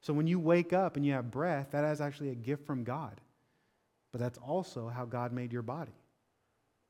So 0.00 0.12
when 0.12 0.26
you 0.26 0.38
wake 0.38 0.72
up 0.72 0.96
and 0.96 1.04
you 1.04 1.12
have 1.12 1.30
breath, 1.30 1.68
that 1.72 1.84
is 1.84 2.00
actually 2.00 2.30
a 2.30 2.36
gift 2.36 2.66
from 2.66 2.84
God. 2.84 3.20
But 4.12 4.20
that's 4.20 4.38
also 4.38 4.88
how 4.88 5.04
God 5.04 5.32
made 5.32 5.52
your 5.52 5.62
body. 5.62 5.92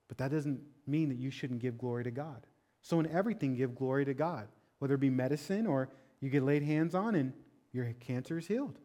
But 0.08 0.18
that 0.18 0.30
doesn't 0.30 0.60
mean 0.86 1.08
that 1.08 1.18
you 1.18 1.30
shouldn't 1.30 1.60
give 1.60 1.78
glory 1.78 2.04
to 2.04 2.10
God. 2.10 2.46
So 2.82 3.00
in 3.00 3.06
everything, 3.08 3.54
give 3.54 3.74
glory 3.74 4.04
to 4.04 4.14
God, 4.14 4.48
whether 4.78 4.94
it 4.94 5.00
be 5.00 5.10
medicine 5.10 5.66
or 5.66 5.88
you 6.20 6.30
get 6.30 6.42
laid 6.42 6.62
hands 6.62 6.94
on 6.94 7.14
and 7.14 7.32
your 7.72 7.92
cancer 8.00 8.38
is 8.38 8.46
healed. 8.46 8.78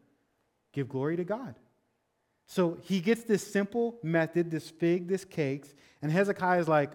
Give 0.73 0.89
glory 0.89 1.15
to 1.17 1.23
God. 1.23 1.55
So 2.45 2.77
he 2.81 2.99
gets 2.99 3.23
this 3.23 3.45
simple 3.45 3.97
method, 4.03 4.51
this 4.51 4.69
fig, 4.69 5.07
this 5.07 5.23
cakes, 5.23 5.73
and 6.01 6.11
Hezekiah 6.11 6.59
is 6.59 6.67
like, 6.67 6.91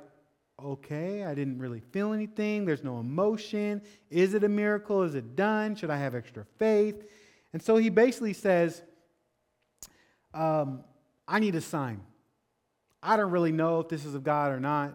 okay, 0.63 1.25
I 1.25 1.35
didn't 1.35 1.59
really 1.59 1.81
feel 1.81 2.13
anything. 2.13 2.65
There's 2.65 2.85
no 2.85 2.99
emotion. 2.99 3.81
Is 4.11 4.35
it 4.35 4.45
a 4.45 4.49
miracle? 4.49 5.03
Is 5.03 5.15
it 5.15 5.37
done? 5.37 5.77
Should 5.77 5.91
I 5.91 5.97
have 5.97 6.15
extra 6.15 6.45
faith? 6.59 7.05
And 7.53 7.63
so 7.63 7.77
he 7.77 7.89
basically 7.89 8.33
says, 8.33 8.83
um, 10.35 10.85
I 11.27 11.39
need 11.39 11.55
a 11.55 11.61
sign. 11.61 12.03
I 13.03 13.17
don't 13.17 13.31
really 13.31 13.53
know 13.53 13.81
if 13.81 13.89
this 13.89 14.05
is 14.05 14.15
of 14.15 14.25
God 14.25 14.51
or 14.51 14.61
not. 14.61 14.95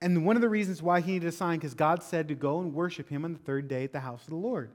And 0.00 0.26
one 0.26 0.36
of 0.36 0.42
the 0.42 0.48
reasons 0.48 0.82
why 0.82 1.00
he 1.00 1.12
needed 1.12 1.28
a 1.28 1.32
sign, 1.32 1.58
because 1.58 1.74
God 1.74 2.02
said 2.02 2.28
to 2.28 2.34
go 2.34 2.60
and 2.60 2.74
worship 2.74 3.08
him 3.08 3.24
on 3.24 3.34
the 3.34 3.38
third 3.38 3.68
day 3.68 3.84
at 3.84 3.92
the 3.92 4.00
house 4.00 4.22
of 4.24 4.30
the 4.30 4.36
Lord. 4.36 4.72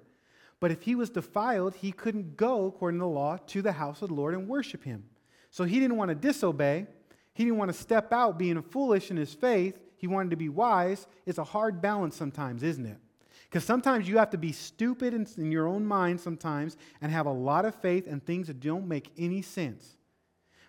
But 0.60 0.72
if 0.72 0.82
he 0.82 0.95
was 0.95 1.10
defiled, 1.10 1.76
he 1.76 1.91
couldn't 1.91 2.36
go, 2.36 2.65
according 2.65 3.00
to 3.00 3.04
the 3.06 3.10
law, 3.10 3.38
to 3.48 3.62
the 3.62 3.72
house 3.72 4.02
of 4.02 4.10
the 4.10 4.15
Lord 4.15 4.34
and 4.34 4.48
worship 4.48 4.84
him. 4.84 5.06
So 5.52 5.63
he 5.63 5.80
didn't 5.80 5.98
want 5.98 6.10
to 6.10 6.15
disobey. 6.15 6.88
He 7.34 7.45
didn't 7.45 7.58
want 7.58 7.72
to 7.72 7.78
step 7.78 8.12
out 8.12 8.38
being 8.38 8.62
foolish 8.62 9.10
in 9.10 9.17
his 9.17 9.34
faith. 9.34 9.80
He 9.95 10.08
wanted 10.08 10.32
to 10.32 10.36
be 10.36 10.50
wise. 10.50 11.08
It's 11.26 11.38
a 11.38 11.43
hard 11.43 11.82
balance 11.82 12.15
sometimes, 12.15 12.63
isn't 12.63 12.86
it? 12.86 12.98
Because 13.43 13.63
sometimes 13.63 14.08
you 14.08 14.17
have 14.17 14.30
to 14.32 14.38
be 14.38 14.52
stupid 14.52 15.13
in, 15.13 15.26
in, 15.38 15.52
your 15.52 15.67
own 15.67 15.84
mind 15.84 16.22
sometimes 16.22 16.78
and 17.02 17.12
have 17.12 17.26
a 17.26 17.32
lot 17.32 17.65
of 17.65 17.74
faith 17.74 18.06
and 18.06 18.24
things 18.24 18.48
that 18.48 18.60
don't 18.60 18.88
make 18.88 19.12
any 19.17 19.41
sense. 19.41 19.98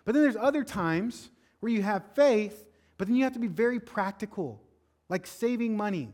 But 0.03 0.13
then 0.13 0.23
there's 0.23 0.35
other 0.35 0.63
times 0.63 1.29
where 1.59 1.71
you 1.71 1.83
have 1.83 2.03
faith, 2.15 2.65
but 2.97 3.07
then 3.07 3.15
you 3.15 3.23
have 3.23 3.33
to 3.33 3.39
be 3.39 3.47
very 3.47 3.79
practical, 3.79 4.59
like 5.09 5.27
saving 5.27 5.77
money, 5.77 6.09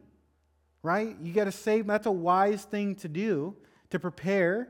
right? 0.83 1.15
You 1.21 1.33
got 1.33 1.45
to 1.45 1.51
save. 1.51 1.87
That's 1.87 2.07
a 2.07 2.11
wise 2.11 2.63
thing 2.63 2.95
to 2.95 3.07
do 3.07 3.55
to 3.89 3.99
prepare, 3.99 4.69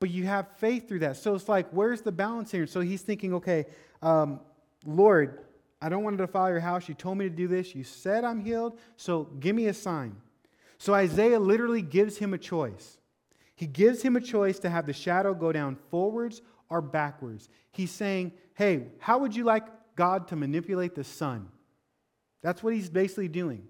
but 0.00 0.10
you 0.10 0.24
have 0.24 0.48
faith 0.56 0.88
through 0.88 1.00
that. 1.00 1.16
So 1.16 1.34
it's 1.34 1.48
like, 1.48 1.68
where's 1.70 2.02
the 2.02 2.12
balance 2.12 2.50
here? 2.50 2.66
So 2.66 2.80
he's 2.80 3.02
thinking, 3.02 3.34
okay, 3.34 3.66
um, 4.02 4.40
Lord, 4.86 5.40
I 5.80 5.88
don't 5.88 6.02
want 6.02 6.16
to 6.18 6.26
defile 6.26 6.48
your 6.48 6.60
house. 6.60 6.88
You 6.88 6.94
told 6.94 7.18
me 7.18 7.28
to 7.28 7.34
do 7.34 7.46
this. 7.46 7.74
You 7.74 7.84
said 7.84 8.24
I'm 8.24 8.40
healed, 8.40 8.78
so 8.96 9.24
give 9.40 9.54
me 9.54 9.66
a 9.66 9.74
sign. 9.74 10.16
So 10.78 10.94
Isaiah 10.94 11.38
literally 11.38 11.82
gives 11.82 12.18
him 12.18 12.34
a 12.34 12.38
choice. 12.38 12.98
He 13.54 13.66
gives 13.66 14.02
him 14.02 14.16
a 14.16 14.20
choice 14.20 14.58
to 14.60 14.70
have 14.70 14.86
the 14.86 14.92
shadow 14.92 15.34
go 15.34 15.52
down 15.52 15.76
forwards 15.90 16.42
or 16.68 16.80
backwards. 16.80 17.48
He's 17.70 17.90
saying, 17.90 18.32
hey, 18.54 18.88
how 18.98 19.18
would 19.18 19.36
you 19.36 19.44
like 19.44 19.64
God 19.94 20.28
to 20.28 20.36
manipulate 20.36 20.94
the 20.94 21.04
sun? 21.04 21.48
That's 22.42 22.62
what 22.62 22.74
he's 22.74 22.90
basically 22.90 23.28
doing. 23.28 23.66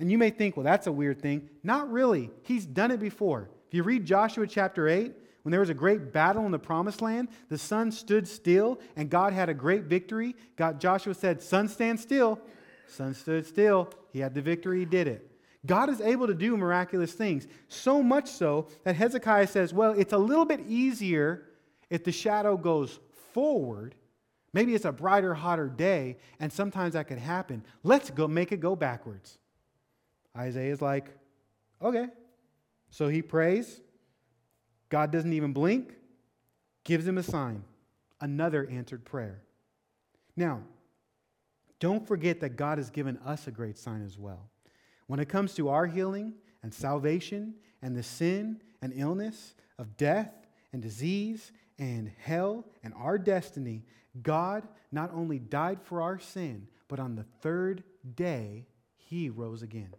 And 0.00 0.10
you 0.10 0.16
may 0.16 0.30
think, 0.30 0.56
well, 0.56 0.64
that's 0.64 0.86
a 0.86 0.92
weird 0.92 1.20
thing. 1.20 1.48
Not 1.62 1.92
really. 1.92 2.30
He's 2.42 2.64
done 2.64 2.90
it 2.90 3.00
before. 3.00 3.50
If 3.68 3.74
you 3.74 3.82
read 3.82 4.06
Joshua 4.06 4.46
chapter 4.46 4.88
8, 4.88 5.12
when 5.42 5.50
there 5.50 5.60
was 5.60 5.68
a 5.68 5.74
great 5.74 6.12
battle 6.12 6.44
in 6.46 6.52
the 6.52 6.58
promised 6.58 7.02
land, 7.02 7.28
the 7.48 7.58
sun 7.58 7.92
stood 7.92 8.26
still 8.26 8.80
and 8.96 9.10
God 9.10 9.32
had 9.32 9.48
a 9.48 9.54
great 9.54 9.84
victory. 9.84 10.34
God, 10.56 10.80
Joshua 10.80 11.14
said, 11.14 11.42
Sun, 11.42 11.68
stand 11.68 12.00
still. 12.00 12.40
Sun 12.86 13.14
stood 13.14 13.46
still. 13.46 13.90
He 14.12 14.20
had 14.20 14.34
the 14.34 14.42
victory, 14.42 14.80
he 14.80 14.84
did 14.86 15.06
it. 15.06 15.30
God 15.66 15.90
is 15.90 16.00
able 16.00 16.26
to 16.26 16.34
do 16.34 16.56
miraculous 16.56 17.12
things, 17.12 17.46
so 17.68 18.02
much 18.02 18.28
so 18.28 18.68
that 18.84 18.96
Hezekiah 18.96 19.46
says, 19.46 19.74
Well, 19.74 19.92
it's 19.92 20.14
a 20.14 20.18
little 20.18 20.46
bit 20.46 20.60
easier 20.66 21.46
if 21.90 22.04
the 22.04 22.12
shadow 22.12 22.56
goes 22.56 22.98
forward. 23.32 23.94
Maybe 24.52 24.74
it's 24.74 24.86
a 24.86 24.92
brighter, 24.92 25.34
hotter 25.34 25.68
day, 25.68 26.16
and 26.40 26.52
sometimes 26.52 26.94
that 26.94 27.06
could 27.06 27.18
happen. 27.18 27.64
Let's 27.82 28.10
go 28.10 28.26
make 28.26 28.50
it 28.50 28.60
go 28.60 28.74
backwards. 28.74 29.38
Isaiah 30.36 30.72
is 30.72 30.80
like, 30.80 31.08
okay. 31.82 32.06
So 32.90 33.08
he 33.08 33.22
prays. 33.22 33.80
God 34.88 35.12
doesn't 35.12 35.32
even 35.32 35.52
blink, 35.52 35.94
gives 36.84 37.06
him 37.06 37.18
a 37.18 37.22
sign. 37.22 37.64
Another 38.20 38.68
answered 38.68 39.04
prayer. 39.04 39.42
Now, 40.36 40.62
don't 41.78 42.06
forget 42.06 42.40
that 42.40 42.56
God 42.56 42.78
has 42.78 42.90
given 42.90 43.16
us 43.18 43.46
a 43.46 43.50
great 43.50 43.78
sign 43.78 44.04
as 44.04 44.18
well. 44.18 44.50
When 45.06 45.20
it 45.20 45.28
comes 45.28 45.54
to 45.54 45.70
our 45.70 45.86
healing 45.86 46.34
and 46.62 46.74
salvation 46.74 47.54
and 47.82 47.96
the 47.96 48.02
sin 48.02 48.60
and 48.82 48.92
illness 48.94 49.54
of 49.78 49.96
death 49.96 50.32
and 50.72 50.82
disease 50.82 51.52
and 51.78 52.12
hell 52.18 52.66
and 52.82 52.92
our 52.94 53.16
destiny, 53.16 53.84
God 54.22 54.68
not 54.92 55.12
only 55.14 55.38
died 55.38 55.80
for 55.82 56.02
our 56.02 56.18
sin, 56.18 56.68
but 56.88 56.98
on 56.98 57.14
the 57.14 57.24
third 57.40 57.84
day, 58.14 58.66
he 58.96 59.30
rose 59.30 59.62
again. 59.62 59.94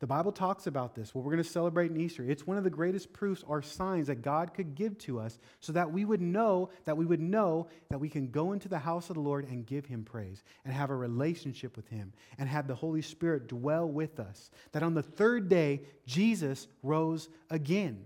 The 0.00 0.06
Bible 0.06 0.32
talks 0.32 0.66
about 0.66 0.94
this, 0.94 1.14
what 1.14 1.24
we're 1.24 1.32
going 1.32 1.42
to 1.42 1.48
celebrate 1.48 1.90
in 1.90 2.00
Easter. 2.00 2.24
It's 2.24 2.46
one 2.46 2.58
of 2.58 2.64
the 2.64 2.70
greatest 2.70 3.12
proofs 3.12 3.44
or 3.46 3.62
signs 3.62 4.08
that 4.08 4.22
God 4.22 4.52
could 4.52 4.74
give 4.74 4.98
to 4.98 5.20
us 5.20 5.38
so 5.60 5.72
that 5.72 5.92
we 5.92 6.04
would 6.04 6.20
know 6.20 6.70
that 6.84 6.96
we 6.96 7.06
would 7.06 7.20
know 7.20 7.68
that 7.90 8.00
we 8.00 8.08
can 8.08 8.30
go 8.30 8.52
into 8.52 8.68
the 8.68 8.78
house 8.78 9.08
of 9.08 9.14
the 9.14 9.20
Lord 9.20 9.46
and 9.48 9.64
give 9.64 9.86
him 9.86 10.04
praise 10.04 10.42
and 10.64 10.74
have 10.74 10.90
a 10.90 10.96
relationship 10.96 11.76
with 11.76 11.88
him 11.88 12.12
and 12.38 12.48
have 12.48 12.66
the 12.66 12.74
Holy 12.74 13.02
Spirit 13.02 13.48
dwell 13.48 13.88
with 13.88 14.18
us. 14.18 14.50
That 14.72 14.82
on 14.82 14.94
the 14.94 15.02
third 15.02 15.48
day, 15.48 15.82
Jesus 16.06 16.66
rose 16.82 17.28
again. 17.48 18.04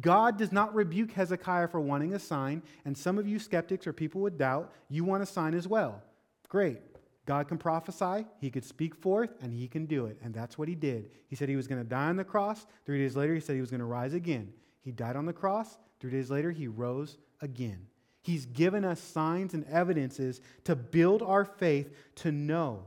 God 0.00 0.38
does 0.38 0.50
not 0.50 0.74
rebuke 0.74 1.12
Hezekiah 1.12 1.68
for 1.68 1.80
wanting 1.80 2.14
a 2.14 2.18
sign, 2.18 2.62
and 2.84 2.96
some 2.96 3.18
of 3.18 3.28
you 3.28 3.38
skeptics 3.38 3.86
or 3.86 3.92
people 3.92 4.20
with 4.20 4.38
doubt, 4.38 4.72
you 4.88 5.04
want 5.04 5.22
a 5.22 5.26
sign 5.26 5.54
as 5.54 5.68
well. 5.68 6.02
Great. 6.48 6.80
God 7.26 7.48
can 7.48 7.56
prophesy, 7.56 8.26
he 8.38 8.50
could 8.50 8.64
speak 8.64 8.94
forth, 8.94 9.30
and 9.40 9.52
he 9.52 9.66
can 9.66 9.86
do 9.86 10.06
it. 10.06 10.18
And 10.22 10.34
that's 10.34 10.58
what 10.58 10.68
he 10.68 10.74
did. 10.74 11.10
He 11.28 11.36
said 11.36 11.48
he 11.48 11.56
was 11.56 11.66
going 11.66 11.82
to 11.82 11.88
die 11.88 12.08
on 12.08 12.16
the 12.16 12.24
cross. 12.24 12.66
Three 12.84 12.98
days 12.98 13.16
later, 13.16 13.34
he 13.34 13.40
said 13.40 13.54
he 13.54 13.60
was 13.60 13.70
going 13.70 13.80
to 13.80 13.86
rise 13.86 14.12
again. 14.12 14.52
He 14.82 14.92
died 14.92 15.16
on 15.16 15.24
the 15.24 15.32
cross. 15.32 15.78
Three 16.00 16.10
days 16.10 16.30
later, 16.30 16.50
he 16.50 16.68
rose 16.68 17.16
again. 17.40 17.86
He's 18.20 18.46
given 18.46 18.84
us 18.84 19.00
signs 19.00 19.54
and 19.54 19.64
evidences 19.66 20.40
to 20.64 20.76
build 20.76 21.22
our 21.22 21.44
faith 21.44 21.94
to 22.16 22.32
know. 22.32 22.84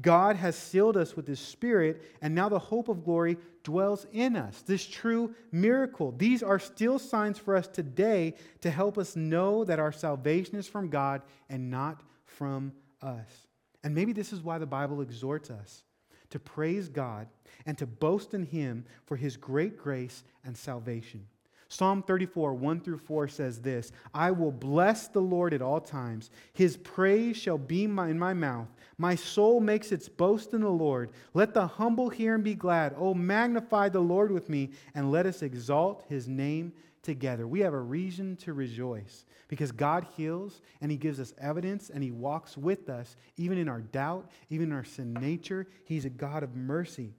God 0.00 0.36
has 0.36 0.56
sealed 0.56 0.96
us 0.96 1.16
with 1.16 1.26
his 1.26 1.40
spirit, 1.40 2.02
and 2.20 2.34
now 2.34 2.48
the 2.48 2.58
hope 2.58 2.88
of 2.88 3.04
glory 3.04 3.36
dwells 3.64 4.06
in 4.12 4.36
us. 4.36 4.62
This 4.62 4.86
true 4.86 5.34
miracle. 5.50 6.14
These 6.16 6.42
are 6.42 6.58
still 6.58 6.98
signs 6.98 7.38
for 7.38 7.56
us 7.56 7.66
today 7.66 8.34
to 8.60 8.70
help 8.70 8.96
us 8.96 9.16
know 9.16 9.64
that 9.64 9.80
our 9.80 9.92
salvation 9.92 10.56
is 10.56 10.68
from 10.68 10.88
God 10.88 11.22
and 11.48 11.70
not 11.70 12.02
from 12.24 12.72
us. 13.02 13.46
And 13.84 13.94
maybe 13.94 14.12
this 14.12 14.32
is 14.32 14.42
why 14.42 14.58
the 14.58 14.66
Bible 14.66 15.00
exhorts 15.00 15.50
us 15.50 15.84
to 16.30 16.38
praise 16.38 16.88
God 16.88 17.26
and 17.66 17.78
to 17.78 17.86
boast 17.86 18.34
in 18.34 18.44
Him 18.44 18.84
for 19.06 19.16
His 19.16 19.36
great 19.36 19.78
grace 19.78 20.24
and 20.44 20.56
salvation. 20.56 21.26
Psalm 21.70 22.02
34, 22.02 22.54
1 22.54 22.80
through 22.80 22.96
4 22.96 23.28
says 23.28 23.60
this 23.60 23.92
I 24.14 24.30
will 24.30 24.50
bless 24.50 25.08
the 25.08 25.20
Lord 25.20 25.52
at 25.52 25.62
all 25.62 25.80
times. 25.80 26.30
His 26.54 26.78
praise 26.78 27.36
shall 27.36 27.58
be 27.58 27.86
my, 27.86 28.08
in 28.08 28.18
my 28.18 28.32
mouth. 28.32 28.68
My 28.96 29.14
soul 29.14 29.60
makes 29.60 29.92
its 29.92 30.08
boast 30.08 30.54
in 30.54 30.62
the 30.62 30.70
Lord. 30.70 31.10
Let 31.34 31.52
the 31.54 31.66
humble 31.66 32.08
hear 32.08 32.34
and 32.34 32.42
be 32.42 32.54
glad. 32.54 32.94
Oh, 32.98 33.14
magnify 33.14 33.90
the 33.90 34.00
Lord 34.00 34.32
with 34.32 34.48
me, 34.48 34.70
and 34.94 35.12
let 35.12 35.26
us 35.26 35.42
exalt 35.42 36.04
his 36.08 36.26
name 36.26 36.72
together. 37.08 37.48
We 37.48 37.60
have 37.60 37.72
a 37.72 37.80
reason 37.80 38.36
to 38.36 38.52
rejoice 38.52 39.24
because 39.48 39.72
God 39.72 40.06
heals 40.16 40.60
and 40.80 40.90
He 40.90 40.96
gives 40.96 41.18
us 41.18 41.34
evidence 41.38 41.90
and 41.90 42.04
He 42.04 42.12
walks 42.12 42.56
with 42.56 42.88
us 42.88 43.16
even 43.36 43.58
in 43.58 43.68
our 43.68 43.80
doubt, 43.80 44.30
even 44.50 44.68
in 44.68 44.72
our 44.72 44.84
sin 44.84 45.14
nature. 45.14 45.66
He's 45.84 46.04
a 46.04 46.10
God 46.10 46.42
of 46.42 46.54
mercy. 46.54 47.14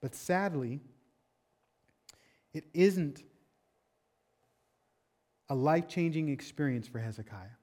But 0.00 0.14
sadly, 0.14 0.80
it 2.54 2.64
isn't 2.72 3.22
a 5.48 5.54
life 5.54 5.88
changing 5.88 6.28
experience 6.28 6.86
for 6.88 6.98
Hezekiah. 6.98 7.56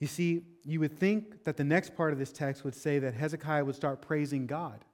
You 0.00 0.06
see, 0.06 0.42
you 0.64 0.80
would 0.80 0.98
think 0.98 1.44
that 1.44 1.56
the 1.56 1.64
next 1.64 1.94
part 1.94 2.12
of 2.12 2.18
this 2.18 2.32
text 2.32 2.64
would 2.64 2.74
say 2.74 2.98
that 2.98 3.14
Hezekiah 3.14 3.64
would 3.64 3.76
start 3.76 4.02
praising 4.02 4.46
God. 4.46 4.84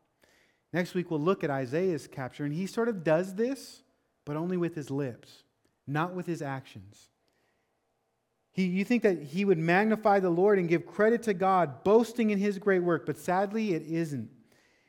Next 0.73 0.95
week, 0.95 1.11
we'll 1.11 1.21
look 1.21 1.43
at 1.43 1.51
Isaiah's 1.51 2.07
capture, 2.07 2.45
and 2.45 2.55
he 2.55 2.67
sort 2.67 2.89
of 2.89 3.03
does 3.03 3.35
this, 3.35 3.83
but 4.25 4.37
only 4.37 4.57
with 4.57 4.75
his 4.75 4.91
lips, 4.91 5.43
not 5.90 6.14
with 6.14 6.26
his 6.26 6.42
actions. 6.42 7.09
He, 8.53 8.64
you 8.64 8.85
think 8.85 9.03
that 9.03 9.22
he 9.22 9.44
would 9.44 9.59
magnify 9.59 10.20
the 10.20 10.31
Lord 10.31 10.59
and 10.59 10.68
give 10.68 10.87
credit 10.87 11.22
to 11.24 11.35
God, 11.35 11.85
boasting 11.85 12.31
in 12.31 12.38
his 12.38 12.59
great 12.59 12.83
work, 12.83 13.07
but 13.07 13.16
sadly, 13.16 13.74
it 13.74 13.83
isn't. 13.83 14.29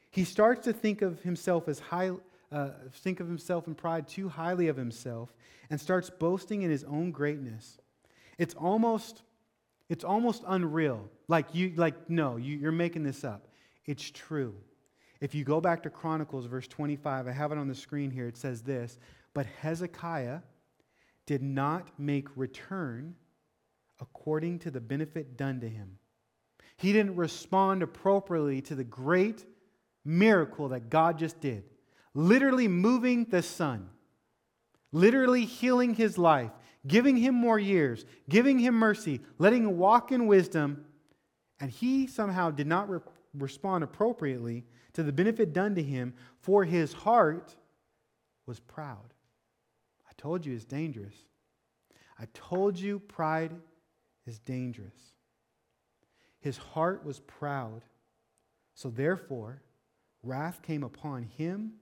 He 0.09 0.23
starts 0.23 0.65
to 0.65 0.73
think 0.73 1.01
of 1.01 1.21
himself 1.21 1.67
as 1.67 1.79
high, 1.79 2.11
uh, 2.51 2.69
think 2.95 3.19
of 3.19 3.27
himself 3.27 3.67
in 3.67 3.75
pride 3.75 4.07
too 4.07 4.29
highly 4.29 4.67
of 4.67 4.77
himself, 4.77 5.33
and 5.69 5.79
starts 5.79 6.09
boasting 6.09 6.63
in 6.63 6.71
his 6.71 6.83
own 6.83 7.11
greatness. 7.11 7.77
It's 8.37 8.55
almost, 8.55 9.21
it's 9.89 10.03
almost 10.03 10.43
unreal. 10.47 11.09
Like 11.27 11.53
you, 11.53 11.73
like 11.77 12.09
no, 12.09 12.37
you, 12.37 12.57
you're 12.57 12.71
making 12.71 13.03
this 13.03 13.23
up. 13.23 13.47
It's 13.85 14.09
true. 14.09 14.55
If 15.21 15.35
you 15.35 15.43
go 15.43 15.61
back 15.61 15.83
to 15.83 15.89
Chronicles, 15.89 16.47
verse 16.47 16.67
25, 16.67 17.27
I 17.27 17.31
have 17.31 17.51
it 17.51 17.59
on 17.59 17.67
the 17.67 17.75
screen 17.75 18.09
here. 18.09 18.27
It 18.27 18.37
says 18.37 18.63
this: 18.63 18.97
But 19.33 19.45
Hezekiah 19.45 20.39
did 21.25 21.41
not 21.41 21.87
make 21.97 22.27
return 22.35 23.15
according 23.99 24.59
to 24.59 24.71
the 24.71 24.81
benefit 24.81 25.37
done 25.37 25.59
to 25.61 25.69
him. 25.69 25.97
He 26.77 26.91
didn't 26.91 27.15
respond 27.15 27.83
appropriately 27.83 28.61
to 28.61 28.75
the 28.75 28.83
great 28.83 29.45
miracle 30.03 30.69
that 30.69 30.89
God 30.89 31.19
just 31.19 31.39
did, 31.39 31.63
literally 32.13 32.67
moving 32.67 33.25
the 33.25 33.43
sun, 33.43 33.89
literally 34.91 35.45
healing 35.45 35.93
his 35.93 36.17
life, 36.17 36.51
giving 36.87 37.15
him 37.15 37.35
more 37.35 37.59
years, 37.59 38.05
giving 38.27 38.57
him 38.57 38.73
mercy, 38.73 39.21
letting 39.37 39.63
him 39.63 39.77
walk 39.77 40.11
in 40.11 40.25
wisdom, 40.25 40.85
and 41.59 41.69
he 41.69 42.07
somehow 42.07 42.49
did 42.49 42.65
not 42.65 42.89
re- 42.89 42.99
respond 43.35 43.83
appropriately 43.83 44.65
to 44.93 45.03
the 45.03 45.13
benefit 45.13 45.53
done 45.53 45.75
to 45.75 45.83
him, 45.83 46.13
for 46.39 46.65
his 46.65 46.91
heart 46.91 47.55
was 48.47 48.59
proud. 48.59 49.13
Told 50.21 50.45
you 50.45 50.53
it's 50.53 50.65
dangerous. 50.65 51.15
I 52.19 52.25
told 52.33 52.77
you 52.77 52.99
pride 52.99 53.51
is 54.27 54.37
dangerous. 54.37 54.93
His 56.39 56.57
heart 56.57 57.03
was 57.03 57.19
proud. 57.21 57.81
So 58.75 58.89
therefore, 58.89 59.63
wrath 60.21 60.61
came 60.61 60.83
upon 60.83 61.23
him, 61.23 61.73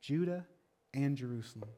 Judah, 0.00 0.46
and 0.94 1.14
Jerusalem. 1.14 1.68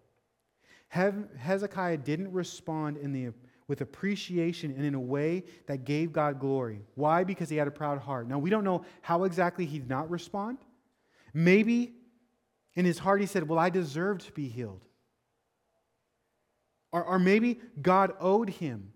Hezekiah 0.88 1.96
didn't 1.96 2.32
respond 2.32 2.98
in 2.98 3.12
the, 3.12 3.32
with 3.66 3.80
appreciation 3.80 4.70
and 4.70 4.84
in 4.84 4.94
a 4.94 5.00
way 5.00 5.42
that 5.66 5.84
gave 5.84 6.12
God 6.12 6.38
glory. 6.38 6.82
Why? 6.94 7.24
Because 7.24 7.48
he 7.48 7.56
had 7.56 7.66
a 7.66 7.72
proud 7.72 7.98
heart. 7.98 8.28
Now, 8.28 8.38
we 8.38 8.48
don't 8.48 8.64
know 8.64 8.84
how 9.02 9.24
exactly 9.24 9.66
he 9.66 9.80
did 9.80 9.88
not 9.88 10.08
respond. 10.08 10.58
Maybe 11.34 11.94
in 12.74 12.84
his 12.84 13.00
heart 13.00 13.20
he 13.20 13.26
said, 13.26 13.48
Well, 13.48 13.58
I 13.58 13.70
deserve 13.70 14.24
to 14.26 14.32
be 14.32 14.48
healed. 14.48 14.84
Or, 16.96 17.04
or 17.04 17.18
maybe 17.18 17.60
God 17.82 18.14
owed 18.20 18.48
him. 18.48 18.94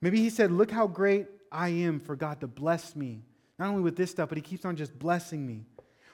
Maybe 0.00 0.16
he 0.16 0.30
said, 0.30 0.50
Look 0.50 0.70
how 0.70 0.86
great 0.86 1.26
I 1.52 1.68
am 1.68 2.00
for 2.00 2.16
God 2.16 2.40
to 2.40 2.46
bless 2.46 2.96
me. 2.96 3.20
Not 3.58 3.68
only 3.68 3.82
with 3.82 3.96
this 3.96 4.12
stuff, 4.12 4.30
but 4.30 4.38
he 4.38 4.42
keeps 4.42 4.64
on 4.64 4.74
just 4.74 4.98
blessing 4.98 5.46
me. 5.46 5.66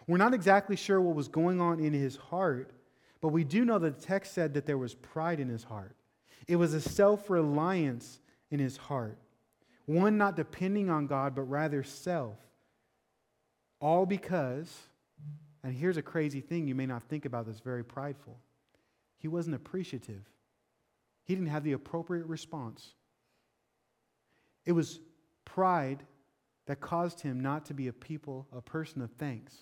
We're 0.08 0.18
not 0.18 0.34
exactly 0.34 0.74
sure 0.74 1.00
what 1.00 1.14
was 1.14 1.28
going 1.28 1.60
on 1.60 1.78
in 1.78 1.92
his 1.92 2.16
heart, 2.16 2.72
but 3.20 3.28
we 3.28 3.44
do 3.44 3.64
know 3.64 3.78
that 3.78 4.00
the 4.00 4.04
text 4.04 4.34
said 4.34 4.54
that 4.54 4.66
there 4.66 4.76
was 4.76 4.92
pride 4.92 5.38
in 5.38 5.48
his 5.48 5.62
heart. 5.62 5.94
It 6.48 6.56
was 6.56 6.74
a 6.74 6.80
self 6.80 7.30
reliance 7.30 8.18
in 8.50 8.58
his 8.58 8.76
heart, 8.76 9.18
one 9.86 10.18
not 10.18 10.34
depending 10.34 10.90
on 10.90 11.06
God, 11.06 11.36
but 11.36 11.42
rather 11.42 11.84
self. 11.84 12.38
All 13.80 14.04
because, 14.04 14.68
and 15.62 15.72
here's 15.72 15.96
a 15.96 16.02
crazy 16.02 16.40
thing 16.40 16.66
you 16.66 16.74
may 16.74 16.86
not 16.86 17.04
think 17.04 17.24
about 17.24 17.46
that's 17.46 17.60
very 17.60 17.84
prideful 17.84 18.36
he 19.18 19.28
wasn't 19.28 19.56
appreciative, 19.56 20.24
he 21.24 21.34
didn't 21.34 21.50
have 21.50 21.64
the 21.64 21.72
appropriate 21.72 22.26
response. 22.26 22.94
It 24.64 24.72
was 24.72 25.00
pride 25.44 26.04
that 26.66 26.80
caused 26.80 27.20
him 27.20 27.40
not 27.40 27.66
to 27.66 27.74
be 27.74 27.88
a 27.88 27.92
people, 27.92 28.46
a 28.54 28.60
person 28.60 29.02
of 29.02 29.10
thanks, 29.12 29.54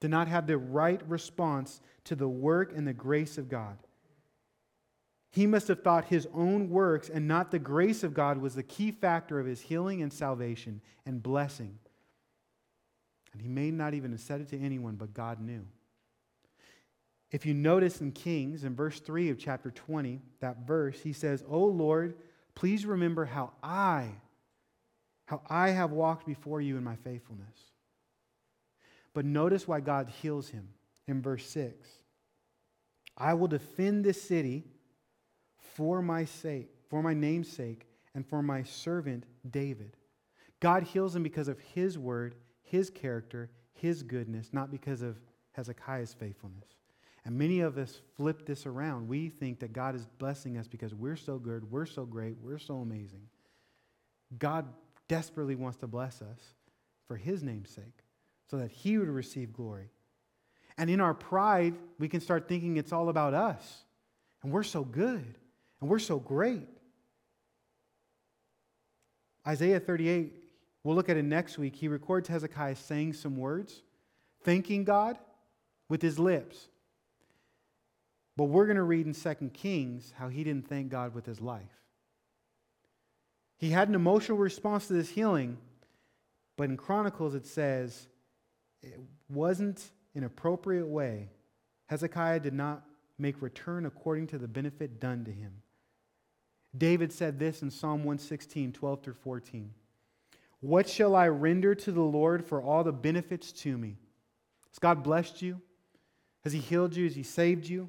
to 0.00 0.08
not 0.08 0.28
have 0.28 0.46
the 0.46 0.58
right 0.58 1.00
response 1.08 1.80
to 2.04 2.14
the 2.14 2.28
work 2.28 2.72
and 2.76 2.86
the 2.86 2.92
grace 2.92 3.38
of 3.38 3.48
God. 3.48 3.78
He 5.30 5.46
must 5.46 5.66
have 5.68 5.82
thought 5.82 6.04
his 6.04 6.28
own 6.32 6.70
works 6.70 7.08
and 7.08 7.26
not 7.26 7.50
the 7.50 7.58
grace 7.58 8.04
of 8.04 8.14
God 8.14 8.38
was 8.38 8.54
the 8.54 8.62
key 8.62 8.92
factor 8.92 9.40
of 9.40 9.46
his 9.46 9.60
healing 9.60 10.00
and 10.00 10.12
salvation 10.12 10.80
and 11.04 11.22
blessing. 11.22 11.78
And 13.32 13.42
he 13.42 13.48
may 13.48 13.72
not 13.72 13.94
even 13.94 14.12
have 14.12 14.20
said 14.20 14.40
it 14.40 14.48
to 14.50 14.60
anyone, 14.60 14.94
but 14.94 15.12
God 15.12 15.40
knew. 15.40 15.66
If 17.34 17.44
you 17.44 17.52
notice 17.52 18.00
in 18.00 18.12
Kings, 18.12 18.62
in 18.62 18.76
verse 18.76 19.00
3 19.00 19.28
of 19.28 19.40
chapter 19.40 19.72
20, 19.72 20.22
that 20.38 20.68
verse, 20.68 21.00
he 21.00 21.12
says, 21.12 21.42
O 21.48 21.64
Lord, 21.64 22.14
please 22.54 22.86
remember 22.86 23.24
how 23.24 23.54
I, 23.60 24.10
how 25.26 25.42
I 25.50 25.70
have 25.70 25.90
walked 25.90 26.28
before 26.28 26.60
you 26.60 26.76
in 26.76 26.84
my 26.84 26.94
faithfulness. 26.94 27.58
But 29.14 29.24
notice 29.24 29.66
why 29.66 29.80
God 29.80 30.10
heals 30.22 30.50
him 30.50 30.68
in 31.08 31.20
verse 31.20 31.44
6. 31.50 31.88
I 33.18 33.34
will 33.34 33.48
defend 33.48 34.04
this 34.04 34.22
city 34.22 34.62
for 35.56 36.02
my 36.02 36.26
sake, 36.26 36.70
for 36.88 37.02
my 37.02 37.14
name's 37.14 37.48
sake, 37.50 37.88
and 38.14 38.24
for 38.24 38.44
my 38.44 38.62
servant 38.62 39.24
David. 39.50 39.96
God 40.60 40.84
heals 40.84 41.16
him 41.16 41.24
because 41.24 41.48
of 41.48 41.58
his 41.58 41.98
word, 41.98 42.36
his 42.62 42.90
character, 42.90 43.50
his 43.72 44.04
goodness, 44.04 44.50
not 44.52 44.70
because 44.70 45.02
of 45.02 45.18
Hezekiah's 45.50 46.14
faithfulness. 46.14 46.83
And 47.24 47.38
many 47.38 47.60
of 47.60 47.78
us 47.78 48.00
flip 48.16 48.44
this 48.44 48.66
around. 48.66 49.08
We 49.08 49.30
think 49.30 49.60
that 49.60 49.72
God 49.72 49.94
is 49.94 50.06
blessing 50.18 50.58
us 50.58 50.68
because 50.68 50.94
we're 50.94 51.16
so 51.16 51.38
good, 51.38 51.70
we're 51.70 51.86
so 51.86 52.04
great, 52.04 52.36
we're 52.42 52.58
so 52.58 52.76
amazing. 52.76 53.28
God 54.38 54.66
desperately 55.08 55.54
wants 55.54 55.78
to 55.78 55.86
bless 55.86 56.20
us 56.20 56.54
for 57.06 57.16
His 57.16 57.42
name's 57.42 57.70
sake 57.70 58.04
so 58.50 58.58
that 58.58 58.70
He 58.70 58.98
would 58.98 59.08
receive 59.08 59.52
glory. 59.52 59.90
And 60.76 60.90
in 60.90 61.00
our 61.00 61.14
pride, 61.14 61.74
we 61.98 62.08
can 62.08 62.20
start 62.20 62.48
thinking 62.48 62.76
it's 62.76 62.92
all 62.92 63.08
about 63.08 63.32
us. 63.32 63.84
And 64.42 64.52
we're 64.52 64.62
so 64.62 64.84
good. 64.84 65.38
And 65.80 65.88
we're 65.88 65.98
so 65.98 66.18
great. 66.18 66.68
Isaiah 69.46 69.80
38, 69.80 70.34
we'll 70.82 70.96
look 70.96 71.08
at 71.08 71.16
it 71.16 71.24
next 71.24 71.58
week. 71.58 71.76
He 71.76 71.88
records 71.88 72.28
Hezekiah 72.28 72.76
saying 72.76 73.12
some 73.12 73.36
words, 73.36 73.82
thanking 74.42 74.84
God 74.84 75.18
with 75.88 76.02
his 76.02 76.18
lips. 76.18 76.68
But 78.36 78.44
we're 78.44 78.66
going 78.66 78.76
to 78.76 78.82
read 78.82 79.06
in 79.06 79.14
2 79.14 79.50
Kings 79.52 80.12
how 80.16 80.28
he 80.28 80.42
didn't 80.44 80.68
thank 80.68 80.90
God 80.90 81.14
with 81.14 81.24
his 81.24 81.40
life. 81.40 81.62
He 83.56 83.70
had 83.70 83.88
an 83.88 83.94
emotional 83.94 84.38
response 84.38 84.88
to 84.88 84.92
this 84.92 85.08
healing, 85.08 85.56
but 86.56 86.64
in 86.64 86.76
Chronicles 86.76 87.34
it 87.34 87.46
says 87.46 88.08
it 88.82 89.00
wasn't 89.28 89.90
an 90.14 90.24
appropriate 90.24 90.86
way. 90.86 91.28
Hezekiah 91.86 92.40
did 92.40 92.54
not 92.54 92.84
make 93.18 93.40
return 93.40 93.86
according 93.86 94.26
to 94.28 94.38
the 94.38 94.48
benefit 94.48 95.00
done 95.00 95.24
to 95.24 95.30
him. 95.30 95.52
David 96.76 97.12
said 97.12 97.38
this 97.38 97.62
in 97.62 97.70
Psalm 97.70 98.00
116, 98.00 98.72
12 98.72 99.02
through 99.02 99.14
14. 99.14 99.70
What 100.60 100.88
shall 100.88 101.14
I 101.14 101.28
render 101.28 101.74
to 101.74 101.92
the 101.92 102.00
Lord 102.00 102.44
for 102.44 102.60
all 102.60 102.82
the 102.82 102.92
benefits 102.92 103.52
to 103.52 103.78
me? 103.78 103.96
Has 104.70 104.78
God 104.80 105.04
blessed 105.04 105.42
you? 105.42 105.60
Has 106.42 106.52
He 106.52 106.58
healed 106.58 106.96
you? 106.96 107.04
Has 107.04 107.14
He 107.14 107.22
saved 107.22 107.68
you? 107.68 107.88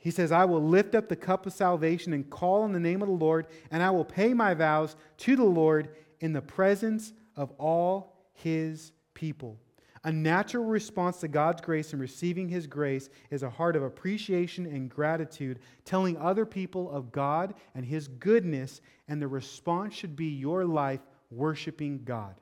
He 0.00 0.10
says, 0.10 0.32
I 0.32 0.46
will 0.46 0.62
lift 0.62 0.94
up 0.94 1.08
the 1.08 1.14
cup 1.14 1.46
of 1.46 1.52
salvation 1.52 2.14
and 2.14 2.28
call 2.28 2.62
on 2.62 2.72
the 2.72 2.80
name 2.80 3.02
of 3.02 3.08
the 3.08 3.14
Lord, 3.14 3.46
and 3.70 3.82
I 3.82 3.90
will 3.90 4.04
pay 4.04 4.32
my 4.32 4.54
vows 4.54 4.96
to 5.18 5.36
the 5.36 5.44
Lord 5.44 5.90
in 6.20 6.32
the 6.32 6.40
presence 6.40 7.12
of 7.36 7.52
all 7.58 8.16
his 8.32 8.92
people. 9.12 9.58
A 10.02 10.10
natural 10.10 10.64
response 10.64 11.18
to 11.18 11.28
God's 11.28 11.60
grace 11.60 11.92
and 11.92 12.00
receiving 12.00 12.48
his 12.48 12.66
grace 12.66 13.10
is 13.30 13.42
a 13.42 13.50
heart 13.50 13.76
of 13.76 13.82
appreciation 13.82 14.64
and 14.64 14.88
gratitude, 14.88 15.58
telling 15.84 16.16
other 16.16 16.46
people 16.46 16.90
of 16.90 17.12
God 17.12 17.52
and 17.74 17.84
his 17.84 18.08
goodness, 18.08 18.80
and 19.06 19.20
the 19.20 19.28
response 19.28 19.92
should 19.92 20.16
be 20.16 20.28
your 20.28 20.64
life 20.64 21.00
worshiping 21.30 22.00
God. 22.04 22.34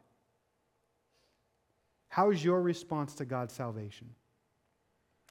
How 2.06 2.30
is 2.30 2.44
your 2.44 2.62
response 2.62 3.16
to 3.16 3.24
God's 3.24 3.54
salvation? 3.54 4.14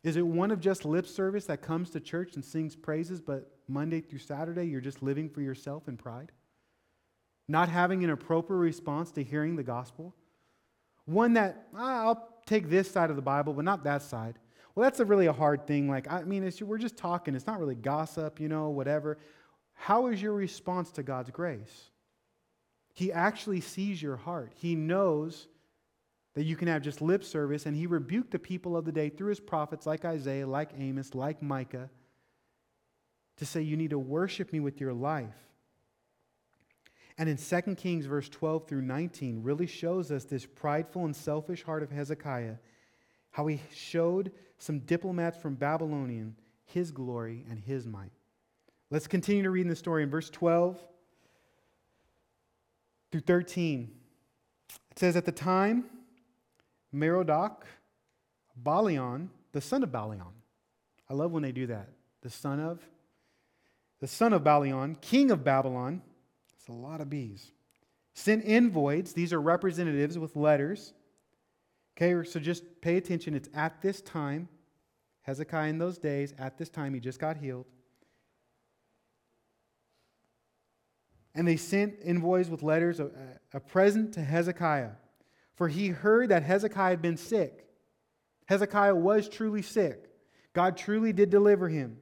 Is 0.08 0.16
it 0.16 0.26
one 0.26 0.52
of 0.52 0.62
just 0.62 0.86
lip 0.86 1.06
service 1.06 1.48
that 1.48 1.62
comes 1.62 1.90
to 1.90 2.00
church 2.00 2.36
and 2.36 2.46
sings 2.46 2.78
praises, 2.78 3.20
but 3.20 3.52
Monday 3.68 4.00
through 4.00 4.20
Saturday 4.20 4.64
you're 4.64 4.80
just 4.80 5.04
living 5.04 5.30
for 5.30 5.42
yourself 5.42 5.90
in 5.90 5.98
pride? 5.98 6.32
Not 7.50 7.68
having 7.68 8.06
an 8.06 8.10
appropriate 8.10 8.60
response 8.60 9.12
to 9.12 9.24
hearing 9.24 9.58
the 9.58 9.64
gospel? 9.64 10.16
One 11.04 11.34
that, 11.34 11.68
ah, 11.76 12.06
I'll 12.06 12.30
take 12.46 12.70
this 12.70 12.90
side 12.90 13.10
of 13.10 13.18
the 13.18 13.22
Bible, 13.22 13.52
but 13.52 13.66
not 13.66 13.84
that 13.84 14.02
side. 14.02 14.40
Well, 14.76 14.86
that's 14.86 15.02
a 15.02 15.06
really 15.06 15.26
a 15.26 15.34
hard 15.34 15.68
thing. 15.68 15.90
Like, 15.90 16.10
I 16.10 16.24
mean, 16.24 16.50
we're 16.62 16.78
just 16.78 16.96
talking. 16.96 17.36
It's 17.36 17.46
not 17.46 17.60
really 17.60 17.76
gossip, 17.76 18.40
you 18.40 18.48
know, 18.48 18.70
whatever. 18.70 19.18
How 19.74 20.08
is 20.08 20.22
your 20.22 20.36
response 20.36 20.90
to 20.92 21.04
God's 21.04 21.32
grace? 21.32 21.90
He 22.94 23.12
actually 23.12 23.60
sees 23.60 24.02
your 24.02 24.16
heart. 24.16 24.54
He 24.56 24.74
knows 24.74 25.50
that 26.38 26.44
you 26.44 26.56
can 26.56 26.68
have 26.68 26.84
just 26.84 27.02
lip 27.02 27.24
service. 27.24 27.66
And 27.66 27.76
he 27.76 27.88
rebuked 27.88 28.30
the 28.30 28.38
people 28.38 28.78
of 28.78 28.86
the 28.86 28.92
day 28.92 29.10
through 29.10 29.30
his 29.30 29.40
prophets 29.40 29.88
like 29.88 30.06
Isaiah, 30.06 30.46
like 30.46 30.70
Amos, 30.78 31.16
like 31.16 31.42
Micah, 31.42 31.90
to 33.38 33.46
say, 33.46 33.64
You 33.64 33.76
need 33.76 33.90
to 33.90 33.98
worship 33.98 34.54
me 34.54 34.60
with 34.60 34.80
your 34.80 34.94
life. 34.94 35.34
And 37.18 37.28
in 37.28 37.38
2 37.38 37.74
Kings, 37.74 38.06
verse 38.06 38.30
12 38.30 38.68
through 38.68 38.84
19, 38.84 39.42
really 39.42 39.66
shows 39.66 40.12
us 40.12 40.26
this 40.26 40.46
prideful 40.46 41.06
and 41.06 41.16
selfish 41.16 41.64
heart 41.64 41.82
of 41.82 41.90
Hezekiah, 41.90 42.58
how 43.32 43.48
he 43.48 43.60
showed 43.74 44.32
some 44.60 44.78
diplomats 44.82 45.40
from 45.40 45.56
Babylonian 45.56 46.36
his 46.66 46.92
glory 46.92 47.46
and 47.50 47.60
his 47.60 47.88
might. 47.88 48.12
Let's 48.92 49.08
continue 49.08 49.42
to 49.42 49.50
read 49.50 49.62
in 49.62 49.70
the 49.70 49.76
story 49.76 50.04
in 50.04 50.12
verse 50.12 50.30
12 50.30 50.78
through 53.12 53.22
13. 53.22 53.92
It 54.92 55.00
says, 55.00 55.16
At 55.16 55.26
the 55.26 55.32
time, 55.32 55.86
Merodach, 56.98 57.64
Balion, 58.62 59.30
the 59.52 59.62
son 59.62 59.84
of 59.84 59.92
Balion. 59.92 60.34
I 61.10 61.14
love 61.14 61.32
when 61.32 61.44
they 61.44 61.52
do 61.52 61.68
that. 61.68 61.90
The 62.22 62.30
son 62.30 62.60
of, 62.60 62.82
the 64.00 64.08
son 64.08 64.34
of 64.34 64.44
Balion, 64.44 64.96
king 65.00 65.32
of 65.32 65.44
Babylon. 65.44 66.02
It's 66.58 66.68
a 66.68 66.74
lot 66.74 67.02
of 67.02 67.10
bees. 67.10 67.52
Sent 68.14 68.44
envoys. 68.46 69.14
These 69.14 69.32
are 69.32 69.40
representatives 69.40 70.18
with 70.18 70.36
letters. 70.36 70.94
Okay, 71.96 72.28
so 72.28 72.40
just 72.40 72.64
pay 72.82 72.98
attention. 72.98 73.34
It's 73.34 73.50
at 73.54 73.82
this 73.82 74.02
time, 74.02 74.50
Hezekiah 75.22 75.70
in 75.70 75.78
those 75.78 75.98
days, 75.98 76.34
at 76.38 76.58
this 76.58 76.70
time, 76.70 76.94
he 76.94 77.00
just 77.00 77.20
got 77.20 77.38
healed. 77.38 77.66
And 81.36 81.48
they 81.48 81.58
sent 81.58 81.96
envoys 82.04 82.50
with 82.50 82.64
letters, 82.64 83.00
a, 83.00 83.12
a 83.54 83.60
present 83.60 84.14
to 84.14 84.24
Hezekiah 84.24 84.92
for 85.58 85.68
he 85.68 85.90
heard 85.90 86.30
that 86.30 86.44
Hezekiah 86.44 86.92
had 86.92 87.02
been 87.02 87.18
sick. 87.18 87.68
Hezekiah 88.46 88.96
was 88.96 89.28
truly 89.28 89.64
sick. 89.64 90.10
God 90.54 90.78
truly 90.78 91.12
did 91.12 91.30
deliver 91.30 91.68
him. 91.68 91.98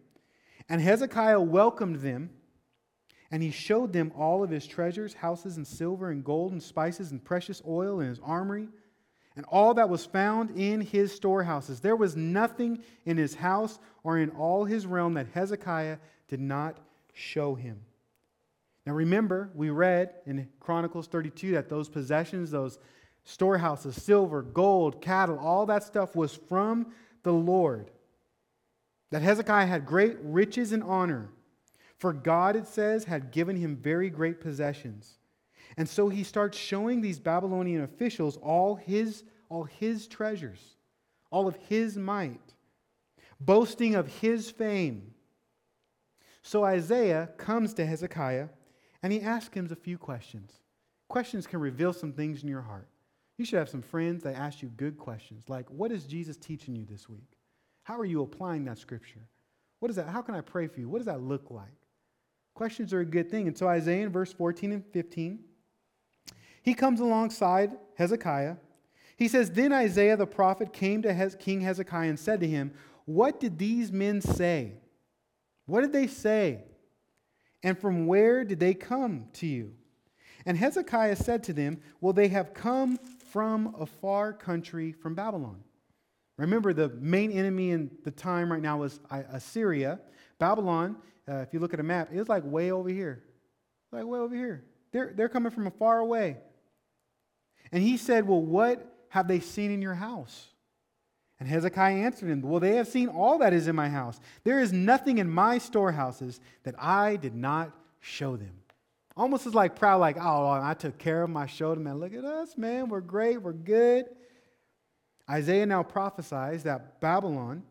And 0.69 0.81
Hezekiah 0.81 1.39
welcomed 1.39 1.97
them, 1.97 2.29
and 3.31 3.41
he 3.41 3.51
showed 3.51 3.93
them 3.93 4.11
all 4.15 4.43
of 4.43 4.49
his 4.49 4.67
treasures, 4.67 5.13
houses 5.13 5.57
and 5.57 5.65
silver 5.65 6.11
and 6.11 6.23
gold 6.23 6.51
and 6.51 6.61
spices 6.61 7.11
and 7.11 7.23
precious 7.23 7.61
oil 7.67 8.01
in 8.01 8.09
his 8.09 8.19
armory, 8.23 8.67
and 9.35 9.45
all 9.45 9.73
that 9.73 9.89
was 9.89 10.05
found 10.05 10.51
in 10.51 10.81
his 10.81 11.13
storehouses. 11.13 11.79
There 11.79 11.95
was 11.95 12.15
nothing 12.15 12.83
in 13.05 13.17
his 13.17 13.35
house 13.35 13.79
or 14.03 14.19
in 14.19 14.29
all 14.31 14.65
his 14.65 14.85
realm 14.85 15.13
that 15.15 15.27
Hezekiah 15.33 15.97
did 16.27 16.39
not 16.39 16.77
show 17.13 17.55
him. 17.55 17.81
Now 18.85 18.93
remember, 18.93 19.49
we 19.55 19.69
read 19.69 20.13
in 20.25 20.47
Chronicles 20.59 21.07
32 21.07 21.51
that 21.53 21.69
those 21.69 21.89
possessions, 21.89 22.51
those 22.51 22.79
storehouses, 23.25 24.01
silver, 24.01 24.41
gold, 24.41 25.01
cattle, 25.01 25.37
all 25.39 25.65
that 25.65 25.83
stuff 25.83 26.15
was 26.15 26.35
from 26.47 26.93
the 27.23 27.33
Lord. 27.33 27.91
That 29.11 29.23
Hezekiah 29.23 29.65
had 29.65 29.85
great 29.85 30.17
riches 30.21 30.71
and 30.71 30.83
honor. 30.83 31.29
For 31.97 32.13
God, 32.13 32.55
it 32.55 32.67
says, 32.67 33.05
had 33.05 33.31
given 33.31 33.55
him 33.55 33.75
very 33.75 34.09
great 34.09 34.39
possessions. 34.39 35.17
And 35.77 35.89
so 35.89 36.07
he 36.07 36.23
starts 36.23 36.57
showing 36.57 37.01
these 37.01 37.19
Babylonian 37.19 37.81
officials 37.81 38.37
all 38.37 38.75
his, 38.75 39.23
all 39.49 39.63
his 39.63 40.07
treasures, 40.07 40.77
all 41.31 41.47
of 41.47 41.55
his 41.67 41.97
might, 41.97 42.53
boasting 43.39 43.95
of 43.95 44.07
his 44.07 44.51
fame. 44.51 45.13
So 46.43 46.63
Isaiah 46.63 47.29
comes 47.37 47.73
to 47.73 47.85
Hezekiah 47.85 48.49
and 49.01 49.11
he 49.11 49.21
asks 49.21 49.55
him 49.55 49.67
a 49.71 49.75
few 49.75 49.97
questions. 49.97 50.51
Questions 51.07 51.47
can 51.47 51.59
reveal 51.59 51.93
some 51.93 52.13
things 52.13 52.43
in 52.43 52.49
your 52.49 52.61
heart. 52.61 52.87
You 53.37 53.45
should 53.45 53.59
have 53.59 53.69
some 53.69 53.81
friends 53.81 54.23
that 54.23 54.35
ask 54.35 54.61
you 54.61 54.69
good 54.69 54.97
questions, 54.97 55.49
like, 55.49 55.69
What 55.69 55.91
is 55.91 56.05
Jesus 56.05 56.37
teaching 56.37 56.75
you 56.75 56.85
this 56.85 57.09
week? 57.09 57.37
How 57.83 57.99
are 57.99 58.05
you 58.05 58.21
applying 58.21 58.65
that 58.65 58.77
scripture? 58.77 59.27
What 59.79 59.89
is 59.89 59.97
that? 59.97 60.07
How 60.07 60.21
can 60.21 60.35
I 60.35 60.41
pray 60.41 60.67
for 60.67 60.79
you? 60.79 60.89
What 60.89 60.99
does 60.99 61.07
that 61.07 61.21
look 61.21 61.51
like? 61.51 61.75
Questions 62.53 62.93
are 62.93 63.01
a 63.01 63.05
good 63.05 63.29
thing. 63.29 63.47
And 63.47 63.57
so, 63.57 63.67
Isaiah 63.67 64.05
in 64.05 64.11
verse 64.11 64.31
14 64.31 64.71
and 64.71 64.85
15, 64.85 65.39
he 66.63 66.73
comes 66.73 66.99
alongside 66.99 67.71
Hezekiah. 67.95 68.55
He 69.17 69.27
says, 69.27 69.51
Then 69.51 69.73
Isaiah 69.73 70.17
the 70.17 70.25
prophet 70.25 70.73
came 70.73 71.01
to 71.03 71.35
King 71.39 71.61
Hezekiah 71.61 72.09
and 72.09 72.19
said 72.19 72.39
to 72.39 72.47
him, 72.47 72.73
What 73.05 73.39
did 73.39 73.59
these 73.59 73.91
men 73.91 74.21
say? 74.21 74.73
What 75.65 75.81
did 75.81 75.93
they 75.93 76.07
say? 76.07 76.63
And 77.61 77.77
from 77.77 78.07
where 78.07 78.43
did 78.43 78.59
they 78.59 78.73
come 78.73 79.25
to 79.33 79.47
you? 79.47 79.73
And 80.45 80.57
Hezekiah 80.57 81.15
said 81.15 81.43
to 81.45 81.53
them, 81.53 81.79
Well, 82.01 82.13
they 82.13 82.27
have 82.29 82.53
come 82.53 82.97
from 83.31 83.75
a 83.79 83.85
far 83.85 84.33
country 84.33 84.91
from 84.91 85.15
Babylon. 85.15 85.63
Remember, 86.37 86.73
the 86.73 86.89
main 86.89 87.31
enemy 87.31 87.71
in 87.71 87.91
the 88.03 88.11
time 88.11 88.51
right 88.51 88.61
now 88.61 88.79
was 88.79 88.99
Assyria. 89.09 89.99
Babylon, 90.37 90.97
uh, 91.29 91.37
if 91.37 91.53
you 91.53 91.59
look 91.59 91.73
at 91.73 91.79
a 91.79 91.83
map, 91.83 92.09
is 92.11 92.27
like 92.27 92.43
way 92.45 92.71
over 92.71 92.89
here. 92.89 93.23
Like 93.91 94.05
way 94.05 94.19
over 94.19 94.35
here. 94.35 94.63
They're, 94.91 95.13
they're 95.15 95.29
coming 95.29 95.51
from 95.51 95.67
a 95.67 95.71
far 95.71 95.99
away. 95.99 96.37
And 97.71 97.81
he 97.81 97.97
said, 97.97 98.27
Well, 98.27 98.41
what 98.41 98.85
have 99.09 99.27
they 99.27 99.39
seen 99.39 99.71
in 99.71 99.81
your 99.81 99.95
house? 99.95 100.49
And 101.39 101.49
Hezekiah 101.49 101.95
answered 101.95 102.29
him, 102.29 102.41
Well, 102.41 102.59
they 102.59 102.75
have 102.75 102.87
seen 102.87 103.09
all 103.09 103.39
that 103.39 103.53
is 103.53 103.67
in 103.67 103.75
my 103.75 103.89
house. 103.89 104.19
There 104.43 104.59
is 104.59 104.71
nothing 104.71 105.17
in 105.17 105.29
my 105.29 105.57
storehouses 105.57 106.39
that 106.63 106.75
I 106.77 107.17
did 107.17 107.35
not 107.35 107.71
show 107.99 108.37
them. 108.37 108.53
Almost 109.17 109.47
as 109.47 109.55
like 109.55 109.77
proud, 109.77 110.01
like, 110.01 110.17
oh, 110.19 110.49
I 110.49 110.73
took 110.73 110.97
care 110.97 111.23
of 111.23 111.49
showed 111.49 111.77
them, 111.77 111.87
and 111.87 111.99
look 111.99 112.13
at 112.13 112.25
us, 112.25 112.57
man, 112.57 112.89
we're 112.89 113.01
great, 113.01 113.41
we're 113.41 113.53
good. 113.53 114.05
Isaiah 115.29 115.65
now 115.65 115.83
prophesies 115.83 116.63
that 116.63 116.99
Babylon, 116.99 117.63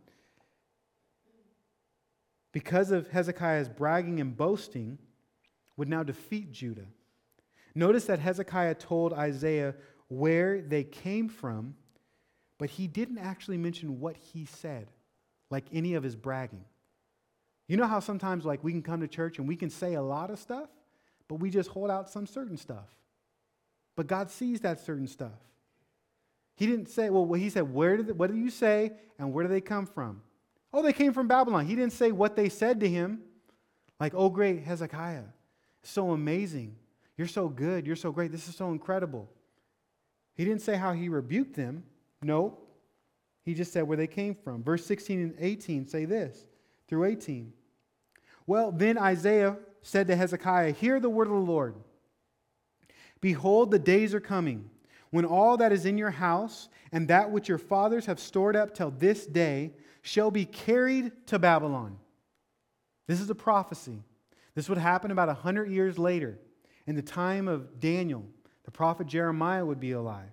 because 2.52 2.90
of 2.90 3.08
Hezekiah's 3.08 3.68
bragging 3.68 4.20
and 4.20 4.36
boasting, 4.36 4.98
would 5.76 5.88
now 5.88 6.02
defeat 6.02 6.52
Judah. 6.52 6.86
Notice 7.74 8.04
that 8.06 8.20
Hezekiah 8.20 8.76
told 8.76 9.12
Isaiah 9.12 9.74
where 10.08 10.62
they 10.62 10.84
came 10.84 11.28
from, 11.28 11.74
but 12.58 12.70
he 12.70 12.86
didn't 12.86 13.18
actually 13.18 13.58
mention 13.58 14.00
what 14.00 14.16
he 14.16 14.46
said, 14.46 14.90
like 15.50 15.64
any 15.72 15.94
of 15.94 16.02
his 16.02 16.16
bragging. 16.16 16.64
You 17.66 17.76
know 17.76 17.86
how 17.86 18.00
sometimes 18.00 18.44
like 18.44 18.62
we 18.62 18.72
can 18.72 18.82
come 18.82 19.00
to 19.00 19.08
church 19.08 19.38
and 19.38 19.48
we 19.48 19.56
can 19.56 19.70
say 19.70 19.94
a 19.94 20.02
lot 20.02 20.30
of 20.30 20.38
stuff, 20.38 20.68
but 21.28 21.36
we 21.36 21.50
just 21.50 21.70
hold 21.70 21.90
out 21.90 22.10
some 22.10 22.26
certain 22.26 22.56
stuff. 22.56 22.88
But 23.96 24.06
God 24.06 24.30
sees 24.30 24.60
that 24.60 24.80
certain 24.80 25.06
stuff. 25.06 25.38
He 26.56 26.66
didn't 26.66 26.88
say, 26.88 27.10
well, 27.10 27.30
he 27.32 27.50
said, 27.50 27.72
where 27.72 27.96
did, 27.96 28.16
what 28.18 28.30
did 28.30 28.38
you 28.38 28.50
say 28.50 28.92
and 29.18 29.32
where 29.32 29.44
do 29.44 29.48
they 29.48 29.60
come 29.60 29.86
from? 29.86 30.22
Oh, 30.72 30.82
they 30.82 30.92
came 30.92 31.12
from 31.12 31.28
Babylon. 31.28 31.66
He 31.66 31.74
didn't 31.74 31.92
say 31.92 32.12
what 32.12 32.36
they 32.36 32.48
said 32.48 32.80
to 32.80 32.88
him. 32.88 33.20
Like, 34.00 34.12
oh, 34.14 34.28
great, 34.28 34.62
Hezekiah. 34.64 35.24
So 35.82 36.10
amazing. 36.10 36.76
You're 37.16 37.28
so 37.28 37.48
good. 37.48 37.86
You're 37.86 37.96
so 37.96 38.10
great. 38.10 38.32
This 38.32 38.48
is 38.48 38.56
so 38.56 38.70
incredible. 38.70 39.28
He 40.34 40.44
didn't 40.44 40.62
say 40.62 40.76
how 40.76 40.92
he 40.92 41.08
rebuked 41.08 41.54
them. 41.54 41.84
No. 42.22 42.58
He 43.44 43.54
just 43.54 43.72
said 43.72 43.82
where 43.84 43.96
they 43.96 44.06
came 44.06 44.34
from. 44.34 44.62
Verse 44.64 44.84
16 44.84 45.20
and 45.20 45.34
18 45.38 45.86
say 45.86 46.06
this 46.06 46.46
through 46.88 47.04
18. 47.04 47.52
Well, 48.46 48.72
then 48.72 48.98
Isaiah 48.98 49.56
said 49.84 50.08
to 50.08 50.16
Hezekiah, 50.16 50.72
Hear 50.72 50.98
the 50.98 51.10
word 51.10 51.28
of 51.28 51.34
the 51.34 51.38
Lord. 51.38 51.76
Behold, 53.20 53.70
the 53.70 53.78
days 53.78 54.14
are 54.14 54.20
coming 54.20 54.68
when 55.10 55.24
all 55.24 55.58
that 55.58 55.72
is 55.72 55.86
in 55.86 55.96
your 55.96 56.10
house 56.10 56.68
and 56.90 57.06
that 57.08 57.30
which 57.30 57.48
your 57.48 57.58
fathers 57.58 58.06
have 58.06 58.18
stored 58.18 58.56
up 58.56 58.74
till 58.74 58.90
this 58.90 59.26
day 59.26 59.72
shall 60.02 60.30
be 60.30 60.44
carried 60.44 61.12
to 61.26 61.38
Babylon. 61.38 61.98
This 63.06 63.20
is 63.20 63.30
a 63.30 63.34
prophecy. 63.34 64.02
This 64.54 64.68
would 64.68 64.78
happen 64.78 65.10
about 65.10 65.28
100 65.28 65.70
years 65.70 65.98
later. 65.98 66.38
In 66.86 66.96
the 66.96 67.02
time 67.02 67.46
of 67.46 67.78
Daniel, 67.80 68.24
the 68.64 68.70
prophet 68.70 69.06
Jeremiah 69.06 69.64
would 69.64 69.80
be 69.80 69.92
alive. 69.92 70.32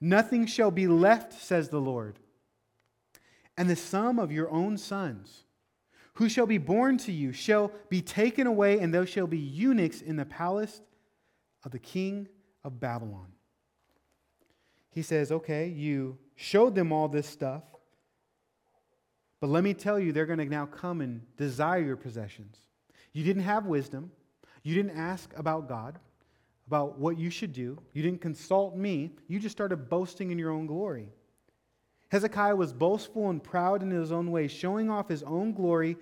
Nothing 0.00 0.46
shall 0.46 0.70
be 0.70 0.86
left, 0.86 1.32
says 1.32 1.70
the 1.70 1.80
Lord. 1.80 2.18
And 3.56 3.70
the 3.70 3.76
sum 3.76 4.18
of 4.18 4.32
your 4.32 4.50
own 4.50 4.76
sons, 4.76 5.43
who 6.14 6.28
shall 6.28 6.46
be 6.46 6.58
born 6.58 6.98
to 6.98 7.12
you, 7.12 7.32
shall 7.32 7.72
be 7.88 8.00
taken 8.00 8.46
away, 8.46 8.78
and 8.78 8.92
those 8.92 9.08
shall 9.08 9.26
be 9.26 9.38
eunuchs 9.38 10.00
in 10.00 10.16
the 10.16 10.24
palace 10.24 10.80
of 11.64 11.72
the 11.72 11.78
king 11.78 12.28
of 12.62 12.80
Babylon 12.80 13.34
he 14.94 15.02
says, 15.02 15.32
Okay, 15.32 15.66
you 15.66 16.16
showed 16.36 16.74
them 16.74 16.92
all 16.92 17.08
this 17.08 17.28
stuff, 17.28 17.64
but 19.40 19.50
let 19.50 19.64
me 19.64 19.74
tell 19.74 19.98
you, 19.98 20.12
they're 20.12 20.24
going 20.24 20.38
to 20.38 20.44
now 20.46 20.66
come 20.66 21.00
and 21.00 21.20
desire 21.36 21.82
your 21.82 21.96
possessions. 21.96 22.56
You 23.12 23.24
didn't 23.24 23.42
have 23.42 23.66
wisdom, 23.66 24.12
you 24.62 24.74
didn't 24.74 24.96
ask 24.96 25.32
about 25.36 25.68
God, 25.68 25.98
about 26.68 26.98
what 26.98 27.18
you 27.18 27.28
should 27.28 27.52
do, 27.52 27.76
you 27.92 28.02
didn't 28.02 28.20
consult 28.20 28.76
me, 28.76 29.10
you 29.26 29.40
just 29.40 29.54
started 29.54 29.88
boasting 29.88 30.30
in 30.30 30.38
your 30.38 30.50
own 30.50 30.66
glory. 30.66 31.08
Hezekiah 32.14 32.54
was 32.54 32.72
boastful 32.72 33.28
and 33.28 33.42
proud 33.42 33.82
in 33.82 33.90
his 33.90 34.12
own 34.12 34.30
way, 34.30 34.46
showing 34.46 34.88
off 34.88 35.08
his 35.08 35.24
own 35.24 35.52
glory. 35.52 35.96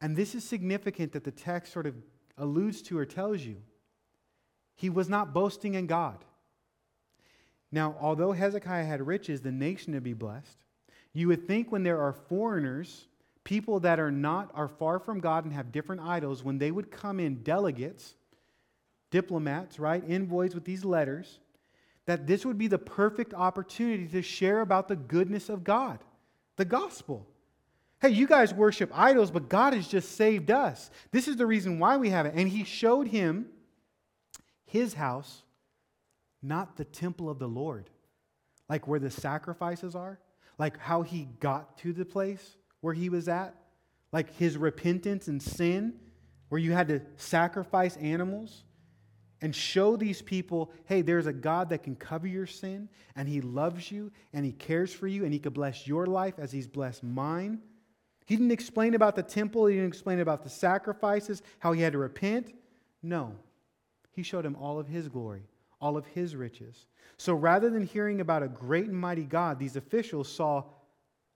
And 0.00 0.16
this 0.16 0.34
is 0.34 0.42
significant 0.42 1.12
that 1.12 1.22
the 1.22 1.30
text 1.30 1.72
sort 1.72 1.86
of 1.86 1.94
alludes 2.36 2.82
to 2.82 2.98
or 2.98 3.06
tells 3.06 3.42
you. 3.42 3.58
He 4.74 4.90
was 4.90 5.08
not 5.08 5.32
boasting 5.32 5.74
in 5.74 5.86
God. 5.86 6.24
Now, 7.70 7.94
although 8.00 8.32
Hezekiah 8.32 8.86
had 8.86 9.06
riches, 9.06 9.40
the 9.40 9.52
nation 9.52 9.92
to 9.92 10.00
be 10.00 10.14
blessed, 10.14 10.64
you 11.12 11.28
would 11.28 11.46
think 11.46 11.70
when 11.70 11.84
there 11.84 12.00
are 12.00 12.12
foreigners, 12.12 13.06
people 13.44 13.78
that 13.78 14.00
are 14.00 14.10
not 14.10 14.50
are 14.52 14.66
far 14.66 14.98
from 14.98 15.20
God 15.20 15.44
and 15.44 15.54
have 15.54 15.70
different 15.70 16.02
idols, 16.02 16.42
when 16.42 16.58
they 16.58 16.72
would 16.72 16.90
come 16.90 17.20
in 17.20 17.44
delegates, 17.44 18.16
diplomats, 19.12 19.78
right, 19.78 20.02
envoys 20.08 20.56
with 20.56 20.64
these 20.64 20.84
letters, 20.84 21.38
that 22.06 22.26
this 22.26 22.46
would 22.46 22.56
be 22.56 22.68
the 22.68 22.78
perfect 22.78 23.34
opportunity 23.34 24.06
to 24.06 24.22
share 24.22 24.60
about 24.60 24.88
the 24.88 24.96
goodness 24.96 25.48
of 25.48 25.64
God, 25.64 25.98
the 26.56 26.64
gospel. 26.64 27.26
Hey, 28.00 28.10
you 28.10 28.26
guys 28.26 28.54
worship 28.54 28.90
idols, 28.94 29.30
but 29.30 29.48
God 29.48 29.74
has 29.74 29.88
just 29.88 30.12
saved 30.12 30.50
us. 30.50 30.90
This 31.10 31.28
is 31.28 31.36
the 31.36 31.46
reason 31.46 31.78
why 31.78 31.96
we 31.96 32.10
have 32.10 32.26
it. 32.26 32.34
And 32.34 32.48
he 32.48 32.64
showed 32.64 33.08
him 33.08 33.46
his 34.64 34.94
house 34.94 35.42
not 36.42 36.76
the 36.76 36.84
temple 36.84 37.28
of 37.28 37.38
the 37.38 37.48
Lord, 37.48 37.90
like 38.68 38.86
where 38.86 39.00
the 39.00 39.10
sacrifices 39.10 39.96
are, 39.96 40.20
like 40.58 40.78
how 40.78 41.02
he 41.02 41.28
got 41.40 41.76
to 41.78 41.92
the 41.92 42.04
place 42.04 42.56
where 42.80 42.94
he 42.94 43.08
was 43.08 43.28
at, 43.28 43.54
like 44.12 44.34
his 44.36 44.56
repentance 44.56 45.28
and 45.28 45.42
sin, 45.42 45.94
where 46.48 46.60
you 46.60 46.72
had 46.72 46.88
to 46.88 47.00
sacrifice 47.16 47.96
animals 47.96 48.62
and 49.42 49.54
show 49.54 49.96
these 49.96 50.22
people 50.22 50.72
hey, 50.86 51.02
there's 51.02 51.26
a 51.26 51.32
God 51.32 51.68
that 51.70 51.82
can 51.82 51.96
cover 51.96 52.26
your 52.26 52.46
sin, 52.46 52.88
and 53.14 53.28
he 53.28 53.40
loves 53.40 53.90
you, 53.90 54.10
and 54.32 54.44
he 54.44 54.52
cares 54.52 54.92
for 54.92 55.06
you, 55.06 55.24
and 55.24 55.32
he 55.32 55.38
could 55.38 55.54
bless 55.54 55.86
your 55.86 56.06
life 56.06 56.34
as 56.38 56.52
he's 56.52 56.66
blessed 56.66 57.02
mine. 57.02 57.60
He 58.26 58.36
didn't 58.36 58.50
explain 58.50 58.94
about 58.94 59.14
the 59.14 59.22
temple, 59.22 59.66
he 59.66 59.76
didn't 59.76 59.88
explain 59.88 60.20
about 60.20 60.42
the 60.42 60.50
sacrifices, 60.50 61.42
how 61.58 61.72
he 61.72 61.82
had 61.82 61.92
to 61.92 61.98
repent. 61.98 62.52
No. 63.02 63.34
he 64.12 64.22
showed 64.22 64.44
him 64.44 64.56
all 64.56 64.80
of 64.80 64.88
his 64.88 65.08
glory, 65.08 65.42
all 65.80 65.96
of 65.96 66.06
his 66.06 66.34
riches. 66.34 66.86
So 67.18 67.34
rather 67.34 67.70
than 67.70 67.86
hearing 67.86 68.20
about 68.20 68.42
a 68.42 68.48
great 68.48 68.86
and 68.86 68.96
mighty 68.96 69.24
God, 69.24 69.58
these 69.58 69.76
officials 69.76 70.28
saw 70.28 70.64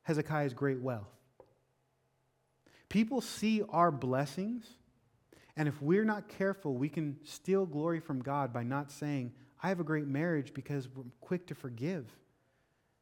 Hezekiah's 0.03 0.55
great 0.55 0.81
wealth. 0.81 1.09
People 2.89 3.21
see 3.21 3.63
our 3.69 3.93
blessings, 3.93 4.67
and 5.57 5.69
if 5.69 5.81
we're 5.83 6.05
not 6.05 6.29
careful, 6.29 6.75
we 6.75 6.89
can 6.89 7.17
steal 7.25 7.67
glory 7.67 8.01
from 8.01 8.23
God 8.23 8.53
by 8.53 8.63
not 8.63 8.91
saying, 8.91 9.33
I 9.63 9.69
have 9.69 9.81
a 9.81 9.85
great 9.85 10.07
marriage 10.07 10.55
because 10.55 10.89
we're 10.95 11.05
quick 11.21 11.47
to 11.49 11.55
forgive, 11.55 12.07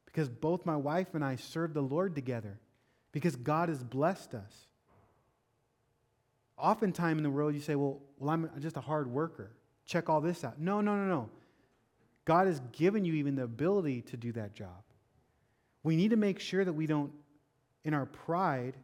because 0.07 0.29
both 0.29 0.67
my 0.67 0.77
wife 0.77 1.15
and 1.15 1.25
I 1.25 1.37
serve 1.37 1.75
the 1.75 1.83
Lord 1.83 2.15
together, 2.15 2.59
because 3.13 3.37
God 3.37 3.69
has 3.69 3.83
blessed 3.83 4.35
us. 4.35 4.67
Oftentimes 6.57 7.19
in 7.19 7.23
the 7.23 7.31
world, 7.31 7.55
you 7.55 7.61
say, 7.61 7.77
Well, 7.77 8.01
well 8.19 8.31
I'm 8.31 8.51
just 8.59 8.77
a 8.77 8.81
hard 8.81 9.09
worker. 9.09 9.53
Check 9.87 10.09
all 10.11 10.21
this 10.21 10.45
out. 10.45 10.59
No, 10.59 10.81
no, 10.81 10.97
no, 10.97 11.05
no. 11.05 11.31
God 12.25 12.47
has 12.47 12.61
given 12.73 13.05
you 13.05 13.15
even 13.15 13.37
the 13.37 13.45
ability 13.45 14.03
to 14.03 14.17
do 14.17 14.33
that 14.33 14.53
job. 14.55 14.83
We 15.83 15.97
need 15.97 16.11
to 16.11 16.17
make 16.17 16.41
sure 16.41 16.63
that 16.65 16.73
we 16.73 16.87
don't, 16.87 17.13
in 17.85 17.95
our 17.95 18.05
pride, 18.05 18.77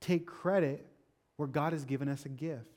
take 0.00 0.26
credit 0.26 0.86
where 1.36 1.48
God 1.48 1.72
has 1.72 1.84
given 1.84 2.08
us 2.08 2.24
a 2.24 2.30
gift. 2.30 2.75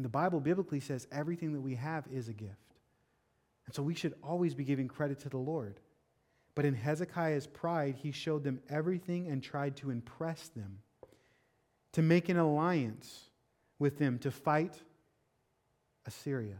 And 0.00 0.04
the 0.06 0.08
Bible 0.08 0.40
biblically 0.40 0.80
says 0.80 1.06
everything 1.12 1.52
that 1.52 1.60
we 1.60 1.74
have 1.74 2.06
is 2.10 2.30
a 2.30 2.32
gift. 2.32 2.74
And 3.66 3.74
so 3.74 3.82
we 3.82 3.92
should 3.92 4.14
always 4.24 4.54
be 4.54 4.64
giving 4.64 4.88
credit 4.88 5.20
to 5.20 5.28
the 5.28 5.36
Lord. 5.36 5.78
But 6.54 6.64
in 6.64 6.72
Hezekiah's 6.72 7.46
pride, 7.46 7.96
he 7.96 8.10
showed 8.10 8.42
them 8.42 8.62
everything 8.70 9.28
and 9.28 9.42
tried 9.42 9.76
to 9.76 9.90
impress 9.90 10.48
them, 10.48 10.78
to 11.92 12.00
make 12.00 12.30
an 12.30 12.38
alliance 12.38 13.28
with 13.78 13.98
them 13.98 14.18
to 14.20 14.30
fight 14.30 14.72
Assyria. 16.06 16.56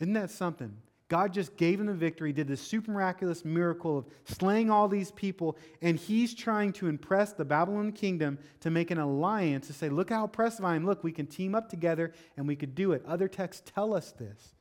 Isn't 0.00 0.14
that 0.14 0.32
something? 0.32 0.76
God 1.08 1.32
just 1.32 1.56
gave 1.56 1.80
him 1.80 1.86
the 1.86 1.94
victory, 1.94 2.34
did 2.34 2.48
this 2.48 2.60
super 2.60 2.90
miraculous 2.90 3.42
miracle 3.42 3.98
of 3.98 4.06
slaying 4.24 4.70
all 4.70 4.88
these 4.88 5.10
people, 5.12 5.56
and 5.80 5.98
he's 5.98 6.34
trying 6.34 6.72
to 6.74 6.86
impress 6.86 7.32
the 7.32 7.46
Babylon 7.46 7.92
kingdom 7.92 8.38
to 8.60 8.70
make 8.70 8.90
an 8.90 8.98
alliance 8.98 9.68
to 9.68 9.72
say, 9.72 9.88
Look 9.88 10.10
how 10.10 10.24
oppressive 10.24 10.66
I 10.66 10.76
am. 10.76 10.84
Look, 10.84 11.02
we 11.02 11.12
can 11.12 11.26
team 11.26 11.54
up 11.54 11.70
together 11.70 12.12
and 12.36 12.46
we 12.46 12.56
could 12.56 12.74
do 12.74 12.92
it. 12.92 13.02
Other 13.06 13.26
texts 13.26 13.70
tell 13.74 13.94
us 13.94 14.12
this. 14.12 14.54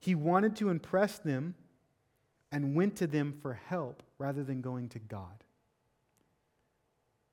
He 0.00 0.14
wanted 0.14 0.56
to 0.56 0.70
impress 0.70 1.18
them 1.18 1.54
and 2.50 2.74
went 2.74 2.96
to 2.96 3.06
them 3.06 3.34
for 3.42 3.52
help 3.52 4.02
rather 4.18 4.42
than 4.42 4.62
going 4.62 4.88
to 4.90 4.98
God. 4.98 5.44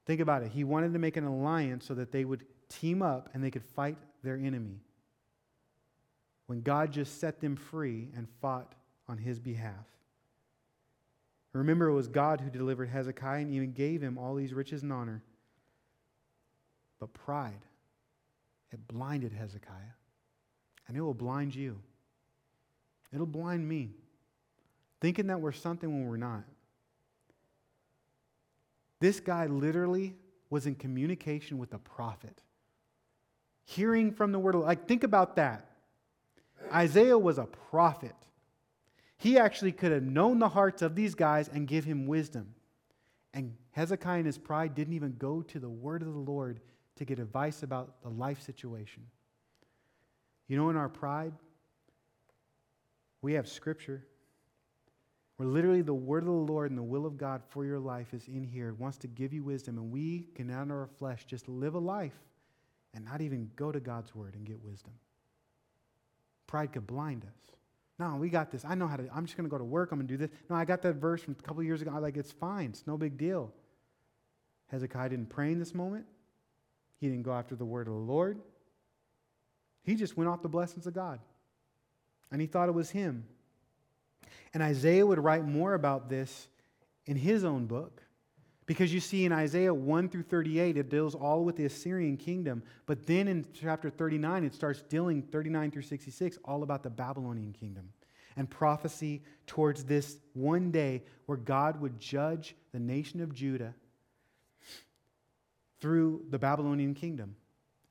Think 0.06 0.20
about 0.20 0.44
it. 0.44 0.52
He 0.52 0.66
wanted 0.66 0.92
to 0.92 1.00
make 1.00 1.16
an 1.16 1.24
alliance 1.24 1.86
so 1.86 1.94
that 1.94 2.12
they 2.12 2.26
would 2.26 2.44
team 2.68 3.02
up 3.02 3.30
and 3.34 3.42
they 3.42 3.52
could 3.52 3.64
fight 3.64 3.98
their 4.24 4.36
enemy 4.36 4.82
when 6.48 6.62
God 6.62 6.92
just 6.92 7.20
set 7.20 7.40
them 7.40 7.56
free 7.56 8.10
and 8.16 8.28
fought 8.42 8.74
on 9.08 9.18
his 9.18 9.40
behalf. 9.40 9.86
Remember, 11.54 11.88
it 11.88 11.94
was 11.94 12.08
God 12.08 12.42
who 12.42 12.50
delivered 12.50 12.90
Hezekiah 12.90 13.42
and 13.42 13.54
even 13.54 13.74
gave 13.74 14.02
him 14.02 14.18
all 14.18 14.36
these 14.36 14.54
riches 14.54 14.82
and 14.82 14.92
honor. 14.92 15.22
But 17.00 17.14
pride, 17.14 17.62
it 18.72 18.88
blinded 18.88 19.34
Hezekiah. 19.34 19.94
And 20.88 20.98
it 20.98 21.02
will 21.02 21.14
blind 21.14 21.56
you. 21.56 21.80
It'll 23.14 23.26
blind 23.26 23.68
me. 23.68 23.92
Thinking 25.00 25.28
that 25.28 25.40
we're 25.40 25.52
something 25.52 25.90
when 25.90 26.10
we're 26.10 26.18
not. 26.18 26.44
This 29.00 29.20
guy 29.20 29.46
literally 29.46 30.16
was 30.50 30.66
in 30.66 30.76
communication 30.76 31.58
with 31.58 31.74
a 31.74 31.78
prophet. 31.78 32.42
Hearing 33.66 34.12
from 34.12 34.32
the 34.32 34.40
word 34.40 34.56
like 34.56 34.88
think 34.88 35.04
about 35.04 35.36
that. 35.36 35.73
Isaiah 36.72 37.18
was 37.18 37.38
a 37.38 37.46
prophet. 37.46 38.16
He 39.18 39.38
actually 39.38 39.72
could 39.72 39.92
have 39.92 40.04
known 40.04 40.40
the 40.40 40.50
hearts 40.50 40.82
of 40.82 40.96
these 40.96 41.16
guys 41.16 41.48
and 41.48 41.68
give 41.68 41.86
him 41.86 42.08
wisdom. 42.08 42.54
And 43.34 43.56
Hezekiah 43.72 44.20
in 44.20 44.26
his 44.26 44.38
pride 44.38 44.76
didn't 44.76 44.94
even 44.94 45.16
go 45.18 45.42
to 45.44 45.60
the 45.60 45.70
word 45.70 46.02
of 46.02 46.14
the 46.14 46.20
Lord 46.20 46.60
to 46.98 47.06
get 47.06 47.20
advice 47.20 47.64
about 47.64 48.02
the 48.04 48.10
life 48.10 48.42
situation. 48.42 49.04
You 50.48 50.58
know, 50.58 50.70
in 50.70 50.76
our 50.76 50.90
pride, 50.90 51.34
we 53.22 53.34
have 53.34 53.48
scripture. 53.48 54.06
Where 55.38 55.50
literally 55.50 55.82
the 55.82 55.94
word 55.94 56.24
of 56.24 56.28
the 56.28 56.32
Lord 56.34 56.70
and 56.70 56.78
the 56.78 56.84
will 56.84 57.06
of 57.06 57.18
God 57.18 57.42
for 57.50 57.66
your 57.66 57.80
life 57.80 58.14
is 58.14 58.28
in 58.28 58.44
here. 58.44 58.70
It 58.70 58.80
wants 58.80 58.98
to 59.00 59.08
give 59.08 59.34
you 59.34 59.44
wisdom, 59.44 59.78
and 59.78 59.92
we 59.92 60.28
can, 60.36 60.52
out 60.52 60.64
of 60.64 60.72
our 60.72 60.90
flesh, 61.00 61.26
just 61.26 61.50
live 61.50 61.74
a 61.74 61.80
life 61.80 62.14
and 62.94 63.04
not 63.04 63.22
even 63.22 63.50
go 63.56 63.72
to 63.72 63.80
God's 63.80 64.14
word 64.14 64.36
and 64.36 64.46
get 64.46 64.64
wisdom. 64.64 64.94
Pride 66.54 66.72
could 66.72 66.86
blind 66.86 67.24
us. 67.24 67.56
No, 67.98 68.16
we 68.18 68.30
got 68.30 68.52
this. 68.52 68.64
I 68.64 68.76
know 68.76 68.86
how 68.86 68.96
to. 68.96 69.10
I'm 69.12 69.26
just 69.26 69.36
going 69.36 69.50
to 69.50 69.50
go 69.50 69.58
to 69.58 69.64
work. 69.64 69.92
I'm 69.92 69.98
going 69.98 70.08
to 70.08 70.14
do 70.14 70.18
this. 70.20 70.30
No, 70.52 70.56
I 70.56 70.66
got 70.66 70.84
that 70.84 70.98
verse 70.98 71.24
from 71.24 71.36
a 71.40 71.42
couple 71.42 71.64
years 71.64 71.82
ago. 71.82 71.90
I'm 71.92 72.04
like, 72.04 72.16
it's 72.16 72.32
fine. 72.32 72.70
It's 72.70 72.86
no 72.86 72.96
big 72.96 73.18
deal. 73.18 73.52
Hezekiah 74.68 75.10
didn't 75.10 75.32
pray 75.32 75.52
in 75.52 75.58
this 75.58 75.74
moment. 75.74 76.06
He 77.00 77.08
didn't 77.08 77.24
go 77.24 77.34
after 77.34 77.56
the 77.56 77.66
word 77.66 77.88
of 77.88 77.96
the 77.96 78.00
Lord. 78.00 78.40
He 79.82 79.96
just 79.96 80.16
went 80.16 80.30
off 80.30 80.44
the 80.44 80.48
blessings 80.48 80.86
of 80.86 80.94
God. 80.94 81.20
And 82.32 82.40
he 82.40 82.46
thought 82.46 82.70
it 82.70 82.74
was 82.74 82.92
him. 82.92 83.26
And 84.54 84.62
Isaiah 84.62 85.08
would 85.08 85.18
write 85.18 85.44
more 85.44 85.74
about 85.74 86.08
this 86.08 86.50
in 87.08 87.18
his 87.18 87.44
own 87.44 87.66
book. 87.66 88.03
Because 88.66 88.94
you 88.94 89.00
see, 89.00 89.26
in 89.26 89.32
Isaiah 89.32 89.74
1 89.74 90.10
through 90.10 90.24
38, 90.24 90.78
it 90.78 90.90
deals 90.90 91.16
all 91.16 91.44
with 91.44 91.58
the 91.58 91.66
Assyrian 91.66 92.18
kingdom. 92.18 92.64
But 92.86 93.06
then 93.06 93.28
in 93.28 93.46
chapter 93.54 93.90
39, 93.90 94.46
it 94.46 94.54
starts 94.54 94.82
dealing, 94.84 95.22
39 95.22 95.72
through 95.72 95.82
66, 95.82 96.38
all 96.46 96.64
about 96.64 96.84
the 96.84 96.90
Babylonian 96.90 97.54
kingdom 97.54 97.90
and 98.36 98.50
prophecy 98.50 99.22
towards 99.46 99.84
this 99.84 100.18
one 100.34 100.72
day 100.72 101.04
where 101.26 101.38
God 101.38 101.82
would 101.82 102.00
judge 102.00 102.56
the 102.72 102.80
nation 102.80 103.22
of 103.22 103.34
Judah 103.34 103.76
through 105.80 106.24
the 106.30 106.40
Babylonian 106.40 106.94
kingdom. 106.94 107.36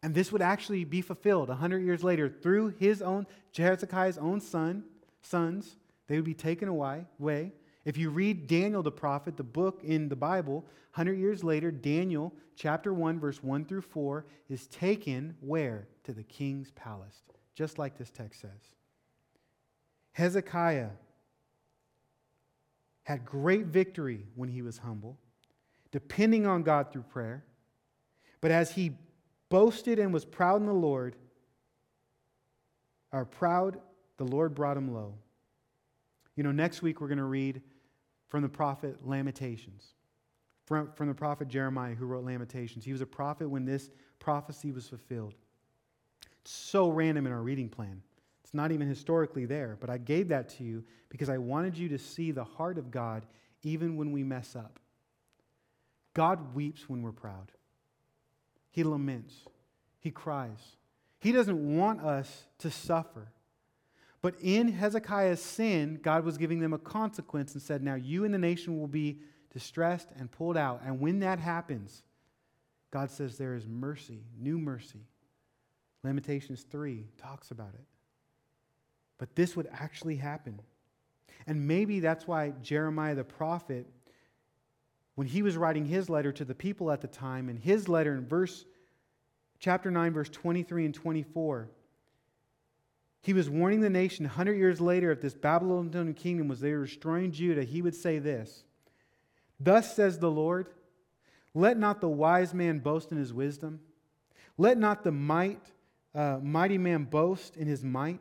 And 0.03 0.15
this 0.15 0.33
would 0.33 0.43
actually 0.43 0.85
be 0.85 1.01
fulfilled 1.01 1.49
100 1.49 1.79
years 1.79 2.03
later 2.03 2.29
through 2.29 2.75
his 2.79 3.03
own, 3.03 3.27
Hezekiah's 3.57 4.19
own 4.19 4.41
son, 4.41 4.85
sons. 5.21 5.77
They 6.09 6.17
would 6.17 6.25
be 6.25 6.35
taken 6.35 6.69
away 6.69 7.07
if 7.85 7.97
you 7.97 8.11
read 8.11 8.47
Daniel 8.47 8.83
the 8.83 8.93
prophet, 8.93 9.37
the 9.37 9.43
book 9.43 9.81
in 9.83 10.09
the 10.09 10.17
Bible, 10.17 10.65
100 10.95 11.15
years 11.15 11.43
later, 11.43 11.71
Daniel 11.71 12.33
chapter 12.55 12.93
1, 12.93 13.19
verse 13.19 13.43
1 13.43 13.65
through 13.65 13.83
4, 13.83 14.27
is 14.49 14.67
taken 14.69 15.35
where? 15.41 15.89
To 16.05 16.13
the 16.13 16.23
king's 16.23 16.71
palace, 16.73 17.23
just 17.55 17.79
like 17.79 17.97
this 17.97 18.11
text 18.11 18.41
says. 18.41 18.75
Hezekiah 20.13 20.91
had 23.05 23.25
great 23.25 23.67
victory 23.67 24.27
when 24.35 24.49
he 24.49 24.63
was 24.63 24.79
humble, 24.79 25.19
depending 25.91 26.47
on 26.47 26.63
God 26.63 26.93
through 26.93 27.03
prayer. 27.03 27.45
But 28.41 28.51
as 28.51 28.73
he 28.73 28.93
boasted 29.49 29.99
and 29.99 30.13
was 30.13 30.25
proud 30.25 30.61
in 30.61 30.67
the 30.67 30.73
Lord, 30.73 31.17
are 33.13 33.25
proud, 33.25 33.79
the 34.17 34.25
Lord 34.25 34.55
brought 34.55 34.77
him 34.77 34.95
low. 34.95 35.15
You 36.37 36.43
know, 36.43 36.53
next 36.53 36.83
week 36.83 37.01
we're 37.01 37.09
going 37.09 37.19
to 37.19 37.25
read 37.25 37.61
from 38.33 38.41
the 38.41 38.49
prophet 38.49 38.97
Lamentations, 39.05 39.89
from, 40.65 40.91
from 40.95 41.07
the 41.07 41.15
prophet 41.15 41.49
Jeremiah 41.49 41.95
who 41.95 42.07
wrote 42.07 42.25
Lamentations. 42.25 42.83
He 42.83 42.93
was 42.93 43.03
a 43.03 43.07
prophet 43.07 43.47
when 43.47 43.67
this 43.67 43.91
prophecy 44.21 44.73
was 44.73 44.89
fulfilled. 44.89 45.35
It's 46.41 46.51
so 46.51 46.89
random 46.89 47.27
in 47.27 47.33
our 47.33 47.43
reading 47.43 47.69
plan. 47.69 48.01
It's 48.43 48.55
not 48.55 48.73
even 48.73 48.89
historically 48.89 49.45
there, 49.45 49.77
but 49.79 49.91
I 49.91 49.99
gave 49.99 50.29
that 50.29 50.49
to 50.57 50.65
you 50.65 50.83
because 51.11 51.29
I 51.29 51.37
wanted 51.37 51.77
you 51.77 51.91
to 51.91 51.99
see 51.99 52.31
the 52.31 52.43
heart 52.43 52.79
of 52.79 52.91
God 52.91 53.27
even 53.65 53.97
when 53.97 54.13
we 54.13 54.25
mess 54.25 54.57
up. 54.57 54.81
God 56.15 56.55
weeps 56.55 56.89
when 56.89 57.03
we're 57.03 57.13
proud. 57.13 57.53
He 58.71 58.83
laments. 58.83 59.35
He 60.01 60.11
cries. 60.11 60.79
He 61.21 61.33
doesn't 61.33 61.77
want 61.77 62.01
us 62.01 62.45
to 62.61 62.71
suffer. 62.71 63.29
But 64.23 64.37
in 64.41 64.69
Hezekiah's 64.69 65.43
sin, 65.43 65.99
God 66.01 66.25
was 66.25 66.39
giving 66.39 66.61
them 66.61 66.73
a 66.73 66.79
consequence 66.79 67.55
and 67.55 67.63
said, 67.63 67.83
Now 67.83 67.97
you 67.97 68.25
and 68.25 68.33
the 68.33 68.39
nation 68.39 68.79
will 68.79 68.87
be 68.87 69.19
distressed 69.53 70.09
and 70.17 70.31
pulled 70.31 70.57
out. 70.57 70.81
And 70.87 71.01
when 71.01 71.19
that 71.21 71.41
happens, 71.41 72.05
God 72.93 73.11
says 73.11 73.37
there 73.37 73.55
is 73.55 73.67
mercy, 73.67 74.21
new 74.39 74.59
mercy. 74.59 75.01
Lamentations 76.05 76.65
3 76.71 77.07
talks 77.19 77.51
about 77.51 77.75
it. 77.75 77.85
But 79.19 79.35
this 79.35 79.57
would 79.57 79.69
actually 79.73 80.17
happen. 80.17 80.61
And 81.47 81.67
maybe 81.67 81.99
that's 82.01 82.27
why 82.27 82.53
Jeremiah 82.63 83.17
the 83.17 83.25
prophet, 83.25 83.87
when 85.17 85.27
he 85.27 85.43
was 85.43 85.57
writing 85.57 85.85
his 85.85 86.09
letter 86.09 86.33
to 86.33 86.45
the 86.45 86.55
people 86.55 86.93
at 86.93 87.01
the 87.01 87.09
time, 87.09 87.49
in 87.49 87.57
his 87.57 87.89
letter 87.89 88.15
in 88.15 88.27
verse 88.27 88.65
chapter 89.59 89.91
9, 89.91 90.13
verse 90.13 90.29
23 90.29 90.87
and 90.87 90.95
24, 90.95 91.69
he 93.23 93.33
was 93.33 93.49
warning 93.49 93.81
the 93.81 93.91
nation 93.91 94.25
100 94.25 94.55
years 94.55 94.81
later, 94.81 95.13
if 95.13 95.21
this 95.21 95.35
Babylonian 95.35 96.15
kingdom 96.15 96.49
was 96.49 96.61
there 96.61 96.83
destroying 96.83 97.31
Judah, 97.31 97.63
he 97.63 97.81
would 97.81 97.95
say 97.95 98.19
this 98.19 98.65
Thus 99.61 99.95
says 99.95 100.19
the 100.19 100.31
Lord, 100.31 100.69
let 101.55 101.79
not 101.79 102.01
the 102.01 102.09
wise 102.09 102.53
man 102.53 102.81
boast 102.81 103.13
in 103.13 103.19
his 103.19 103.33
wisdom, 103.33 103.81
let 104.59 104.77
not 104.77 105.05
the 105.05 105.13
might 105.13 105.61
uh, 106.15 106.39
mighty 106.43 106.79
man 106.79 107.05
boast 107.05 107.57
in 107.57 107.67
his 107.67 107.85
might? 107.85 108.21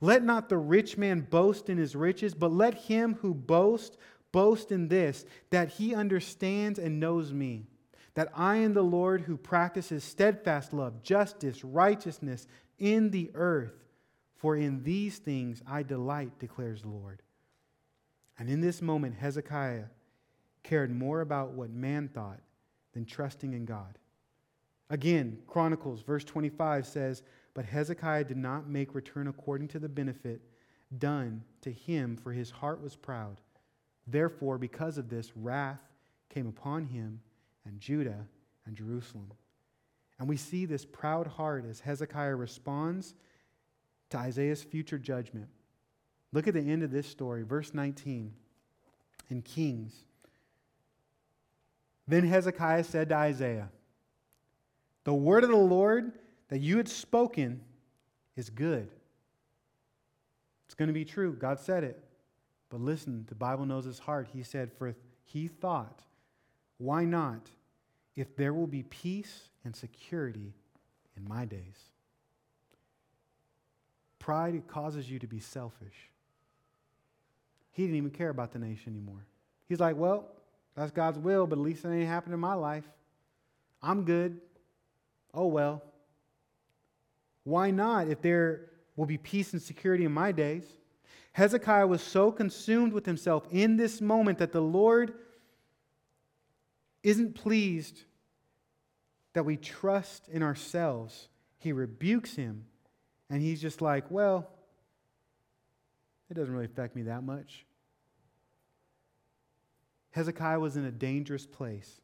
Let 0.00 0.24
not 0.24 0.48
the 0.48 0.56
rich 0.56 0.96
man 0.96 1.20
boast 1.20 1.68
in 1.68 1.76
his 1.76 1.94
riches, 1.94 2.34
but 2.34 2.52
let 2.52 2.74
him 2.74 3.18
who 3.20 3.34
boasts 3.34 3.96
boast 4.32 4.72
in 4.72 4.88
this, 4.88 5.26
that 5.50 5.68
he 5.68 5.94
understands 5.94 6.78
and 6.78 6.98
knows 6.98 7.32
me, 7.32 7.66
that 8.14 8.30
I 8.34 8.56
am 8.56 8.72
the 8.72 8.82
Lord 8.82 9.22
who 9.22 9.36
practices 9.36 10.02
steadfast 10.02 10.72
love, 10.72 11.02
justice, 11.02 11.62
righteousness 11.62 12.46
in 12.78 13.10
the 13.10 13.30
earth. 13.34 13.74
For 14.40 14.56
in 14.56 14.82
these 14.84 15.18
things 15.18 15.60
I 15.66 15.82
delight, 15.82 16.38
declares 16.38 16.80
the 16.80 16.88
Lord. 16.88 17.20
And 18.38 18.48
in 18.48 18.62
this 18.62 18.80
moment, 18.80 19.14
Hezekiah 19.16 19.84
cared 20.62 20.90
more 20.90 21.20
about 21.20 21.50
what 21.50 21.68
man 21.68 22.08
thought 22.08 22.40
than 22.94 23.04
trusting 23.04 23.52
in 23.52 23.66
God. 23.66 23.98
Again, 24.88 25.40
Chronicles, 25.46 26.00
verse 26.00 26.24
25 26.24 26.86
says, 26.86 27.22
But 27.52 27.66
Hezekiah 27.66 28.24
did 28.24 28.38
not 28.38 28.66
make 28.66 28.94
return 28.94 29.28
according 29.28 29.68
to 29.68 29.78
the 29.78 29.90
benefit 29.90 30.40
done 30.96 31.44
to 31.60 31.70
him, 31.70 32.16
for 32.16 32.32
his 32.32 32.50
heart 32.50 32.82
was 32.82 32.96
proud. 32.96 33.42
Therefore, 34.06 34.56
because 34.56 34.96
of 34.96 35.10
this, 35.10 35.36
wrath 35.36 35.82
came 36.30 36.46
upon 36.46 36.86
him 36.86 37.20
and 37.66 37.78
Judah 37.78 38.26
and 38.64 38.74
Jerusalem. 38.74 39.30
And 40.18 40.26
we 40.26 40.38
see 40.38 40.64
this 40.64 40.86
proud 40.86 41.26
heart 41.26 41.66
as 41.68 41.80
Hezekiah 41.80 42.36
responds 42.36 43.14
to 44.10 44.18
Isaiah's 44.18 44.62
future 44.62 44.98
judgment. 44.98 45.48
Look 46.32 46.46
at 46.46 46.54
the 46.54 46.60
end 46.60 46.82
of 46.82 46.90
this 46.90 47.06
story, 47.06 47.42
verse 47.42 47.74
19 47.74 48.32
in 49.30 49.42
Kings. 49.42 49.94
Then 52.06 52.24
Hezekiah 52.24 52.84
said 52.84 53.08
to 53.08 53.16
Isaiah, 53.16 53.68
The 55.04 55.14
word 55.14 55.44
of 55.44 55.50
the 55.50 55.56
Lord 55.56 56.12
that 56.48 56.58
you 56.58 56.76
had 56.76 56.88
spoken 56.88 57.60
is 58.36 58.50
good. 58.50 58.88
It's 60.66 60.74
going 60.74 60.88
to 60.88 60.94
be 60.94 61.04
true. 61.04 61.32
God 61.32 61.60
said 61.60 61.84
it. 61.84 62.02
But 62.68 62.80
listen, 62.80 63.26
the 63.28 63.34
Bible 63.34 63.66
knows 63.66 63.84
his 63.84 63.98
heart. 63.98 64.28
He 64.32 64.42
said, 64.42 64.72
For 64.72 64.94
he 65.24 65.48
thought, 65.48 66.02
why 66.78 67.04
not, 67.04 67.50
if 68.16 68.36
there 68.36 68.54
will 68.54 68.66
be 68.66 68.84
peace 68.84 69.50
and 69.64 69.74
security 69.74 70.54
in 71.16 71.28
my 71.28 71.44
days? 71.44 71.90
Pride 74.20 74.62
causes 74.68 75.10
you 75.10 75.18
to 75.18 75.26
be 75.26 75.40
selfish. 75.40 76.10
He 77.72 77.82
didn't 77.82 77.96
even 77.96 78.10
care 78.10 78.28
about 78.28 78.52
the 78.52 78.60
nation 78.60 78.92
anymore. 78.92 79.26
He's 79.68 79.80
like, 79.80 79.96
Well, 79.96 80.28
that's 80.76 80.92
God's 80.92 81.18
will, 81.18 81.46
but 81.46 81.58
at 81.58 81.64
least 81.64 81.84
it 81.84 81.88
ain't 81.88 82.06
happened 82.06 82.34
in 82.34 82.40
my 82.40 82.54
life. 82.54 82.84
I'm 83.82 84.04
good. 84.04 84.40
Oh, 85.34 85.46
well. 85.46 85.82
Why 87.44 87.70
not 87.70 88.08
if 88.08 88.20
there 88.22 88.66
will 88.94 89.06
be 89.06 89.18
peace 89.18 89.52
and 89.52 89.60
security 89.60 90.04
in 90.04 90.12
my 90.12 90.30
days? 90.30 90.64
Hezekiah 91.32 91.86
was 91.86 92.02
so 92.02 92.30
consumed 92.30 92.92
with 92.92 93.06
himself 93.06 93.46
in 93.50 93.76
this 93.76 94.00
moment 94.00 94.38
that 94.38 94.52
the 94.52 94.60
Lord 94.60 95.14
isn't 97.02 97.34
pleased 97.34 98.04
that 99.32 99.44
we 99.44 99.56
trust 99.56 100.28
in 100.28 100.42
ourselves. 100.42 101.28
He 101.58 101.72
rebukes 101.72 102.34
him, 102.34 102.66
and 103.30 103.40
he's 103.40 103.62
just 103.62 103.80
like, 103.80 104.10
well, 104.10 104.50
it 106.28 106.34
doesn't 106.34 106.52
really 106.52 106.66
affect 106.66 106.96
me 106.96 107.02
that 107.02 107.22
much. 107.22 107.64
Hezekiah 110.10 110.58
was 110.58 110.76
in 110.76 110.84
a 110.84 110.90
dangerous 110.90 111.46
place, 111.46 112.00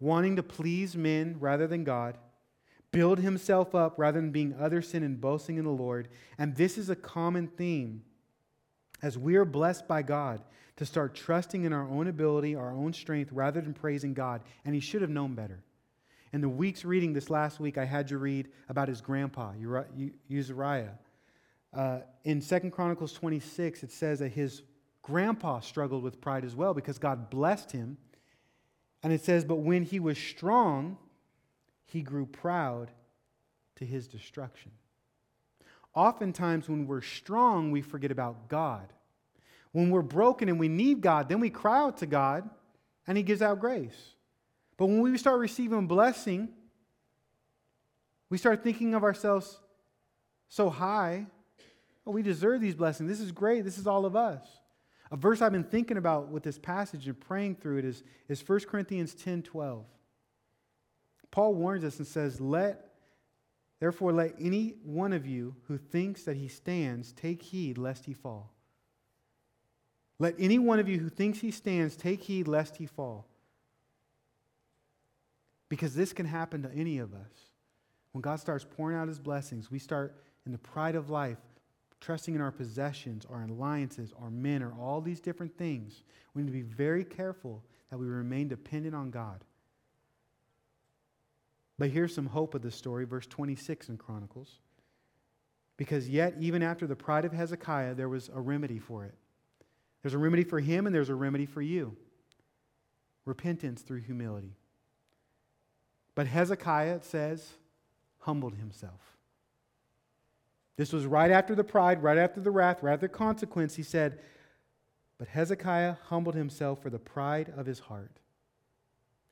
wanting 0.00 0.36
to 0.36 0.42
please 0.42 0.96
men 0.96 1.36
rather 1.38 1.66
than 1.68 1.84
God, 1.84 2.18
build 2.90 3.20
himself 3.20 3.74
up 3.74 3.94
rather 3.96 4.20
than 4.20 4.32
being 4.32 4.54
other 4.58 4.82
sin 4.82 5.02
and 5.04 5.20
boasting 5.20 5.56
in 5.56 5.64
the 5.64 5.70
Lord. 5.70 6.08
And 6.38 6.56
this 6.56 6.76
is 6.76 6.90
a 6.90 6.96
common 6.96 7.46
theme 7.46 8.02
as 9.02 9.16
we 9.16 9.36
are 9.36 9.44
blessed 9.44 9.86
by 9.86 10.02
God 10.02 10.42
to 10.76 10.84
start 10.84 11.14
trusting 11.14 11.64
in 11.64 11.72
our 11.72 11.88
own 11.88 12.08
ability, 12.08 12.56
our 12.56 12.72
own 12.72 12.92
strength, 12.92 13.30
rather 13.32 13.60
than 13.60 13.74
praising 13.74 14.14
God. 14.14 14.42
And 14.64 14.74
he 14.74 14.80
should 14.80 15.02
have 15.02 15.10
known 15.10 15.34
better. 15.34 15.62
In 16.34 16.40
the 16.40 16.48
week's 16.48 16.84
reading 16.84 17.12
this 17.12 17.30
last 17.30 17.60
week, 17.60 17.78
I 17.78 17.84
had 17.84 18.10
you 18.10 18.18
read 18.18 18.48
about 18.68 18.88
his 18.88 19.00
grandpa, 19.00 19.52
Uzziah. 20.28 20.98
Uh, 21.72 22.00
in 22.24 22.40
Second 22.40 22.72
Chronicles 22.72 23.12
26, 23.12 23.84
it 23.84 23.92
says 23.92 24.18
that 24.18 24.30
his 24.30 24.62
grandpa 25.00 25.60
struggled 25.60 26.02
with 26.02 26.20
pride 26.20 26.44
as 26.44 26.56
well 26.56 26.74
because 26.74 26.98
God 26.98 27.30
blessed 27.30 27.70
him. 27.70 27.98
And 29.04 29.12
it 29.12 29.24
says, 29.24 29.44
But 29.44 29.58
when 29.58 29.84
he 29.84 30.00
was 30.00 30.18
strong, 30.18 30.98
he 31.84 32.02
grew 32.02 32.26
proud 32.26 32.90
to 33.76 33.86
his 33.86 34.08
destruction. 34.08 34.72
Oftentimes, 35.94 36.68
when 36.68 36.88
we're 36.88 37.00
strong, 37.00 37.70
we 37.70 37.80
forget 37.80 38.10
about 38.10 38.48
God. 38.48 38.92
When 39.70 39.88
we're 39.88 40.02
broken 40.02 40.48
and 40.48 40.58
we 40.58 40.68
need 40.68 41.00
God, 41.00 41.28
then 41.28 41.38
we 41.38 41.50
cry 41.50 41.78
out 41.78 41.98
to 41.98 42.06
God 42.06 42.50
and 43.06 43.16
he 43.16 43.22
gives 43.22 43.40
out 43.40 43.60
grace. 43.60 44.13
But 44.76 44.86
when 44.86 45.00
we 45.00 45.16
start 45.18 45.38
receiving 45.38 45.86
blessing, 45.86 46.48
we 48.30 48.38
start 48.38 48.62
thinking 48.62 48.94
of 48.94 49.04
ourselves 49.04 49.60
so 50.48 50.70
high. 50.70 51.26
Oh, 52.06 52.10
we 52.10 52.22
deserve 52.22 52.60
these 52.60 52.74
blessings. 52.74 53.08
This 53.08 53.20
is 53.20 53.32
great. 53.32 53.64
This 53.64 53.78
is 53.78 53.86
all 53.86 54.04
of 54.04 54.16
us. 54.16 54.46
A 55.10 55.16
verse 55.16 55.40
I've 55.40 55.52
been 55.52 55.64
thinking 55.64 55.96
about 55.96 56.28
with 56.28 56.42
this 56.42 56.58
passage 56.58 57.06
and 57.06 57.18
praying 57.18 57.56
through 57.56 57.78
it 57.78 57.84
is, 57.84 58.02
is 58.28 58.46
1 58.46 58.60
Corinthians 58.60 59.14
10 59.14 59.42
12. 59.42 59.84
Paul 61.30 61.54
warns 61.54 61.84
us 61.84 61.98
and 61.98 62.06
says, 62.06 62.40
Let 62.40 62.92
therefore 63.80 64.12
let 64.12 64.34
any 64.40 64.74
one 64.84 65.12
of 65.12 65.26
you 65.26 65.56
who 65.66 65.78
thinks 65.78 66.24
that 66.24 66.36
he 66.36 66.48
stands 66.48 67.12
take 67.12 67.42
heed 67.42 67.78
lest 67.78 68.06
he 68.06 68.12
fall. 68.12 68.52
Let 70.18 70.34
any 70.38 70.58
one 70.58 70.78
of 70.78 70.88
you 70.88 70.98
who 70.98 71.08
thinks 71.08 71.40
he 71.40 71.50
stands 71.50 71.96
take 71.96 72.22
heed 72.22 72.48
lest 72.48 72.76
he 72.76 72.86
fall. 72.86 73.28
Because 75.74 75.92
this 75.92 76.12
can 76.12 76.24
happen 76.24 76.62
to 76.62 76.70
any 76.72 76.98
of 76.98 77.12
us. 77.12 77.50
When 78.12 78.22
God 78.22 78.38
starts 78.38 78.64
pouring 78.64 78.96
out 78.96 79.08
his 79.08 79.18
blessings, 79.18 79.72
we 79.72 79.80
start 79.80 80.14
in 80.46 80.52
the 80.52 80.58
pride 80.58 80.94
of 80.94 81.10
life 81.10 81.38
trusting 82.00 82.32
in 82.32 82.40
our 82.40 82.52
possessions, 82.52 83.26
our 83.28 83.42
alliances, 83.42 84.12
our 84.22 84.30
men, 84.30 84.62
or 84.62 84.72
all 84.80 85.00
these 85.00 85.18
different 85.18 85.58
things, 85.58 86.04
we 86.32 86.42
need 86.42 86.46
to 86.46 86.52
be 86.52 86.62
very 86.62 87.02
careful 87.02 87.60
that 87.90 87.98
we 87.98 88.06
remain 88.06 88.46
dependent 88.46 88.94
on 88.94 89.10
God. 89.10 89.42
But 91.76 91.90
here's 91.90 92.14
some 92.14 92.26
hope 92.26 92.54
of 92.54 92.62
the 92.62 92.70
story, 92.70 93.04
verse 93.04 93.26
26 93.26 93.88
in 93.88 93.96
Chronicles. 93.96 94.60
Because 95.76 96.08
yet, 96.08 96.34
even 96.38 96.62
after 96.62 96.86
the 96.86 96.94
pride 96.94 97.24
of 97.24 97.32
Hezekiah, 97.32 97.96
there 97.96 98.08
was 98.08 98.30
a 98.32 98.40
remedy 98.40 98.78
for 98.78 99.06
it. 99.06 99.14
There's 100.02 100.14
a 100.14 100.18
remedy 100.18 100.44
for 100.44 100.60
him, 100.60 100.86
and 100.86 100.94
there's 100.94 101.08
a 101.08 101.16
remedy 101.16 101.46
for 101.46 101.62
you 101.62 101.96
repentance 103.24 103.82
through 103.82 104.02
humility. 104.02 104.54
But 106.14 106.26
Hezekiah, 106.26 106.96
it 106.96 107.04
says, 107.04 107.54
humbled 108.18 108.54
himself. 108.54 109.00
This 110.76 110.92
was 110.92 111.06
right 111.06 111.30
after 111.30 111.54
the 111.54 111.64
pride, 111.64 112.02
right 112.02 112.18
after 112.18 112.40
the 112.40 112.50
wrath, 112.50 112.82
right 112.82 112.94
after 112.94 113.06
the 113.06 113.14
consequence. 113.14 113.76
He 113.76 113.82
said, 113.82 114.20
But 115.18 115.28
Hezekiah 115.28 115.96
humbled 116.06 116.34
himself 116.34 116.82
for 116.82 116.90
the 116.90 116.98
pride 116.98 117.52
of 117.56 117.66
his 117.66 117.78
heart. 117.78 118.18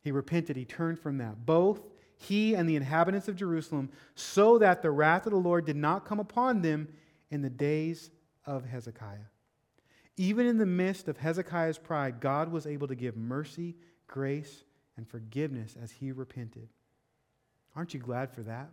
He 0.02 0.12
repented, 0.12 0.56
he 0.56 0.64
turned 0.64 0.98
from 0.98 1.18
that. 1.18 1.46
Both 1.46 1.80
he 2.16 2.54
and 2.54 2.68
the 2.68 2.76
inhabitants 2.76 3.28
of 3.28 3.36
Jerusalem, 3.36 3.90
so 4.14 4.58
that 4.58 4.82
the 4.82 4.90
wrath 4.90 5.26
of 5.26 5.32
the 5.32 5.38
Lord 5.38 5.64
did 5.64 5.76
not 5.76 6.04
come 6.04 6.20
upon 6.20 6.62
them 6.62 6.88
in 7.30 7.42
the 7.42 7.50
days 7.50 8.10
of 8.46 8.64
Hezekiah. 8.64 9.28
Even 10.16 10.46
in 10.46 10.58
the 10.58 10.66
midst 10.66 11.08
of 11.08 11.16
Hezekiah's 11.16 11.78
pride, 11.78 12.20
God 12.20 12.52
was 12.52 12.66
able 12.66 12.86
to 12.86 12.94
give 12.94 13.16
mercy, 13.16 13.74
grace, 14.06 14.62
and 14.96 15.08
forgiveness 15.08 15.76
as 15.80 15.90
he 15.92 16.12
repented. 16.12 16.68
Aren't 17.74 17.94
you 17.94 18.00
glad 18.00 18.30
for 18.30 18.42
that? 18.42 18.70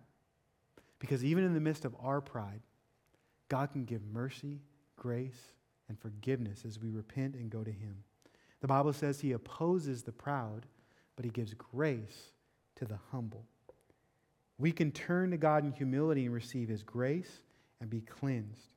Because 0.99 1.23
even 1.23 1.43
in 1.43 1.53
the 1.53 1.61
midst 1.61 1.85
of 1.85 1.95
our 2.03 2.19
pride, 2.21 2.61
God 3.47 3.71
can 3.71 3.85
give 3.85 4.01
mercy, 4.11 4.59
grace, 4.97 5.53
and 5.87 5.99
forgiveness 5.99 6.63
as 6.65 6.79
we 6.79 6.89
repent 6.89 7.35
and 7.35 7.49
go 7.49 7.63
to 7.63 7.71
Him. 7.71 8.03
The 8.61 8.67
Bible 8.67 8.93
says 8.93 9.19
He 9.19 9.31
opposes 9.31 10.03
the 10.03 10.11
proud, 10.11 10.65
but 11.15 11.25
He 11.25 11.31
gives 11.31 11.53
grace 11.53 12.31
to 12.75 12.85
the 12.85 12.99
humble. 13.11 13.45
We 14.57 14.71
can 14.71 14.91
turn 14.91 15.31
to 15.31 15.37
God 15.37 15.63
in 15.63 15.71
humility 15.71 16.25
and 16.25 16.33
receive 16.33 16.67
His 16.67 16.83
grace 16.83 17.41
and 17.79 17.89
be 17.89 18.01
cleansed. 18.01 18.73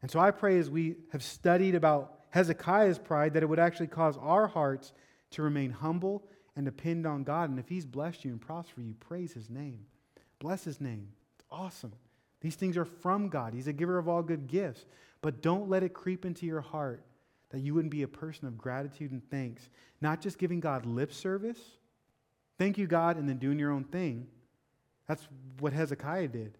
And 0.00 0.10
so 0.10 0.20
I 0.20 0.30
pray 0.30 0.58
as 0.58 0.70
we 0.70 0.94
have 1.10 1.24
studied 1.24 1.74
about 1.74 2.20
Hezekiah's 2.30 2.98
pride 2.98 3.34
that 3.34 3.42
it 3.42 3.48
would 3.48 3.58
actually 3.58 3.88
cause 3.88 4.16
our 4.18 4.46
hearts 4.46 4.92
to 5.32 5.42
remain 5.42 5.70
humble 5.70 6.22
and 6.58 6.66
depend 6.66 7.06
on 7.06 7.22
God. 7.22 7.48
And 7.48 7.58
if 7.58 7.68
He's 7.68 7.86
blessed 7.86 8.26
you 8.26 8.32
and 8.32 8.40
prospered 8.40 8.84
you, 8.84 8.94
praise 9.00 9.32
His 9.32 9.48
name. 9.48 9.86
Bless 10.40 10.64
His 10.64 10.80
name 10.80 11.08
It's 11.36 11.46
awesome. 11.50 11.92
These 12.40 12.56
things 12.56 12.76
are 12.76 12.84
from 12.84 13.28
God. 13.28 13.54
He's 13.54 13.68
a 13.68 13.72
giver 13.72 13.96
of 13.96 14.08
all 14.08 14.22
good 14.22 14.48
gifts. 14.48 14.84
But 15.22 15.40
don't 15.40 15.68
let 15.68 15.84
it 15.84 15.94
creep 15.94 16.24
into 16.24 16.46
your 16.46 16.60
heart 16.60 17.04
that 17.50 17.60
you 17.60 17.74
wouldn't 17.74 17.92
be 17.92 18.02
a 18.02 18.08
person 18.08 18.46
of 18.46 18.58
gratitude 18.58 19.12
and 19.12 19.22
thanks. 19.30 19.70
Not 20.00 20.20
just 20.20 20.36
giving 20.38 20.60
God 20.60 20.84
lip 20.84 21.12
service, 21.12 21.58
thank 22.58 22.76
you, 22.76 22.86
God, 22.86 23.16
and 23.16 23.28
then 23.28 23.38
doing 23.38 23.58
your 23.58 23.70
own 23.72 23.84
thing. 23.84 24.26
That's 25.06 25.26
what 25.60 25.72
Hezekiah 25.72 26.28
did. 26.28 26.58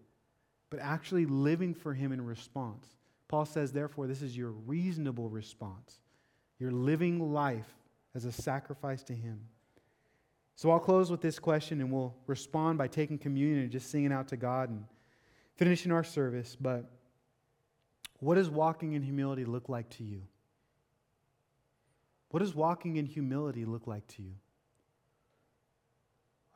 but 0.69 0.79
actually 0.79 1.25
living 1.25 1.73
for 1.73 1.93
Him 1.93 2.11
in 2.11 2.23
response. 2.23 2.85
Paul 3.27 3.45
says, 3.45 3.71
therefore, 3.71 4.07
this 4.07 4.21
is 4.21 4.35
your 4.35 4.51
reasonable 4.51 5.29
response. 5.29 5.99
You're 6.59 6.71
living 6.71 7.33
life 7.33 7.69
as 8.15 8.25
a 8.25 8.31
sacrifice 8.31 9.03
to 9.03 9.13
Him. 9.13 9.39
So 10.59 10.71
I'll 10.71 10.79
close 10.79 11.09
with 11.09 11.21
this 11.21 11.39
question 11.39 11.79
and 11.79 11.89
we'll 11.89 12.13
respond 12.27 12.77
by 12.77 12.89
taking 12.89 13.17
communion 13.17 13.59
and 13.59 13.71
just 13.71 13.89
singing 13.89 14.11
out 14.11 14.27
to 14.27 14.35
God 14.35 14.67
and 14.67 14.83
finishing 15.55 15.89
our 15.89 16.03
service. 16.03 16.57
But 16.59 16.83
what 18.19 18.35
does 18.35 18.49
walking 18.49 18.91
in 18.91 19.01
humility 19.01 19.45
look 19.45 19.69
like 19.69 19.89
to 19.91 20.03
you? 20.03 20.21
What 22.31 22.41
does 22.41 22.53
walking 22.53 22.97
in 22.97 23.05
humility 23.05 23.63
look 23.63 23.87
like 23.87 24.05
to 24.07 24.21
you? 24.21 24.33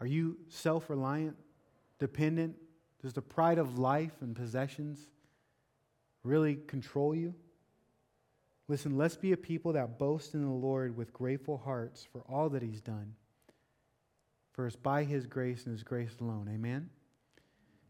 Are 0.02 0.06
you 0.06 0.36
self 0.50 0.90
reliant, 0.90 1.38
dependent? 1.98 2.58
Does 3.02 3.14
the 3.14 3.22
pride 3.22 3.58
of 3.58 3.80
life 3.80 4.18
and 4.20 4.36
possessions 4.36 5.00
really 6.24 6.56
control 6.68 7.16
you? 7.16 7.34
Listen, 8.68 8.98
let's 8.98 9.16
be 9.16 9.32
a 9.32 9.38
people 9.38 9.72
that 9.72 9.98
boast 9.98 10.34
in 10.34 10.44
the 10.44 10.52
Lord 10.52 10.98
with 10.98 11.14
grateful 11.14 11.58
hearts 11.58 12.06
for 12.12 12.20
all 12.28 12.50
that 12.50 12.62
He's 12.62 12.82
done. 12.82 13.16
For 14.54 14.68
it's 14.68 14.76
by 14.76 15.04
His 15.04 15.26
grace 15.26 15.66
and 15.66 15.74
His 15.74 15.84
grace 15.84 16.16
alone. 16.22 16.50
Amen? 16.54 16.90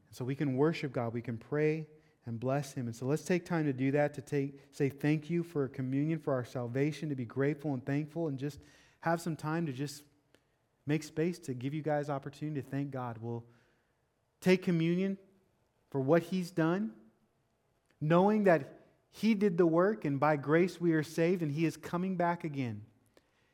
And 0.07 0.17
so 0.17 0.25
we 0.25 0.35
can 0.35 0.57
worship 0.57 0.91
God, 0.91 1.13
we 1.13 1.21
can 1.21 1.37
pray 1.37 1.87
and 2.25 2.39
bless 2.39 2.73
Him. 2.73 2.87
And 2.87 2.95
so 2.95 3.05
let's 3.05 3.23
take 3.23 3.45
time 3.45 3.65
to 3.65 3.73
do 3.73 3.91
that, 3.91 4.13
to 4.15 4.21
take, 4.21 4.59
say 4.71 4.89
thank 4.89 5.29
you 5.29 5.43
for 5.43 5.67
communion, 5.67 6.19
for 6.19 6.33
our 6.33 6.45
salvation, 6.45 7.09
to 7.09 7.15
be 7.15 7.25
grateful 7.25 7.73
and 7.73 7.85
thankful, 7.85 8.27
and 8.27 8.37
just 8.37 8.59
have 9.01 9.21
some 9.21 9.35
time 9.35 9.65
to 9.65 9.73
just 9.73 10.03
make 10.85 11.03
space 11.03 11.39
to 11.39 11.53
give 11.53 11.73
you 11.73 11.81
guys 11.81 12.09
opportunity 12.09 12.61
to 12.61 12.67
thank 12.67 12.91
God. 12.91 13.17
We'll 13.19 13.43
take 14.39 14.63
communion 14.63 15.17
for 15.89 15.99
what 15.99 16.23
He's 16.23 16.51
done, 16.51 16.91
knowing 17.99 18.45
that 18.45 18.79
He 19.11 19.33
did 19.33 19.57
the 19.57 19.65
work, 19.65 20.05
and 20.05 20.19
by 20.19 20.37
grace 20.37 20.79
we 20.79 20.93
are 20.93 21.03
saved, 21.03 21.41
and 21.41 21.51
He 21.51 21.65
is 21.65 21.75
coming 21.75 22.15
back 22.15 22.45
again. 22.45 22.83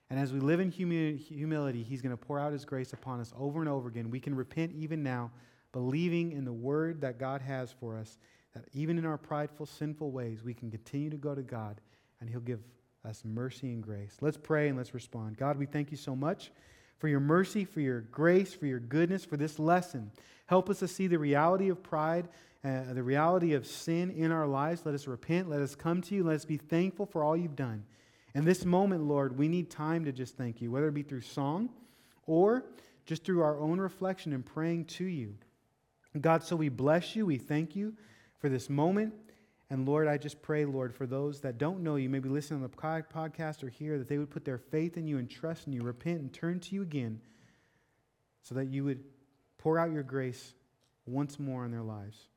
And 0.10 0.20
as 0.20 0.34
we 0.34 0.40
live 0.40 0.60
in 0.60 0.72
humility, 0.72 1.84
He's 1.84 2.02
going 2.02 2.18
to 2.18 2.18
pour 2.18 2.40
out 2.40 2.52
His 2.52 2.66
grace 2.66 2.94
upon 2.94 3.20
us 3.20 3.32
over 3.38 3.60
and 3.60 3.70
over 3.70 3.88
again. 3.88 4.10
We 4.10 4.20
can 4.20 4.36
repent 4.36 4.74
even 4.76 5.04
now, 5.04 5.32
believing 5.72 6.32
in 6.32 6.46
the 6.46 6.54
word 6.54 7.02
that 7.02 7.20
God 7.20 7.42
has 7.42 7.72
for 7.80 7.98
us, 7.98 8.18
that 8.56 8.66
even 8.74 8.98
in 8.98 9.06
our 9.06 9.18
prideful, 9.18 9.68
sinful 9.68 10.12
ways, 10.12 10.44
we 10.44 10.54
can 10.56 10.72
continue 10.72 11.12
to 11.12 11.18
go 11.18 11.36
to 11.36 11.44
God, 11.44 11.80
and 12.20 12.30
He'll 12.30 12.40
give 12.40 12.62
us 13.06 13.24
mercy 13.24 13.68
and 13.68 13.84
grace. 13.84 14.18
Let's 14.20 14.38
pray 14.38 14.68
and 14.68 14.78
let's 14.78 14.94
respond. 14.94 15.38
God, 15.38 15.58
we 15.58 15.66
thank 15.66 15.92
you 15.92 15.98
so 15.98 16.16
much 16.16 16.52
for 16.98 17.08
your 17.08 17.20
mercy, 17.20 17.64
for 17.64 17.80
your 17.80 18.02
grace, 18.02 18.54
for 18.54 18.66
your 18.66 18.80
goodness, 18.80 19.24
for 19.24 19.38
this 19.38 19.60
lesson. 19.60 20.12
Help 20.48 20.70
us 20.70 20.80
to 20.80 20.88
see 20.88 21.08
the 21.08 21.20
reality 21.20 21.70
of 21.70 21.82
pride, 21.82 22.28
uh, 22.64 22.94
the 22.94 23.04
reality 23.04 23.54
of 23.54 23.66
sin 23.66 24.10
in 24.10 24.32
our 24.32 24.48
lives. 24.48 24.82
Let 24.86 24.96
us 24.96 25.08
repent. 25.08 25.50
Let 25.50 25.62
us 25.62 25.76
come 25.76 26.02
to 26.02 26.16
you. 26.16 26.24
Let 26.24 26.36
us 26.36 26.46
be 26.46 26.58
thankful 26.58 27.06
for 27.06 27.24
all 27.24 27.38
you've 27.38 27.56
done. 27.56 27.86
In 28.36 28.46
this 28.46 28.64
moment, 28.64 29.04
Lord, 29.04 29.38
we 29.38 29.48
need 29.48 29.70
time 29.70 30.06
to 30.06 30.12
just 30.12 30.38
thank 30.38 30.62
you, 30.62 30.72
whether 30.72 30.88
it 30.88 30.94
be 30.94 31.04
through 31.04 31.22
song 31.22 31.70
or 32.28 32.66
just 33.06 33.24
through 33.24 33.42
our 33.42 33.60
own 33.60 33.80
reflection 33.80 34.34
and 34.34 34.46
praying 34.46 34.86
to 34.86 35.06
you. 35.06 35.36
God, 36.20 36.44
so 36.44 36.56
we 36.56 36.70
bless 36.70 37.16
you. 37.16 37.26
We 37.26 37.38
thank 37.38 37.76
you 37.76 37.94
for 38.40 38.50
this 38.50 38.70
moment. 38.70 39.14
And 39.72 39.88
Lord, 39.88 40.08
I 40.08 40.18
just 40.18 40.42
pray, 40.42 40.66
Lord, 40.66 40.94
for 40.94 41.06
those 41.06 41.42
that 41.42 41.58
don't 41.58 41.82
know 41.82 41.96
you, 41.96 42.10
maybe 42.10 42.30
listen 42.30 42.56
on 42.56 42.64
the 42.64 42.70
podcast 42.70 43.64
or 43.64 43.70
here, 43.70 44.00
that 44.00 44.08
they 44.08 44.18
would 44.18 44.32
put 44.32 44.46
their 44.46 44.58
faith 44.58 44.98
in 44.98 45.08
you 45.08 45.18
and 45.18 45.30
trust 45.30 45.68
in 45.68 45.74
you, 45.74 45.82
repent 45.82 46.22
and 46.22 46.34
turn 46.34 46.60
to 46.62 46.76
you 46.76 46.82
again, 46.82 47.20
so 48.42 48.56
that 48.56 48.68
you 48.70 48.84
would 48.84 49.04
pour 49.58 49.78
out 49.78 49.92
your 49.92 50.04
grace 50.04 50.54
once 51.06 51.40
more 51.40 51.66
in 51.66 51.72
their 51.72 51.84
lives. 51.84 52.28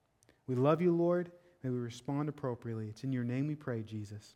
We 0.47 0.55
love 0.55 0.83
you, 0.83 0.95
Lord. 0.95 1.31
May 1.63 1.71
we 1.71 1.79
respond 1.79 2.29
appropriately. 2.29 2.89
It's 2.89 3.05
in 3.05 3.13
your 3.13 3.25
name 3.25 3.47
we 3.47 3.55
pray, 3.55 3.83
Jesus. 3.83 4.35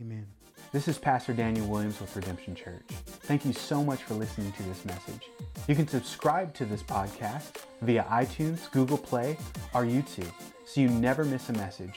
Amen. 0.00 0.26
This 0.72 0.88
is 0.88 0.98
Pastor 0.98 1.34
Daniel 1.34 1.66
Williams 1.66 2.00
with 2.00 2.16
Redemption 2.16 2.54
Church. 2.54 2.86
Thank 3.24 3.44
you 3.44 3.52
so 3.52 3.84
much 3.84 4.02
for 4.02 4.14
listening 4.14 4.50
to 4.52 4.62
this 4.62 4.86
message. 4.86 5.28
You 5.68 5.74
can 5.74 5.86
subscribe 5.86 6.54
to 6.54 6.64
this 6.64 6.82
podcast 6.82 7.64
via 7.82 8.04
iTunes, 8.04 8.70
Google 8.70 8.96
Play, 8.96 9.36
or 9.74 9.84
YouTube 9.84 10.32
so 10.64 10.80
you 10.80 10.88
never 10.88 11.22
miss 11.24 11.50
a 11.50 11.52
message. 11.54 11.96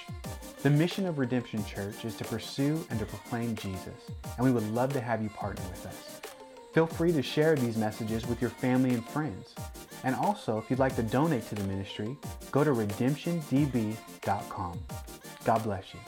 The 0.63 0.69
mission 0.69 1.05
of 1.05 1.19
Redemption 1.19 1.63
Church 1.65 2.03
is 2.03 2.15
to 2.15 2.25
pursue 2.25 2.85
and 2.89 2.99
to 2.99 3.05
proclaim 3.05 3.55
Jesus, 3.55 4.09
and 4.37 4.45
we 4.45 4.51
would 4.51 4.69
love 4.73 4.91
to 4.93 5.01
have 5.01 5.21
you 5.21 5.29
partner 5.29 5.63
with 5.69 5.85
us. 5.85 6.19
Feel 6.73 6.87
free 6.87 7.13
to 7.13 7.21
share 7.21 7.55
these 7.55 7.77
messages 7.77 8.25
with 8.25 8.41
your 8.41 8.49
family 8.49 8.95
and 8.95 9.07
friends. 9.07 9.53
And 10.03 10.15
also, 10.15 10.57
if 10.57 10.69
you'd 10.69 10.79
like 10.79 10.95
to 10.95 11.03
donate 11.03 11.47
to 11.49 11.55
the 11.55 11.63
ministry, 11.65 12.17
go 12.51 12.63
to 12.63 12.71
redemptiondb.com. 12.71 14.79
God 15.45 15.63
bless 15.63 15.93
you. 15.93 15.99